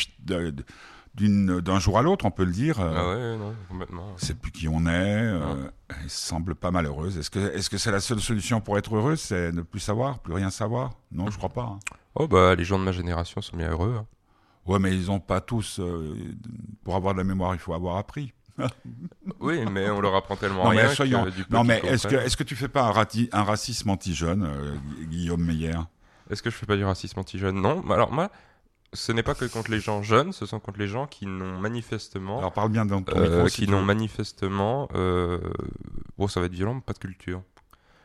d'un 1.14 1.78
jour 1.78 1.98
à 1.98 2.02
l'autre, 2.02 2.26
on 2.26 2.30
peut 2.30 2.44
le 2.44 2.52
dire, 2.52 2.76
Ah 2.78 3.08
ouais, 3.08 3.36
non, 3.38 3.54
complètement. 3.70 4.14
sait 4.18 4.34
plus 4.34 4.50
qui 4.52 4.68
on 4.68 4.80
est, 4.84 4.88
euh, 4.88 5.40
elle 5.88 6.08
semble 6.10 6.54
pas 6.54 6.70
malheureuse. 6.70 7.16
Est-ce 7.16 7.30
que 7.30 7.38
est-ce 7.54 7.70
que 7.70 7.78
c'est 7.78 7.90
la 7.90 8.00
seule 8.00 8.20
solution 8.20 8.60
pour 8.60 8.76
être 8.76 8.94
heureuse, 8.96 9.20
c'est 9.20 9.50
ne 9.52 9.62
plus 9.62 9.80
savoir, 9.80 10.18
plus 10.18 10.34
rien 10.34 10.50
savoir? 10.50 10.90
Non, 11.10 11.30
je 11.30 11.38
crois 11.38 11.50
pas. 11.50 11.62
hein. 11.64 11.78
Oh 12.14 12.28
bah 12.28 12.54
les 12.54 12.64
gens 12.64 12.78
de 12.78 12.84
ma 12.84 12.92
génération 12.92 13.40
sont 13.40 13.56
bien 13.56 13.70
heureux. 13.70 13.94
hein. 13.98 14.06
Ouais, 14.66 14.78
mais 14.78 14.94
ils 14.94 15.10
ont 15.10 15.20
pas 15.20 15.40
tous. 15.40 15.78
euh, 15.80 16.14
pour 16.84 16.94
avoir 16.96 17.14
de 17.14 17.18
la 17.18 17.24
mémoire, 17.24 17.54
il 17.54 17.58
faut 17.58 17.74
avoir 17.74 17.96
appris. 17.96 18.32
Oui, 19.40 19.64
mais 19.70 19.88
on 19.90 20.00
leur 20.00 20.14
apprend 20.14 20.36
tellement 20.36 20.64
Non, 20.64 20.70
rien 20.70 20.88
mais 20.88 20.94
soyons- 20.94 21.26
Non, 21.50 21.64
mais 21.64 21.80
est-ce 21.84 22.06
que 22.06 22.14
est-ce 22.16 22.36
que 22.36 22.44
tu 22.44 22.54
fais 22.54 22.68
pas 22.68 22.82
un, 22.84 22.92
rati- 22.92 23.28
un 23.32 23.42
racisme 23.44 23.90
anti-jeune, 23.90 24.44
euh, 24.44 24.74
Gu- 25.00 25.06
Guillaume 25.06 25.42
Meyer? 25.44 25.74
Est-ce 26.30 26.42
que 26.42 26.50
je 26.50 26.54
fais 26.56 26.66
pas 26.66 26.76
du 26.76 26.84
racisme 26.84 27.18
anti-jeune? 27.18 27.60
Non. 27.60 27.82
Alors 27.90 28.12
moi, 28.12 28.30
ce 28.92 29.10
n'est 29.10 29.22
pas 29.22 29.34
que 29.34 29.46
contre 29.46 29.70
les 29.70 29.80
gens 29.80 30.02
jeunes, 30.02 30.32
ce 30.32 30.46
sont 30.46 30.60
contre 30.60 30.78
les 30.78 30.86
gens 30.86 31.06
qui 31.06 31.26
n'ont 31.26 31.58
manifestement, 31.58 32.38
Alors 32.38 32.52
parle 32.52 32.70
bien 32.70 32.84
dans 32.86 33.02
ton 33.02 33.16
euh, 33.16 33.44
micro. 33.44 33.46
qui 33.48 33.66
n'ont 33.68 33.82
manifestement, 33.82 34.88
euh... 34.94 35.40
bon, 36.18 36.28
ça 36.28 36.40
va 36.40 36.46
être 36.46 36.52
violent, 36.52 36.74
mais 36.74 36.80
pas 36.82 36.92
de 36.92 36.98
culture. 36.98 37.42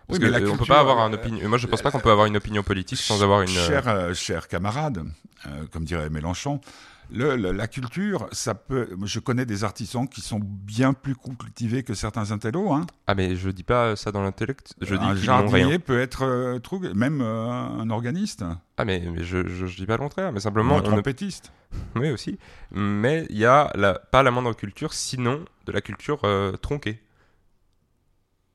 Parce 0.08 0.20
Oui, 0.20 0.26
mais 0.26 0.28
que, 0.28 0.32
la 0.32 0.38
euh, 0.40 0.48
on 0.48 0.52
peut 0.54 0.58
culture, 0.60 0.76
pas 0.76 0.80
avoir 0.82 1.00
un 1.00 1.12
euh, 1.12 1.16
opinion. 1.16 1.50
Moi, 1.50 1.58
je 1.58 1.68
pense 1.68 1.82
pas 1.82 1.92
qu'on 1.92 2.00
peut 2.00 2.12
avoir 2.12 2.28
une 2.28 2.38
opinion 2.38 2.64
politique 2.64 3.00
sans 3.00 3.24
avoir 3.24 3.42
une. 3.42 3.50
euh, 3.50 3.68
Cher, 3.68 3.88
euh, 3.88 4.14
cher 4.14 4.48
camarade, 4.48 5.04
euh, 5.46 5.66
comme 5.72 5.84
dirait 5.84 6.10
Mélenchon, 6.10 6.62
le, 7.10 7.36
le- 7.38 7.52
la 7.54 7.68
culture, 7.68 8.28
ça 8.34 8.54
peut. 8.54 8.90
Je 9.04 9.20
connais 9.20 9.46
des 9.46 9.64
artisans 9.64 10.08
qui 10.08 10.20
sont 10.22 10.40
bien 10.42 10.92
plus 10.94 11.16
cultivés 11.16 11.84
que 11.84 11.94
certains 11.94 12.32
intellos. 12.32 12.72
Hein. 12.74 12.86
Ah, 13.08 13.16
mais 13.16 13.36
je 13.38 13.50
dis 13.50 13.64
pas 13.64 13.96
ça 13.96 14.12
dans 14.12 14.22
l'intellect. 14.22 14.74
Je 14.82 14.96
dis 14.96 15.06
un 15.06 15.16
qu'ils 15.16 15.28
n'ont 15.28 15.38
rien. 15.38 15.48
jardinier 15.48 15.80
peut 15.80 16.00
être 16.02 16.24
euh, 16.26 16.60
trou- 16.60 16.80
même 16.94 17.22
euh, 17.22 17.50
un 17.50 17.90
organiste, 17.90 18.44
Ah, 18.78 18.84
mais, 18.86 19.02
mais 19.14 19.24
je, 19.24 19.48
je 19.48 19.66
dis 19.76 19.86
pas 19.86 19.94
le 19.94 20.00
contraire. 20.00 20.32
Mais 20.34 20.40
ou 20.40 20.42
simplement, 20.42 20.76
un 20.76 20.80
on 20.80 20.82
ne 20.84 20.92
trompettiste. 20.92 21.52
Oui, 21.96 22.12
aussi. 22.12 22.38
Mais 22.72 23.26
il 23.30 23.38
y 23.38 23.46
a 23.46 23.72
la, 23.76 23.94
pas 23.96 24.24
la 24.24 24.32
moindre 24.32 24.54
culture, 24.54 24.94
sinon 24.94 25.44
de 25.66 25.72
la 25.74 25.82
culture 25.82 26.20
euh, 26.24 26.54
tronquée. 26.58 27.02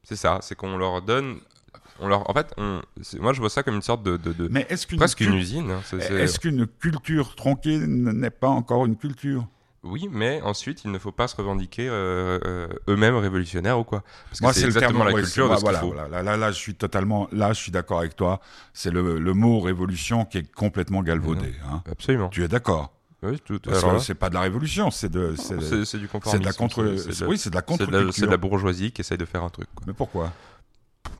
C'est 0.04 0.16
ça, 0.16 0.38
c'est 0.42 0.54
qu'on 0.54 0.76
leur 0.76 1.02
donne. 1.02 1.38
On 2.00 2.08
leur, 2.08 2.28
en 2.28 2.32
fait, 2.34 2.52
on, 2.56 2.80
moi 3.20 3.32
je 3.32 3.40
vois 3.40 3.50
ça 3.50 3.62
comme 3.62 3.76
une 3.76 3.82
sorte 3.82 4.02
de. 4.02 4.16
de, 4.16 4.32
de- 4.32 4.48
Mais 4.50 4.66
est-ce 4.68 4.86
qu'une 4.86 4.98
presque 4.98 5.20
une 5.20 5.34
usine. 5.34 5.70
hein, 5.70 5.82
est-ce 5.98 6.40
qu'une 6.40 6.66
culture 6.66 7.36
tronquée 7.36 7.78
n'est 7.78 8.30
pas 8.30 8.48
encore 8.48 8.84
une 8.86 8.96
culture? 8.96 9.46
Oui, 9.84 10.08
mais 10.12 10.40
ensuite, 10.42 10.84
il 10.84 10.92
ne 10.92 10.98
faut 10.98 11.10
pas 11.10 11.26
se 11.26 11.34
revendiquer 11.34 11.88
euh, 11.88 12.38
euh, 12.44 12.68
eux-mêmes 12.88 13.16
révolutionnaires 13.16 13.80
ou 13.80 13.84
quoi. 13.84 14.04
Parce 14.28 14.38
que 14.38 14.44
Moi, 14.44 14.52
c'est 14.52 14.64
exactement 14.64 15.00
terme- 15.00 15.08
la 15.08 15.14
ouais, 15.14 15.22
culture 15.22 15.48
de 15.50 15.56
ce 15.56 15.60
voilà, 15.60 15.80
faut. 15.80 15.88
voilà. 15.88 16.08
Là, 16.08 16.22
là, 16.22 16.36
là, 16.36 16.52
je 16.52 16.56
suis 16.56 16.74
totalement, 16.76 17.28
là, 17.32 17.52
je 17.52 17.60
suis 17.60 17.72
d'accord 17.72 17.98
avec 17.98 18.14
toi. 18.14 18.40
C'est 18.74 18.92
le, 18.92 19.18
le 19.18 19.34
mot 19.34 19.58
révolution 19.60 20.24
qui 20.24 20.38
est 20.38 20.52
complètement 20.52 21.02
galvaudé. 21.02 21.54
hein. 21.68 21.82
Absolument. 21.90 22.28
Tu 22.28 22.44
es 22.44 22.48
d'accord? 22.48 22.92
Oui, 23.22 23.38
tout, 23.44 23.58
Parce 23.60 23.78
alors 23.84 23.96
que 23.98 24.02
c'est 24.02 24.14
pas 24.16 24.28
de 24.28 24.34
la 24.34 24.40
révolution, 24.40 24.90
c'est 24.90 25.08
de, 25.08 25.34
c'est, 25.36 25.60
c'est 25.62 25.84
c'est 25.84 25.98
du 25.98 26.08
c'est 26.24 26.38
de 26.40 26.44
la 26.44 26.52
contre, 26.52 26.96
c'est- 26.96 27.12
c'est 27.12 27.24
de- 27.24 27.30
oui, 27.30 27.38
c'est 27.38 27.50
de 27.50 27.54
la 27.54 27.60
c'est 27.60 27.76
de 27.78 27.82
la- 27.84 27.86
contre-culture. 27.86 28.14
c'est 28.14 28.26
de 28.26 28.30
la 28.30 28.36
bourgeoisie 28.36 28.90
qui 28.92 29.00
essaye 29.02 29.18
de 29.18 29.24
faire 29.24 29.44
un 29.44 29.48
truc. 29.50 29.68
quoi. 29.74 29.84
Mais 29.86 29.92
pourquoi? 29.92 30.32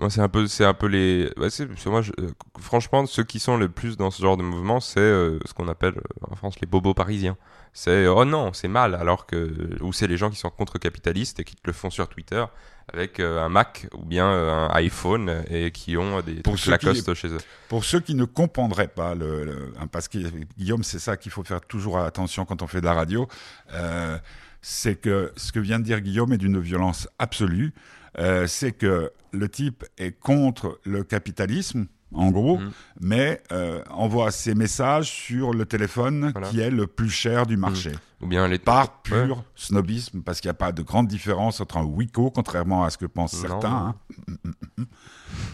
C'est 0.09 0.21
un 0.21 0.29
peu, 0.29 0.49
c'est 0.49 0.65
un 0.65 0.75
peu 0.75 0.87
les. 0.87 1.31
ouais, 1.37 1.49
c'est- 1.51 1.67
parce 1.67 1.85
que 1.85 1.89
moi, 1.89 2.03
je- 2.03 2.11
euh, 2.19 2.31
franchement, 2.59 3.07
ceux 3.07 3.23
qui 3.23 3.39
sont 3.39 3.57
le 3.57 3.69
plus 3.69 3.97
dans 3.97 4.11
ce 4.11 4.21
genre 4.21 4.37
de 4.37 4.43
mouvement, 4.43 4.81
c'est 4.81 4.99
euh, 4.99 5.39
ce 5.45 5.55
qu'on 5.55 5.69
appelle 5.69 5.95
euh, 5.97 6.27
en 6.31 6.35
France 6.35 6.57
les 6.61 6.67
bobos 6.67 6.93
parisiens. 6.95 7.37
C'est 7.75 8.07
oh 8.07 8.25
non, 8.27 8.53
c'est 8.53 8.69
mal, 8.69 8.95
alors 8.95 9.25
que 9.27 9.51
ou 9.83 9.93
c'est 9.93 10.07
les 10.07 10.17
gens 10.19 10.29
qui 10.31 10.37
sont 10.37 10.51
contre-capitalistes 10.51 11.41
et 11.41 11.45
qui 11.45 11.55
te 11.55 11.63
le 11.65 11.73
font 11.73 11.89
sur 11.91 12.07
Twitter 12.09 12.45
avec 12.93 13.19
euh, 13.21 13.41
un 13.43 13.49
Mac 13.49 13.87
ou 13.95 14.05
bien 14.05 14.27
euh, 14.27 14.51
un 14.51 14.69
iPhone 14.75 15.43
et 15.49 15.71
qui 15.71 15.97
ont 15.97 16.21
des 16.21 16.35
Pour 16.43 16.57
trucs 16.57 16.79
qui- 16.81 17.15
chez 17.15 17.29
eux. 17.29 17.39
Pour 17.69 17.85
ceux 17.85 18.01
qui 18.01 18.15
ne 18.15 18.25
comprendraient 18.27 18.89
pas, 18.89 19.15
le, 19.15 19.45
le- 19.45 19.73
hein, 19.81 19.87
parce 19.87 20.09
que 20.09 20.19
Guillaume, 20.59 20.83
c'est 20.83 20.99
ça 20.99 21.17
qu'il 21.17 21.33
faut 21.33 21.45
faire 21.45 21.63
toujours 21.63 21.99
attention 21.99 22.45
quand 22.45 22.61
on 22.61 22.67
fait 22.67 22.81
de 22.81 22.87
la 22.87 22.95
radio, 22.95 23.27
euh, 23.73 24.19
c'est 24.61 24.97
que 24.97 25.33
ce 25.37 25.51
que 25.53 25.59
vient 25.61 25.79
de 25.79 25.85
dire 25.85 26.01
Guillaume 26.01 26.33
est 26.35 26.39
d'une 26.39 26.61
violence 26.61 27.09
absolue. 27.19 27.73
Euh, 28.19 28.47
c'est 28.47 28.73
que 28.73 29.11
le 29.33 29.49
type 29.49 29.85
est 29.97 30.13
contre 30.13 30.79
le 30.85 31.05
capitalisme, 31.05 31.87
en 32.15 32.31
gros, 32.31 32.59
Mhm. 32.59 32.71
mais 33.01 33.43
euh, 33.53 33.83
envoie 33.91 34.31
ses 34.31 34.55
messages 34.55 35.11
sur 35.11 35.53
le 35.53 35.65
téléphone 35.67 36.31
Voilà. 36.33 36.49
qui 36.49 36.61
est 36.61 36.71
le 36.71 36.87
plus 36.87 37.11
cher 37.11 37.47
du 37.47 37.57
marché. 37.57 37.93
Ou 38.21 38.27
bien 38.27 38.47
les 38.49 38.59
Par 38.59 38.83
Ouais. 39.11 39.27
pur 39.27 39.45
snobisme, 39.57 40.23
parce 40.23 40.41
qu'il 40.41 40.49
n'y 40.49 40.53
a 40.53 40.55
pas 40.55 40.73
de 40.73 40.83
grande 40.83 41.09
différence 41.09 41.61
entre 41.61 41.77
un 41.79 41.85
Wico, 41.85 42.31
contrairement 42.31 42.85
à 42.85 42.91
ce 42.91 42.99
que 42.99 43.07
pensent 43.07 43.35
Non. 43.43 43.49
certains. 43.61 43.95
hein. 44.15 44.51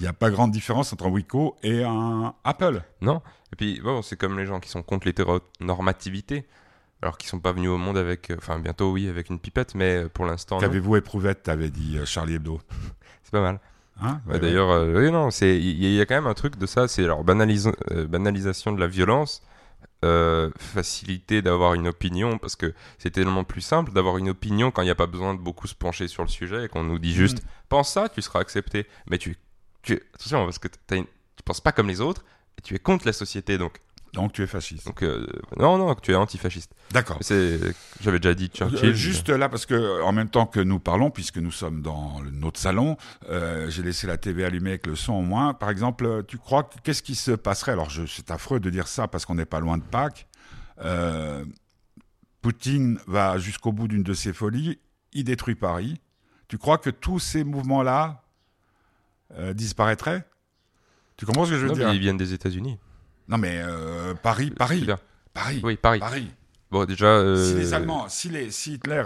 Il 0.01 0.03
n'y 0.03 0.07
a 0.07 0.13
pas 0.13 0.31
grande 0.31 0.51
différence 0.51 0.93
entre 0.93 1.07
un 1.07 1.11
Wico 1.11 1.57
et 1.63 1.83
un 1.85 2.35
Apple. 2.45 2.83
Non. 3.01 3.23
Et 3.53 3.57
puis, 3.57 3.81
bon, 3.83 4.03
c'est 4.03 4.17
comme 4.17 4.39
les 4.39 4.45
gens 4.47 4.61
qui 4.61 4.69
sont 4.69 4.83
contre 4.83 5.07
l'hétéronormativité, 5.07 6.47
alors 7.01 7.17
qu'ils 7.17 7.31
sont 7.31 7.39
pas 7.41 7.53
venus 7.53 7.71
au 7.71 7.79
monde 7.79 7.97
avec, 7.97 8.31
euh, 8.31 8.37
enfin, 8.39 8.59
bientôt, 8.59 8.93
oui, 8.93 9.09
avec 9.09 9.31
une 9.31 9.39
pipette, 9.39 9.75
mais 9.75 10.05
euh, 10.05 10.09
pour 10.09 10.27
l'instant. 10.27 10.59
Qu'avez-vous 10.59 10.97
éprouvette, 10.97 11.45
t'avais 11.45 11.71
dit 11.71 11.97
euh, 11.97 12.05
Charlie 12.05 12.35
Hebdo? 12.35 12.61
c'est 13.23 13.31
pas 13.33 13.41
mal. 13.41 13.61
Hein 14.01 14.21
Ouais, 14.27 14.35
Ouais, 14.35 14.41
D'ailleurs, 14.41 14.71
euh, 14.71 14.95
oui, 15.05 15.11
non, 15.11 15.31
c'est 15.31 15.59
il 15.59 15.85
y, 15.85 16.01
a 16.01 16.07
quand 16.07 16.15
même 16.15 16.27
un 16.27 16.35
truc 16.35 16.57
de 16.57 16.67
ça, 16.67 16.89
c'est 16.89 17.05
alors 17.05 17.25
banalisa- 17.25 17.75
euh, 17.91 18.07
banalisation 18.07 18.73
de 18.73 18.81
la 18.81 18.87
violence, 18.87 19.43
euh, 20.05 20.51
facilité 20.59 21.43
d'avoir 21.43 21.75
une 21.75 21.89
opinion, 21.89 22.39
parce 22.39 22.55
que 22.57 22.73
c'est 22.99 23.11
tellement 23.11 23.45
plus 23.45 23.61
simple 23.61 23.93
d'avoir 23.93 24.17
une 24.19 24.29
opinion 24.29 24.71
quand 24.71 24.83
il 24.83 24.87
n'y 24.87 24.91
a 24.93 24.95
pas 24.97 25.07
besoin 25.09 25.35
de 25.35 25.41
beaucoup 25.41 25.67
se 25.67 25.75
pencher 25.75 26.07
sur 26.09 26.23
le 26.23 26.29
sujet 26.29 26.65
et 26.67 26.69
qu'on 26.69 26.85
nous 26.85 26.99
dit 26.99 27.13
juste 27.13 27.39
pense 27.69 27.93
ça, 27.93 28.09
tu 28.09 28.23
seras 28.23 28.41
accepté. 28.41 28.87
Mais 29.11 29.19
tu, 29.19 29.37
tu 29.83 29.95
attention 30.15 30.45
parce 30.45 30.59
que 30.59 30.69
t'as 30.87 30.97
une- 30.97 31.05
tu 31.05 31.43
penses 31.45 31.61
pas 31.61 31.73
comme 31.73 31.89
les 31.89 32.01
autres 32.01 32.25
et 32.59 32.63
tu 32.63 32.75
es 32.75 32.79
contre 32.79 33.07
la 33.07 33.13
société, 33.13 33.59
donc 33.59 33.81
Donc 34.15 34.33
tu 34.33 34.43
es 34.43 34.47
fasciste. 34.47 34.87
donc 34.87 35.03
euh, 35.03 35.27
non 35.59 35.77
non, 35.79 35.95
tu 35.95 36.13
es 36.13 36.15
antifasciste. 36.15 36.73
D'accord. 36.93 37.19
J'avais 37.21 38.19
déjà 38.19 38.35
dit 38.35 38.49
Churchill. 38.49 38.89
Euh, 38.91 38.93
juste 38.95 39.29
là, 39.29 39.49
parce 39.49 39.67
que 39.67 40.03
en 40.03 40.13
même 40.13 40.31
temps 40.31 40.47
que 40.47 40.61
nous 40.61 40.81
parlons, 40.81 41.11
puisque 41.11 41.39
nous 41.39 41.51
sommes 41.53 41.83
dans 41.83 42.21
notre 42.33 42.59
salon, 42.59 42.97
euh, 43.29 43.69
j'ai 43.71 43.83
laissé 43.83 44.07
la 44.07 44.17
TV 44.17 44.45
allumée 44.45 44.71
avec 44.71 44.87
le 44.87 44.97
son 44.97 45.13
au 45.15 45.23
moins. 45.23 45.53
Par 45.55 45.71
exemple, 45.71 46.25
tu 46.27 46.39
crois 46.39 46.65
que- 46.65 46.77
qu'est-ce 46.83 47.03
qui 47.03 47.15
se 47.15 47.33
passerait? 47.33 47.73
Alors, 47.73 47.91
c'est 48.09 48.31
affreux 48.31 48.61
de 48.61 48.71
dire 48.71 48.89
ça 48.89 49.09
parce 49.09 49.27
qu'on 49.27 49.35
n'est 49.35 49.45
pas 49.47 49.61
loin 49.61 49.77
de 49.79 49.83
Pâques. 49.85 50.27
Euh, 50.85 51.45
Poutine 52.41 52.99
va 53.07 53.39
jusqu'au 53.39 53.73
bout 53.73 53.89
d'une 53.89 54.03
de 54.05 54.15
ses 54.15 54.33
folies, 54.33 54.79
il 55.13 55.25
détruit 55.25 55.55
Paris. 55.55 56.01
Tu 56.49 56.57
crois 56.57 56.79
que 56.79 56.89
tous 56.91 57.19
ces 57.19 57.45
mouvements-là 57.45 58.23
disparaîtraient? 59.55 60.25
Tu 61.17 61.27
comprends 61.27 61.45
ce 61.45 61.51
que 61.51 61.57
je 61.57 61.63
veux 61.63 61.69
Non, 61.69 61.75
dire? 61.75 61.93
ils 61.93 62.01
viennent 62.01 62.17
des 62.17 62.33
États-Unis. 62.33 62.79
Non, 63.29 63.39
mais 63.39 63.61
euh, 63.63 64.15
Paris, 64.15 64.51
Paris. 64.51 64.87
Paris, 65.35 65.61
Oui, 65.63 65.77
Paris. 65.77 66.01
Paris. 66.01 66.31
Bon, 66.71 66.85
déjà. 66.85 67.07
euh, 67.07 67.37
Si 67.51 67.55
les 67.55 67.75
Allemands, 67.75 68.09
si, 68.09 68.29
les, 68.31 68.51
si 68.51 68.75
Hitler, 68.75 69.03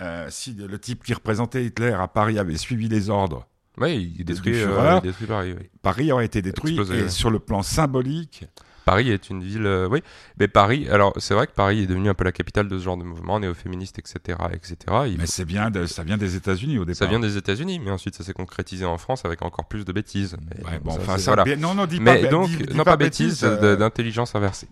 euh, 0.00 0.26
si 0.30 0.52
le 0.54 0.78
type 0.78 1.04
qui 1.04 1.14
représentait 1.14 1.64
Hitler 1.64 1.92
à 1.92 2.08
Paris 2.08 2.38
avait 2.38 2.56
suivi 2.56 2.88
les 2.88 3.10
ordres, 3.10 3.46
Ouais, 3.78 3.96
il 3.96 4.02
euh, 4.04 4.08
il 4.18 4.24
détruit 4.24 5.26
Paris. 5.26 5.54
oui. 5.58 5.70
Paris 5.80 6.12
aurait 6.12 6.26
été 6.26 6.42
détruit. 6.42 6.74
Explosé, 6.74 6.98
et 6.98 7.02
ouais. 7.04 7.08
sur 7.08 7.30
le 7.30 7.38
plan 7.38 7.62
symbolique, 7.62 8.44
Paris 8.84 9.10
est 9.10 9.30
une 9.30 9.42
ville, 9.42 9.66
euh, 9.66 9.88
oui, 9.88 10.02
mais 10.38 10.48
Paris, 10.48 10.88
alors 10.90 11.12
c'est 11.18 11.34
vrai 11.34 11.46
que 11.46 11.52
Paris 11.52 11.82
est 11.82 11.86
devenu 11.86 12.08
un 12.08 12.14
peu 12.14 12.24
la 12.24 12.32
capitale 12.32 12.68
de 12.68 12.78
ce 12.78 12.84
genre 12.84 12.96
de 12.96 13.04
mouvement 13.04 13.38
néo-féministe, 13.40 13.98
etc., 13.98 14.38
etc. 14.52 14.76
Il- 15.06 15.18
mais 15.18 15.26
c'est 15.26 15.44
bien, 15.44 15.70
de- 15.70 15.86
ça 15.86 16.02
vient 16.04 16.16
des 16.18 16.36
États-Unis 16.36 16.78
au 16.78 16.84
départ. 16.84 16.96
ça 16.98 17.06
vient 17.06 17.20
des 17.20 17.36
États-Unis, 17.36 17.78
mais 17.78 17.90
ensuite 17.90 18.14
ça 18.16 18.24
s'est 18.24 18.32
concrétisé 18.32 18.84
en 18.84 18.98
France 18.98 19.24
avec 19.24 19.42
encore 19.42 19.66
plus 19.66 19.84
de 19.84 19.92
bêtises. 19.92 20.36
Mais 20.50 20.64
Ouais, 20.64 20.78
bon, 20.82 20.90
ça, 20.92 20.98
enfin, 21.00 21.16
c'est- 21.16 21.22
ça, 21.24 21.30
voilà. 21.30 21.44
bien- 21.44 21.56
non, 21.56 21.74
non, 21.74 21.86
dis 21.86 21.98
pas, 21.98 22.02
Mais 22.14 22.22
bê- 22.22 22.28
donc, 22.28 22.48
dis- 22.48 22.56
dis 22.56 22.76
non 22.76 22.84
pas 22.84 22.96
bêtises, 22.96 23.42
euh, 23.44 23.76
d'intelligence 23.76 24.34
inversée. 24.34 24.68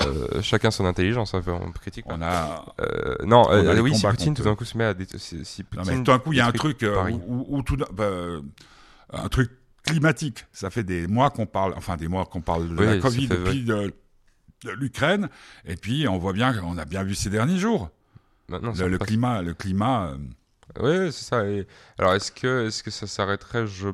Euh, 0.00 0.40
chacun 0.40 0.70
son 0.70 0.84
intelligence, 0.86 1.34
hein, 1.34 1.42
on 1.46 1.72
critique 1.72 2.06
pas. 2.06 2.14
on 2.16 2.22
a. 2.22 2.64
Euh, 2.80 3.16
non, 3.24 3.42
On 3.48 3.50
a 3.50 3.54
euh, 3.56 3.74
les 3.74 3.80
oui, 3.80 3.94
si 3.94 4.06
Poutine 4.06 4.34
tout 4.34 4.42
d'un 4.44 4.54
coup 4.54 4.64
se 4.64 4.78
met 4.78 4.84
à 4.84 4.94
dé- 4.94 5.04
si, 5.16 5.44
si 5.44 5.62
Non, 5.62 5.68
Poutine 5.82 5.92
mais 5.98 6.04
tout 6.04 6.12
d'un 6.12 6.18
coup, 6.20 6.32
il 6.32 6.36
y 6.38 6.40
a 6.40 6.46
un 6.46 6.52
truc 6.52 6.84
où, 7.28 7.44
où 7.48 7.62
tout, 7.62 7.76
bah, 7.92 8.08
un 9.12 9.28
truc 9.28 9.50
climatique. 9.84 10.46
Ça 10.52 10.70
fait 10.70 10.84
des 10.84 11.06
mois 11.06 11.30
qu'on 11.30 11.46
parle, 11.46 11.74
enfin 11.76 11.96
des 11.96 12.08
mois 12.08 12.24
qu'on 12.26 12.40
parle 12.40 12.68
de 12.68 12.74
Oui, 12.76 12.86
la 12.86 12.98
Covid 12.98 13.26
fait- 13.28 13.36
depuis 13.36 13.62
de, 13.64 13.92
de 14.64 14.70
l'Ukraine, 14.72 15.28
et 15.64 15.76
puis 15.76 16.06
on 16.08 16.18
voit 16.18 16.32
bien, 16.32 16.60
on 16.64 16.76
a 16.78 16.84
bien 16.84 17.02
vu 17.02 17.14
ces 17.14 17.30
derniers 17.30 17.58
jours, 17.58 17.90
Maintenant, 18.48 18.72
le, 18.76 18.98
climat, 18.98 19.42
le 19.42 19.54
climat. 19.54 20.08
euh, 20.10 20.16
Oui, 20.80 21.12
c'est 21.12 21.24
ça. 21.24 21.46
Et 21.46 21.66
alors, 21.98 22.14
est-ce 22.14 22.32
que, 22.32 22.66
est-ce 22.66 22.82
que 22.82 22.90
ça 22.90 23.06
s'arrêterait? 23.06 23.66
Je 23.68 23.88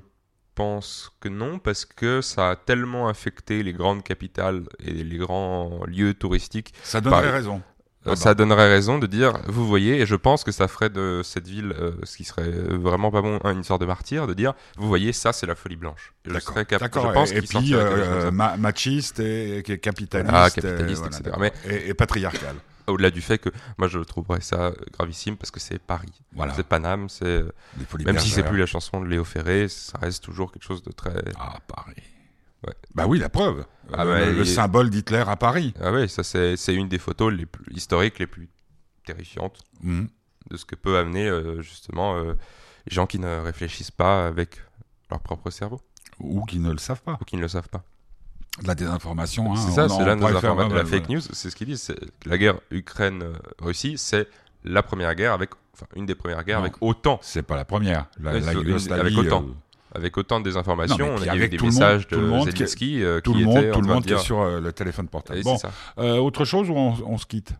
pense 0.55 1.13
que 1.21 1.29
non, 1.29 1.59
parce 1.59 1.85
que 1.85 2.23
ça 2.23 2.51
a 2.53 2.57
tellement 2.57 3.07
affecté 3.09 3.63
les 3.63 3.75
grandes 3.75 4.03
capitales 4.03 4.63
et 4.79 4.93
les 5.05 5.19
grands 5.19 5.85
lieux 5.87 6.15
touristiques. 6.15 6.73
ça 6.83 7.03
donnerait 7.03 7.21
Paris. 7.21 7.33
raison. 7.35 7.63
Euh, 8.07 8.11
Ah 8.11 8.11
bah. 8.11 8.17
Ça 8.17 8.35
donnerait 8.35 8.69
raison 8.69 8.99
de 8.99 9.07
dire, 9.07 9.35
vous 9.47 9.67
voyez, 9.67 10.01
et 10.01 10.07
je 10.07 10.15
pense 10.15 10.45
que 10.45 10.53
ça 10.53 10.69
ferait 10.69 10.91
de 10.91 11.23
cette 11.25 11.49
ville, 11.49 11.75
euh, 11.79 11.93
ce 12.05 12.17
qui 12.17 12.25
serait 12.25 12.51
vraiment 12.51 13.11
pas 13.11 13.21
bon, 13.23 13.39
hein, 13.45 13.53
une 13.53 13.65
sorte 13.65 13.81
de 13.81 13.87
martyr, 13.87 14.27
de 14.27 14.35
dire, 14.35 14.55
vous 14.77 14.87
voyez, 14.89 15.13
ça 15.13 15.33
c'est 15.33 15.47
la 15.47 15.55
folie 15.57 15.77
blanche. 15.77 16.13
Je, 16.25 16.33
D'accord. 16.79 17.09
je 17.09 17.13
pense 17.15 17.33
et, 17.33 17.37
et 17.39 17.43
puis 17.43 17.75
euh, 17.75 18.31
ma- 18.31 18.57
machiste 18.57 19.21
et, 19.21 19.59
et 19.59 19.79
capitaliste, 19.79 20.31
Ah, 20.35 20.49
capitaliste, 20.51 21.05
euh, 21.05 21.09
voilà, 21.31 21.49
etc. 21.49 21.61
Mais- 21.67 21.75
et, 21.75 21.89
et 21.91 21.95
patriarcal. 21.95 22.55
Au-delà 22.87 23.11
du 23.11 23.21
fait 23.21 23.39
que 23.39 23.49
moi 23.79 23.89
je 23.89 23.99
trouverais 23.99 24.41
ça 24.41 24.73
gravissime 24.97 25.37
parce 25.37 25.51
que 25.51 25.59
c'est 25.59 25.81
Paris. 25.81 26.13
Voilà. 26.33 26.55
C'est 26.55 26.63
Paname, 26.65 27.09
c'est 27.09 27.43
même 28.05 28.19
si 28.21 28.31
c'est 28.31 28.45
plus 28.45 28.59
la 28.59 28.67
chanson 28.67 29.01
de 29.01 29.07
Léo 29.07 29.25
Ferré, 29.25 29.67
ça 29.69 29.99
reste 29.99 30.23
toujours 30.23 30.53
quelque 30.53 30.63
chose 30.63 30.85
de 30.85 30.93
très. 30.93 31.25
Ah, 31.37 31.57
Paris. 31.67 31.97
Ouais. 32.67 32.73
Bah 32.95 33.07
oui, 33.07 33.19
la 33.19 33.29
preuve. 33.29 33.65
Ah 33.93 34.07
ouais, 34.07 34.33
le, 34.33 34.39
il- 34.41 34.47
symbole 34.47 34.91
d'Hitler 34.91 35.25
à 35.27 35.37
Paris. 35.37 35.75
Ah 35.81 35.93
ouais, 35.93 36.09
ça 36.09 36.23
c'est 36.23 36.75
une 36.75 36.89
des 36.89 36.99
photos 36.99 37.33
les 37.33 37.47
plus 37.47 37.75
historiques, 37.75 38.19
les 38.19 38.27
plus 38.27 38.49
terrifiantes 39.05 39.59
Mhm. 39.83 40.09
de 40.51 40.57
ce 40.57 40.65
que 40.65 40.75
peut 40.75 40.99
amener 40.99 41.29
euh, 41.29 41.61
justement 41.63 42.17
euh, 42.17 42.35
les 42.87 42.95
gens 42.95 43.07
qui 43.07 43.19
ne 43.19 43.41
réfléchissent 43.41 43.91
pas 43.91 44.27
avec 44.27 44.61
leur 45.11 45.21
propre 45.21 45.51
cerveau 45.51 45.81
Ou 46.19 46.45
qui 46.45 46.59
ne 46.59 46.73
le 46.73 46.79
savent 46.79 47.03
pas. 47.03 47.19
ou 47.21 47.25
qui 47.25 47.37
ne 47.37 47.43
le 47.43 47.49
savent 47.49 47.69
pas. 47.69 47.85
La 48.65 48.75
désinformation. 48.75 49.53
hein, 49.53 49.57
c'est 49.57 49.73
ça, 49.73 49.89
c'est 49.89 50.05
la 50.05 50.17
mal, 50.17 50.87
fake 50.87 51.09
news, 51.11 51.21
c'est 51.21 51.51
ce 51.51 51.55
qu'ils 51.55 51.67
disent. 51.69 51.95
La 52.25 52.39
guerre 52.39 52.59
Ukraine-Russie, 52.71 53.97
c'est 53.99 54.29
la 54.65 54.83
première 54.83 55.15
guerre 55.15 55.33
avec, 55.35 55.51
enfin 55.75 55.87
une 55.95 56.07
des 56.07 56.15
premières 56.15 56.43
guerres 56.43 56.59
Non. 56.61 56.65
avec 56.65 56.77
autant, 56.81 57.19
C'est 57.23 57.43
pas 57.43 57.57
la 57.57 57.65
première. 57.65 58.07
La, 58.19 58.41
la 58.41 58.53
Yougoslavie, 58.55 59.01
avec 59.01 59.19
autant. 59.19 59.43
euh, 59.45 59.53
avec 59.97 60.17
autant 60.17 60.39
de 60.41 60.45
désinformation. 60.45 60.97
Non, 60.99 61.15
On 61.19 61.23
a 61.23 61.33
avec 61.33 61.51
des 61.51 61.59
messages 61.59 62.07
de 62.09 62.17
Zelensky 62.45 63.03
euh, 63.03 63.21
tout 63.21 63.35
le 63.35 63.45
monde, 63.45 63.71
tout 63.73 63.81
le 63.81 63.87
monde 63.89 64.03
qui 64.05 64.11
est 64.11 64.15
dire- 64.15 64.21
sur 64.21 64.41
euh, 64.41 64.61
le 64.61 64.73
téléphone 64.73 65.09
portable. 65.09 65.43
Bon, 65.43 65.59
euh, 65.99 66.17
autre 66.19 66.45
chose 66.45 66.71
ou 66.71 66.75
on, 66.75 67.19
se 67.19 67.27
quitte? 67.27 67.53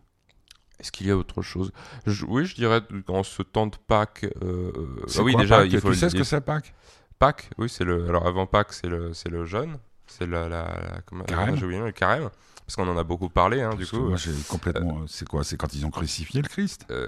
Est-ce 0.79 0.91
qu'il 0.91 1.07
y 1.07 1.11
a 1.11 1.17
autre 1.17 1.41
chose? 1.41 1.71
Je- 2.05 2.25
Oui, 2.25 2.45
je 2.45 2.55
dirais 2.55 2.81
dans 3.07 3.23
ce 3.23 3.41
temps 3.41 3.67
de 3.67 3.75
Pâques. 3.87 4.27
euh, 4.43 4.71
ah 5.17 5.21
oui, 5.23 5.33
quoi, 5.33 5.41
déjà, 5.41 5.57
Pâques? 5.57 5.69
il 5.71 5.79
faut 5.79 5.89
Tu 5.91 5.95
sais 5.97 6.09
ce 6.09 6.15
que 6.15 6.23
c'est 6.23 6.41
Pâques? 6.41 6.73
Pâques, 7.19 7.49
oui, 7.57 7.67
c'est 7.67 7.83
le. 7.83 8.07
Alors 8.07 8.27
avant 8.27 8.45
Pâques, 8.45 8.73
c'est 8.73 8.87
le, 8.87 9.11
c'est 9.13 9.29
le 9.29 9.43
jeûne, 9.45 9.77
c'est 10.05 10.27
la, 10.27 10.47
la, 10.47 10.67
Carême. 11.27 11.55
oublié 11.55 11.79
le 11.79 11.91
carême, 11.91 12.29
parce 12.67 12.75
qu'on 12.75 12.87
en 12.87 12.97
a 12.97 13.03
beaucoup 13.03 13.29
parlé, 13.29 13.61
hein, 13.61 13.69
du 13.71 13.77
Parce 13.77 13.91
coup. 13.91 13.99
moi, 14.01 14.17
j'ai 14.17 14.31
complètement. 14.49 15.01
c'est 15.07 15.27
quoi 15.27 15.43
C'est 15.43 15.55
quand 15.57 15.73
ils 15.73 15.85
ont 15.85 15.89
crucifié 15.89 16.41
le 16.41 16.49
Christ? 16.49 16.85
Euh, 16.91 17.07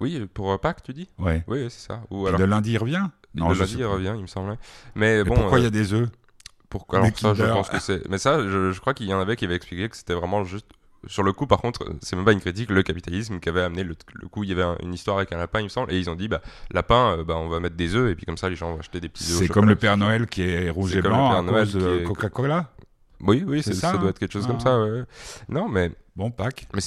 oui, 0.00 0.26
pour 0.34 0.50
euh, 0.52 0.58
Pâques, 0.58 0.82
tu 0.82 0.92
dis? 0.92 1.08
Ouais. 1.18 1.44
Oui, 1.46 1.66
c'est 1.70 1.86
ça. 1.86 2.02
Ou 2.10 2.24
Puis 2.24 2.28
alors 2.28 2.40
le 2.40 2.46
lundi, 2.46 2.72
il 2.72 2.78
revient? 2.78 3.06
Le 3.34 3.42
lundi, 3.42 3.76
il 3.78 3.84
revient, 3.86 4.12
il 4.16 4.22
me 4.22 4.26
semblait. 4.26 4.58
Mais 4.96 5.22
Mais 5.22 5.24
bon, 5.24 5.36
pourquoi 5.36 5.58
il 5.58 5.62
euh, 5.62 5.64
y 5.64 5.68
a 5.68 5.70
des 5.70 5.92
œufs? 5.92 6.08
pourquoi 6.68 6.98
alors 6.98 7.10
des 7.10 7.16
ça, 7.20 7.34
je 7.34 7.42
pense 7.44 7.68
que 7.68 7.78
c'est. 7.80 8.08
Mais 8.08 8.18
ça, 8.18 8.42
je, 8.42 8.72
je 8.72 8.80
crois 8.80 8.94
qu'il 8.94 9.06
y 9.06 9.14
en 9.14 9.20
avait 9.20 9.36
qui 9.36 9.44
avaient 9.44 9.56
expliqué 9.56 9.88
que 9.88 9.96
c'était 9.96 10.14
vraiment 10.14 10.44
juste. 10.44 10.66
Sur 11.06 11.22
le 11.22 11.32
coup, 11.32 11.46
par 11.46 11.62
contre, 11.62 11.86
c'est 12.02 12.14
même 12.14 12.26
pas 12.26 12.32
une 12.32 12.40
critique, 12.40 12.68
le 12.68 12.82
capitalisme 12.82 13.40
qui 13.40 13.48
avait 13.48 13.62
amené 13.62 13.84
le, 13.84 13.96
le 14.12 14.28
coup. 14.28 14.44
Il 14.44 14.50
y 14.50 14.52
avait 14.52 14.62
un- 14.64 14.76
une 14.82 14.92
histoire 14.92 15.16
avec 15.16 15.32
un 15.32 15.38
lapin, 15.38 15.60
il 15.60 15.64
me 15.64 15.68
semble, 15.70 15.90
et 15.92 15.98
ils 15.98 16.10
ont 16.10 16.14
dit, 16.14 16.28
bah, 16.28 16.42
lapin, 16.72 17.16
euh, 17.18 17.24
bah, 17.24 17.36
on 17.38 17.48
va 17.48 17.58
mettre 17.58 17.74
des 17.76 17.94
œufs, 17.94 18.10
et 18.10 18.14
puis 18.14 18.26
comme 18.26 18.36
ça, 18.36 18.50
les 18.50 18.56
gens 18.56 18.72
vont 18.72 18.80
acheter 18.80 19.00
des 19.00 19.08
petits 19.08 19.24
œufs. 19.32 19.38
C'est 19.38 19.48
comme 19.48 19.66
le 19.66 19.76
Père 19.76 19.96
Noël 19.96 20.26
qui 20.26 20.42
est 20.42 20.68
rouge 20.68 20.90
C'est 20.92 20.98
et 20.98 21.02
comme 21.02 21.12
le 21.12 21.16
blanc 21.16 21.30
Père 21.30 21.38
à 21.38 21.42
Noël 21.42 21.64
cause 21.64 21.74
de 21.74 22.06
Coca-Cola 22.06 22.70
Oui, 23.22 23.44
oui, 23.46 23.62
C'est 23.62 23.74
ça, 23.74 23.80
ça, 23.92 23.94
hein 23.94 23.98
doit 23.98 24.10
être 24.10 24.18
quelque 24.18 24.32
chose 24.32 24.46
comme 24.46 24.60
ça. 24.60 24.80
ouais. 24.80 25.02
Non, 25.48 25.68
mais, 25.68 25.90
Bon, 26.16 26.30
Pâques. 26.30 26.66
mais 26.74 26.80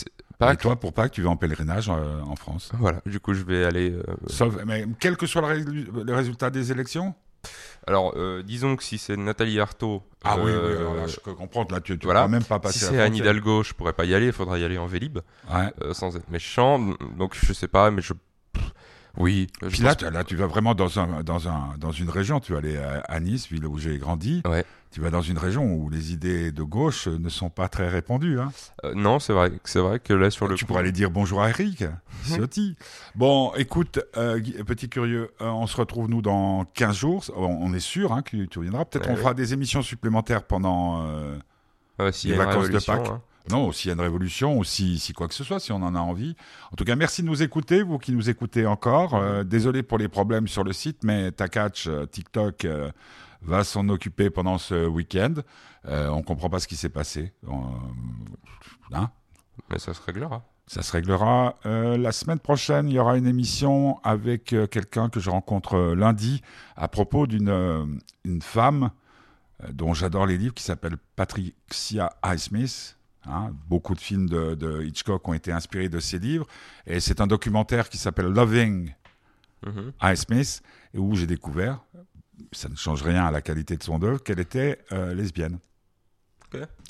Et 0.51 0.57
toi, 0.57 0.75
pour 0.75 0.93
Pâques, 0.93 1.11
tu 1.11 1.21
vas 1.21 1.29
en 1.29 1.37
pèlerinage 1.37 1.89
euh, 1.89 2.21
en 2.21 2.35
France. 2.35 2.71
Voilà, 2.77 3.01
du 3.05 3.19
coup, 3.19 3.33
je 3.33 3.43
vais 3.43 3.63
aller. 3.65 3.91
euh, 3.91 4.03
Sauf, 4.27 4.55
mais 4.65 4.85
quel 4.99 5.15
que 5.17 5.25
soit 5.25 5.41
le, 5.41 5.47
ré- 5.47 6.03
le 6.03 6.13
résultat 6.13 6.49
des 6.49 6.71
élections? 6.71 7.15
Alors, 7.87 8.13
euh, 8.15 8.41
disons 8.43 8.75
que 8.77 8.83
si 8.83 8.97
c'est 8.97 9.17
Nathalie 9.17 9.59
Arthaud. 9.59 10.01
Ah 10.23 10.35
oui, 10.37 10.43
oui, 10.45 10.51
euh, 10.51 10.77
alors 10.79 10.95
là, 10.95 11.07
je 11.07 11.19
peux 11.19 11.33
comprendre. 11.33 11.73
Là, 11.73 11.81
tu 11.81 11.93
ne 11.93 11.97
voilà. 12.03 12.27
même 12.27 12.43
pas 12.43 12.59
passer 12.59 12.79
Si 12.79 12.85
c'est 12.85 13.01
Anne. 13.01 13.15
Hidalgo, 13.15 13.63
je 13.63 13.73
pourrais 13.73 13.91
pas 13.93 14.05
y 14.05 14.13
aller, 14.13 14.27
il 14.27 14.31
faudra 14.31 14.57
y 14.59 14.63
aller 14.63 14.77
en 14.77 14.85
Vélib, 14.87 15.19
Ouais. 15.53 15.73
sans 15.93 16.15
être 16.15 16.29
méchant. 16.29 16.79
Donc, 17.17 17.35
je 17.41 17.51
sais 17.53 17.67
pas, 17.67 17.91
mais 17.91 18.01
je. 18.01 18.13
Oui, 19.17 19.47
Puis 19.69 19.83
là, 19.83 19.93
tu, 19.93 20.09
là, 20.09 20.23
tu 20.23 20.35
vas 20.35 20.47
vraiment 20.47 20.73
dans, 20.73 20.97
un, 20.99 21.21
dans, 21.21 21.47
un, 21.47 21.75
dans 21.77 21.91
une 21.91 22.09
région. 22.09 22.39
Tu 22.39 22.53
vas 22.53 22.57
aller 22.59 22.77
à, 22.77 23.01
à 23.07 23.19
Nice, 23.19 23.47
ville 23.47 23.65
où 23.67 23.77
j'ai 23.77 23.97
grandi. 23.99 24.41
Ouais. 24.47 24.65
Tu 24.93 25.01
vas 25.01 25.09
dans 25.09 25.21
une 25.23 25.39
région 25.39 25.65
où 25.73 25.89
les 25.89 26.13
idées 26.13 26.51
de 26.51 26.61
gauche 26.61 27.07
ne 27.07 27.27
sont 27.27 27.49
pas 27.49 27.67
très 27.67 27.89
répandues. 27.89 28.39
Hein. 28.39 28.51
Euh, 28.85 28.93
non, 28.93 29.17
c'est 29.19 29.33
vrai, 29.33 29.51
c'est 29.63 29.79
vrai 29.79 29.99
que 29.99 30.13
là 30.13 30.29
sur 30.29 30.47
le 30.47 30.53
tu 30.53 30.65
coup- 30.65 30.67
pourrais 30.69 30.81
aller 30.81 30.91
dire 30.91 31.09
bonjour 31.09 31.41
à 31.41 31.49
Eric, 31.49 31.83
Ciotti. 32.25 32.75
Bon, 33.15 33.51
écoute, 33.55 33.99
euh, 34.17 34.39
petit 34.67 34.89
curieux, 34.89 35.31
euh, 35.41 35.47
on 35.47 35.65
se 35.65 35.77
retrouve 35.77 36.09
nous 36.09 36.21
dans 36.21 36.65
15 36.75 36.95
jours. 36.95 37.23
On, 37.35 37.43
on 37.45 37.73
est 37.73 37.79
sûr 37.79 38.13
hein, 38.13 38.21
que 38.21 38.45
tu 38.45 38.59
reviendras. 38.59 38.85
Peut-être 38.85 39.07
Ouais, 39.07 39.13
on 39.13 39.17
fera 39.17 39.33
des 39.33 39.53
émissions 39.53 39.81
supplémentaires 39.81 40.43
pendant... 40.43 41.01
euh, 41.07 41.37
euh, 41.99 42.11
s'il 42.11 42.29
les 42.31 42.37
vacances 42.37 42.69
de 42.69 42.77
Pâques. 42.79 43.07
hein. 43.09 43.21
Non, 43.49 43.71
s'il 43.73 43.89
y 43.89 43.91
a 43.91 43.95
une 43.95 43.99
révolution, 44.01 44.57
ou 44.57 44.63
si, 44.63 44.99
si 44.99 45.11
quoi 45.11 45.27
que 45.27 45.33
ce 45.33 45.43
soit, 45.43 45.59
si 45.59 45.71
on 45.73 45.81
en 45.83 45.95
a 45.95 45.99
envie. 45.99 46.35
En 46.71 46.75
tout 46.75 46.85
cas, 46.85 46.95
merci 46.95 47.23
de 47.23 47.27
nous 47.27 47.43
écouter, 47.43 47.81
vous 47.83 47.97
qui 47.97 48.13
nous 48.13 48.29
écoutez 48.29 48.65
encore. 48.65 49.15
Euh, 49.15 49.43
désolé 49.43 49.83
pour 49.83 49.97
les 49.97 50.07
problèmes 50.07 50.47
sur 50.47 50.63
le 50.63 50.71
site, 50.71 50.99
mais 51.03 51.29
Takach, 51.31 51.87
euh, 51.87 52.05
TikTok, 52.05 52.63
euh, 52.63 52.89
va 53.43 53.63
s'en 53.63 53.87
occuper 53.89 54.29
pendant 54.29 54.57
ce 54.57 54.85
week-end. 54.87 55.33
Euh, 55.85 56.07
on 56.09 56.21
comprend 56.23 56.49
pas 56.49 56.59
ce 56.59 56.67
qui 56.67 56.75
s'est 56.75 56.89
passé. 56.89 57.33
On- 57.47 57.73
hein? 58.93 59.09
Mais 59.69 59.79
ça 59.79 59.93
se 59.93 60.01
réglera. 60.01 60.43
ça 60.65 60.81
se 60.81 60.91
réglera. 60.93 61.55
Euh, 61.65 61.97
la 61.97 62.11
semaine 62.11 62.39
prochaine, 62.39 62.87
il 62.89 62.93
y 62.95 62.99
aura 62.99 63.17
une 63.17 63.27
émission 63.27 63.99
avec 64.03 64.53
euh, 64.53 64.65
quelqu'un 64.65 65.09
que 65.09 65.19
je 65.19 65.29
rencontre 65.29 65.75
euh, 65.75 65.95
lundi 65.95 66.41
à 66.75 66.87
propos 66.87 67.27
d'une 67.27 67.49
euh, 67.49 67.85
une 68.23 68.41
femme 68.41 68.89
euh, 69.63 69.71
dont 69.73 69.93
j'adore 69.93 70.25
les 70.25 70.37
livres 70.37 70.53
qui 70.53 70.63
s'appelle 70.63 70.95
Patricia 71.15 72.11
Highsmith. 72.21 72.97
Hein, 73.25 73.51
beaucoup 73.69 73.93
de 73.93 73.99
films 74.01 74.27
de, 74.27 74.53
de 74.55 74.83
Hitchcock 74.83 75.25
ont 75.29 75.33
été 75.33 75.51
inspirés 75.51 75.87
de 75.89 75.99
ses 75.99 76.19
livres. 76.19 76.45
Et 76.87 76.99
c'est 76.99 77.21
un 77.21 77.27
documentaire 77.27 77.89
qui 77.89 77.97
s'appelle 77.97 78.27
Loving 78.27 78.93
Mhm. 79.65 79.93
Highsmith, 80.01 80.61
et 80.93 80.97
où 80.97 81.15
j'ai 81.15 81.25
découvert, 81.25 81.79
ça 82.51 82.69
ne 82.69 82.75
change 82.75 83.03
rien 83.03 83.25
à 83.25 83.31
la 83.31 83.41
qualité 83.41 83.77
de 83.77 83.83
son 83.83 84.01
œuvre, 84.03 84.21
qu'elle 84.23 84.39
était 84.39 84.79
euh, 84.91 85.13
lesbienne. 85.13 85.59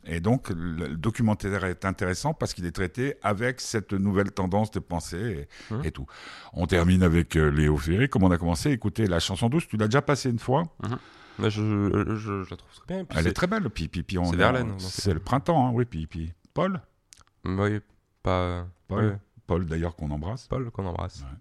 Et 0.06 0.20
donc, 0.20 0.50
le, 0.50 0.90
documentaire 0.90 1.64
est 1.64 1.86
intéressant 1.86 2.34
parce 2.34 2.54
qu'il 2.54 2.66
est 2.66 2.74
traité 2.74 3.16
avec 3.24 3.62
cette 3.62 3.94
nouvelle 3.94 4.32
tendance 4.32 4.72
de 4.72 4.80
pensée 4.80 5.48
et, 5.72 5.88
et 5.88 5.92
tout. 5.92 6.06
On 6.52 6.68
termine 6.68 7.02
avec 7.02 7.38
euh, 7.38 7.50
Léo 7.50 7.78
Ferré, 7.78 8.10
comme 8.10 8.24
on 8.24 8.32
a 8.32 8.38
commencé. 8.38 8.72
Écoutez, 8.72 9.08
la 9.08 9.22
chanson 9.22 9.48
douce, 9.48 9.66
tu 9.68 9.78
l'as 9.78 9.88
déjà 9.88 10.02
passée 10.02 10.30
une 10.30 10.40
fois? 10.40 10.64
Mais 11.40 11.50
je, 11.50 11.62
je, 12.18 12.44
je 12.44 12.50
la 12.50 12.58
trouve 12.58 12.72
très 12.76 12.86
bien. 12.96 13.06
puis 13.06 13.18
Elle 13.18 13.28
est 13.28 13.34
très 13.34 13.48
belle. 13.48 13.70
Puis, 13.70 13.88
puis, 13.88 14.04
puis 14.04 14.18
c'est 14.26 14.34
est- 14.34 14.38
Verlaine. 14.38 14.74
C'est 14.80 15.14
le 15.14 15.22
printemps, 15.22 15.70
hein, 15.70 15.72
oui. 15.74 15.86
Puis, 15.86 16.08
puis 16.08 16.34
Paul, 16.54 16.82
Oui, 17.46 17.80
pas. 18.22 18.68
Paul, 18.90 19.18
Paul 19.48 19.66
d'ailleurs 19.66 19.96
qu'on 19.96 20.12
embrasse. 20.12 20.46
Paul 20.48 20.70
qu'on 20.72 20.86
embrasse. 20.86 21.22
Ouais. 21.22 21.38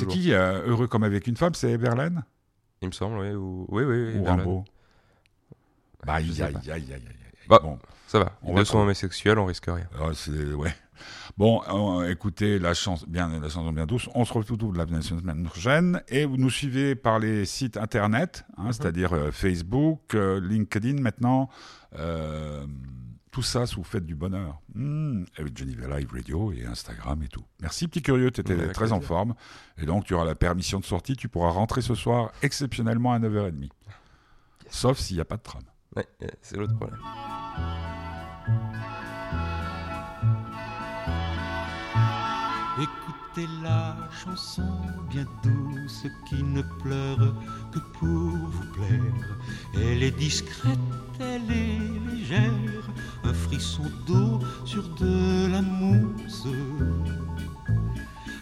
C'est 0.00 0.06
qui 0.06 0.32
euh, 0.32 0.66
Heureux 0.66 0.88
comme 0.88 1.04
avec 1.04 1.28
une 1.28 1.36
femme 1.36 1.54
C'est 1.54 1.76
Verlaine? 1.76 2.24
Il 2.82 2.88
me 2.88 2.92
semble, 2.92 3.18
oui. 3.18 3.30
Ou... 3.34 3.66
Oui, 3.68 3.84
oui, 3.84 4.12
oui. 4.14 4.18
ou. 4.18 4.24
Rimbaud 4.24 4.64
Bah, 6.04 6.14
aïe, 6.14 6.30
aïe, 6.42 6.54
aïe, 6.56 6.70
aïe, 6.72 6.92
aïe. 6.92 7.02
Bah, 7.48 7.60
Bon, 7.62 7.78
Ça 8.06 8.18
va. 8.18 8.32
On 8.42 8.54
va 8.54 8.60
Ils 8.60 8.66
sont 8.66 8.78
homosexuels, 8.78 9.38
on 9.38 9.46
risque 9.46 9.66
rien. 9.66 9.88
Ah, 9.98 10.08
ouais. 10.56 10.74
Bon, 11.36 11.60
euh, 12.00 12.08
écoutez 12.10 12.58
la 12.58 12.72
chanson 12.72 13.04
bien, 13.08 13.28
la 13.28 13.48
chanson 13.48 13.72
bien 13.72 13.86
douce. 13.86 14.08
On 14.14 14.24
se 14.24 14.32
retrouve 14.32 14.74
la 14.74 14.86
semaine 15.02 15.44
prochaine 15.44 16.02
et 16.08 16.24
vous 16.24 16.38
nous 16.38 16.48
suivez 16.50 16.94
par 16.94 17.18
les 17.18 17.44
sites 17.44 17.76
internet, 17.76 18.44
hein, 18.56 18.64
Mhm. 18.66 18.72
c'est-à-dire 18.72 19.12
euh, 19.12 19.30
Facebook, 19.30 20.14
euh, 20.14 20.40
LinkedIn 20.40 21.00
maintenant. 21.00 21.50
Tout 23.36 23.42
ça, 23.42 23.66
si 23.66 23.74
vous 23.74 23.84
faites 23.84 24.06
du 24.06 24.14
bonheur. 24.14 24.62
Hmm, 24.74 25.24
avec 25.36 25.58
Geneva 25.58 25.98
Live 25.98 26.10
Radio 26.10 26.52
et 26.52 26.64
Instagram 26.64 27.22
et 27.22 27.28
tout. 27.28 27.44
Merci, 27.60 27.86
petit 27.86 28.00
curieux, 28.00 28.30
tu 28.30 28.40
étais 28.40 28.72
très 28.72 28.92
en 28.92 29.02
forme. 29.02 29.34
Et 29.76 29.84
donc, 29.84 30.04
tu 30.06 30.14
auras 30.14 30.24
la 30.24 30.34
permission 30.34 30.80
de 30.80 30.86
sortie. 30.86 31.16
Tu 31.16 31.28
pourras 31.28 31.50
rentrer 31.50 31.82
ce 31.82 31.94
soir 31.94 32.32
exceptionnellement 32.40 33.12
à 33.12 33.18
9h30. 33.18 33.68
Sauf 34.70 34.96
s'il 34.96 35.16
n'y 35.16 35.20
a 35.20 35.26
pas 35.26 35.36
de 35.36 35.42
tram. 35.42 35.60
Ouais, 35.94 36.06
euh, 36.22 36.28
c'est 36.40 36.56
l'autre 36.56 36.76
problème. 36.76 36.98
Écoutez 43.36 43.52
la 43.62 43.96
chanson 44.24 44.62
bien 45.10 45.26
douce 45.42 46.06
qui 46.26 46.42
ne 46.42 46.62
pleure 46.62 47.34
que 47.70 47.78
pour 47.98 48.06
vous 48.08 48.72
plaire. 48.72 49.36
Elle 49.74 50.02
est 50.02 50.16
discrète, 50.18 50.78
elle 51.20 51.42
est 51.50 52.10
légère, 52.10 52.90
un 53.24 53.34
frisson 53.34 53.90
d'eau 54.06 54.40
sur 54.64 54.88
de 54.94 55.52
la 55.52 55.60
mousse. 55.60 56.46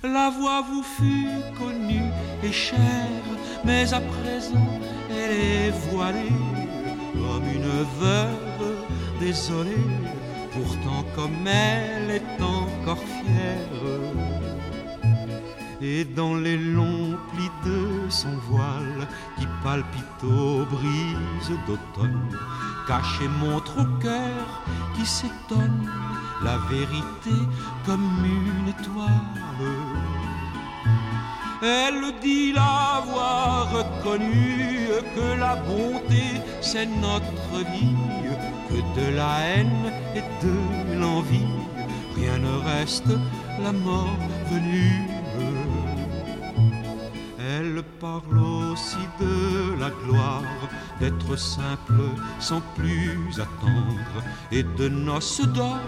La 0.04 0.30
voix 0.30 0.62
vous 0.62 0.82
fut 0.82 1.28
connue 1.58 2.10
et 2.44 2.52
chère, 2.52 3.24
mais 3.64 3.92
à 3.92 4.00
présent 4.00 4.78
elle 5.10 5.32
est 5.32 5.70
voilée 5.90 6.40
comme 7.14 7.46
une 7.52 7.84
veuve 8.00 8.76
désolée. 9.18 9.90
Pourtant, 10.52 11.04
comme 11.16 11.48
elle 11.48 12.10
est 12.12 12.40
encore 12.40 13.02
fière, 13.02 14.23
et 15.84 16.04
dans 16.04 16.34
les 16.34 16.56
longs 16.56 17.16
plis 17.30 17.50
de 17.66 18.08
son 18.08 18.34
voile 18.48 19.06
qui 19.38 19.46
palpite 19.62 20.22
aux 20.22 20.64
brises 20.64 21.58
d'automne, 21.66 22.38
caché 22.88 23.28
montre 23.42 23.74
au 23.82 23.88
cœur 24.02 24.62
qui 24.94 25.04
s'étonne 25.04 25.90
la 26.42 26.56
vérité 26.70 27.36
comme 27.84 28.10
une 28.24 28.68
étoile. 28.68 29.72
Elle 31.62 32.04
dit 32.22 32.52
l'avoir 32.52 33.70
reconnu, 33.70 34.88
que 35.14 35.38
la 35.38 35.56
bonté 35.56 36.24
c'est 36.62 36.86
notre 36.86 37.56
vie, 37.72 37.96
que 38.68 38.78
de 38.98 39.16
la 39.16 39.38
haine 39.40 39.92
et 40.14 40.24
de 40.44 40.98
l'envie, 41.00 41.54
rien 42.16 42.38
ne 42.38 42.54
reste 42.70 43.12
la 43.62 43.72
mort 43.72 44.18
venue. 44.50 45.13
Parle 48.00 48.38
aussi 48.72 48.98
de 49.20 49.78
la 49.80 49.90
gloire 49.90 50.42
d'être 51.00 51.36
simple 51.36 52.02
sans 52.38 52.60
plus 52.76 53.40
attendre 53.40 54.22
et 54.52 54.62
de 54.62 54.88
noces 54.88 55.40
d'or 55.40 55.78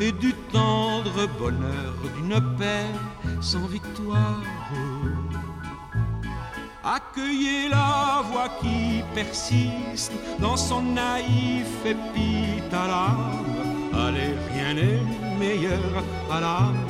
et 0.00 0.12
du 0.12 0.34
tendre 0.52 1.26
bonheur 1.38 1.94
d'une 2.16 2.40
paix 2.58 2.86
sans 3.40 3.66
victoire. 3.66 4.42
Accueillez 6.82 7.68
la 7.68 8.22
voix 8.30 8.48
qui 8.60 9.02
persiste 9.14 10.12
dans 10.40 10.56
son 10.56 10.82
naïf 10.82 11.68
épithalame. 11.84 13.44
Allez, 13.94 14.34
rien 14.52 14.74
n'est 14.74 15.02
meilleur 15.38 16.04
à 16.30 16.40
l'âme 16.40 16.86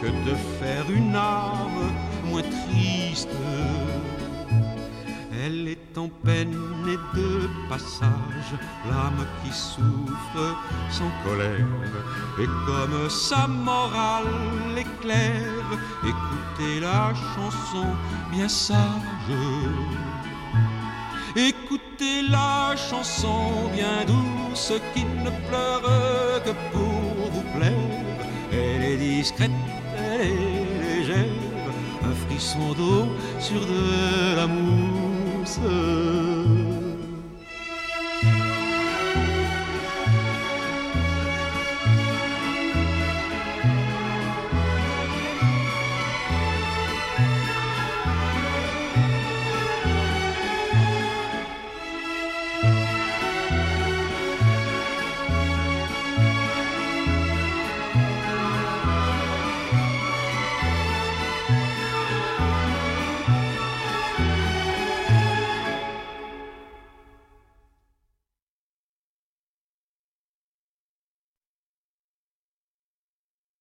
que 0.00 0.06
de 0.06 0.34
faire 0.60 0.84
une 0.90 1.16
âme 1.16 2.07
triste. 2.36 3.36
Elle 5.44 5.68
est 5.68 5.96
en 5.96 6.08
peine 6.24 6.56
et 6.86 7.16
de 7.16 7.48
passage, 7.68 8.50
l'âme 8.88 9.24
qui 9.42 9.52
souffre 9.52 10.56
sans 10.90 11.10
colère. 11.24 11.66
Et 12.38 12.46
comme 12.66 13.08
sa 13.08 13.46
morale 13.46 14.76
éclaire, 14.76 15.68
écoutez 16.02 16.80
la 16.80 17.12
chanson 17.34 17.86
bien 18.30 18.48
sage. 18.48 19.32
Écoutez 21.36 22.22
la 22.28 22.74
chanson 22.76 23.70
bien 23.72 24.04
douce 24.06 24.72
qui 24.94 25.04
ne 25.04 25.30
pleure 25.48 26.42
que 26.44 26.52
pour 26.72 27.30
vous 27.32 27.46
plaire. 27.56 27.72
Elle 28.52 28.82
est 28.82 28.96
discrète, 28.96 29.50
elle 29.96 30.20
est 30.20 30.98
légère, 30.98 31.26
frisson 32.38 32.72
d'eau 32.72 33.08
sur 33.40 33.60
de 33.66 34.36
la 34.36 34.46
mousse. 34.46 35.58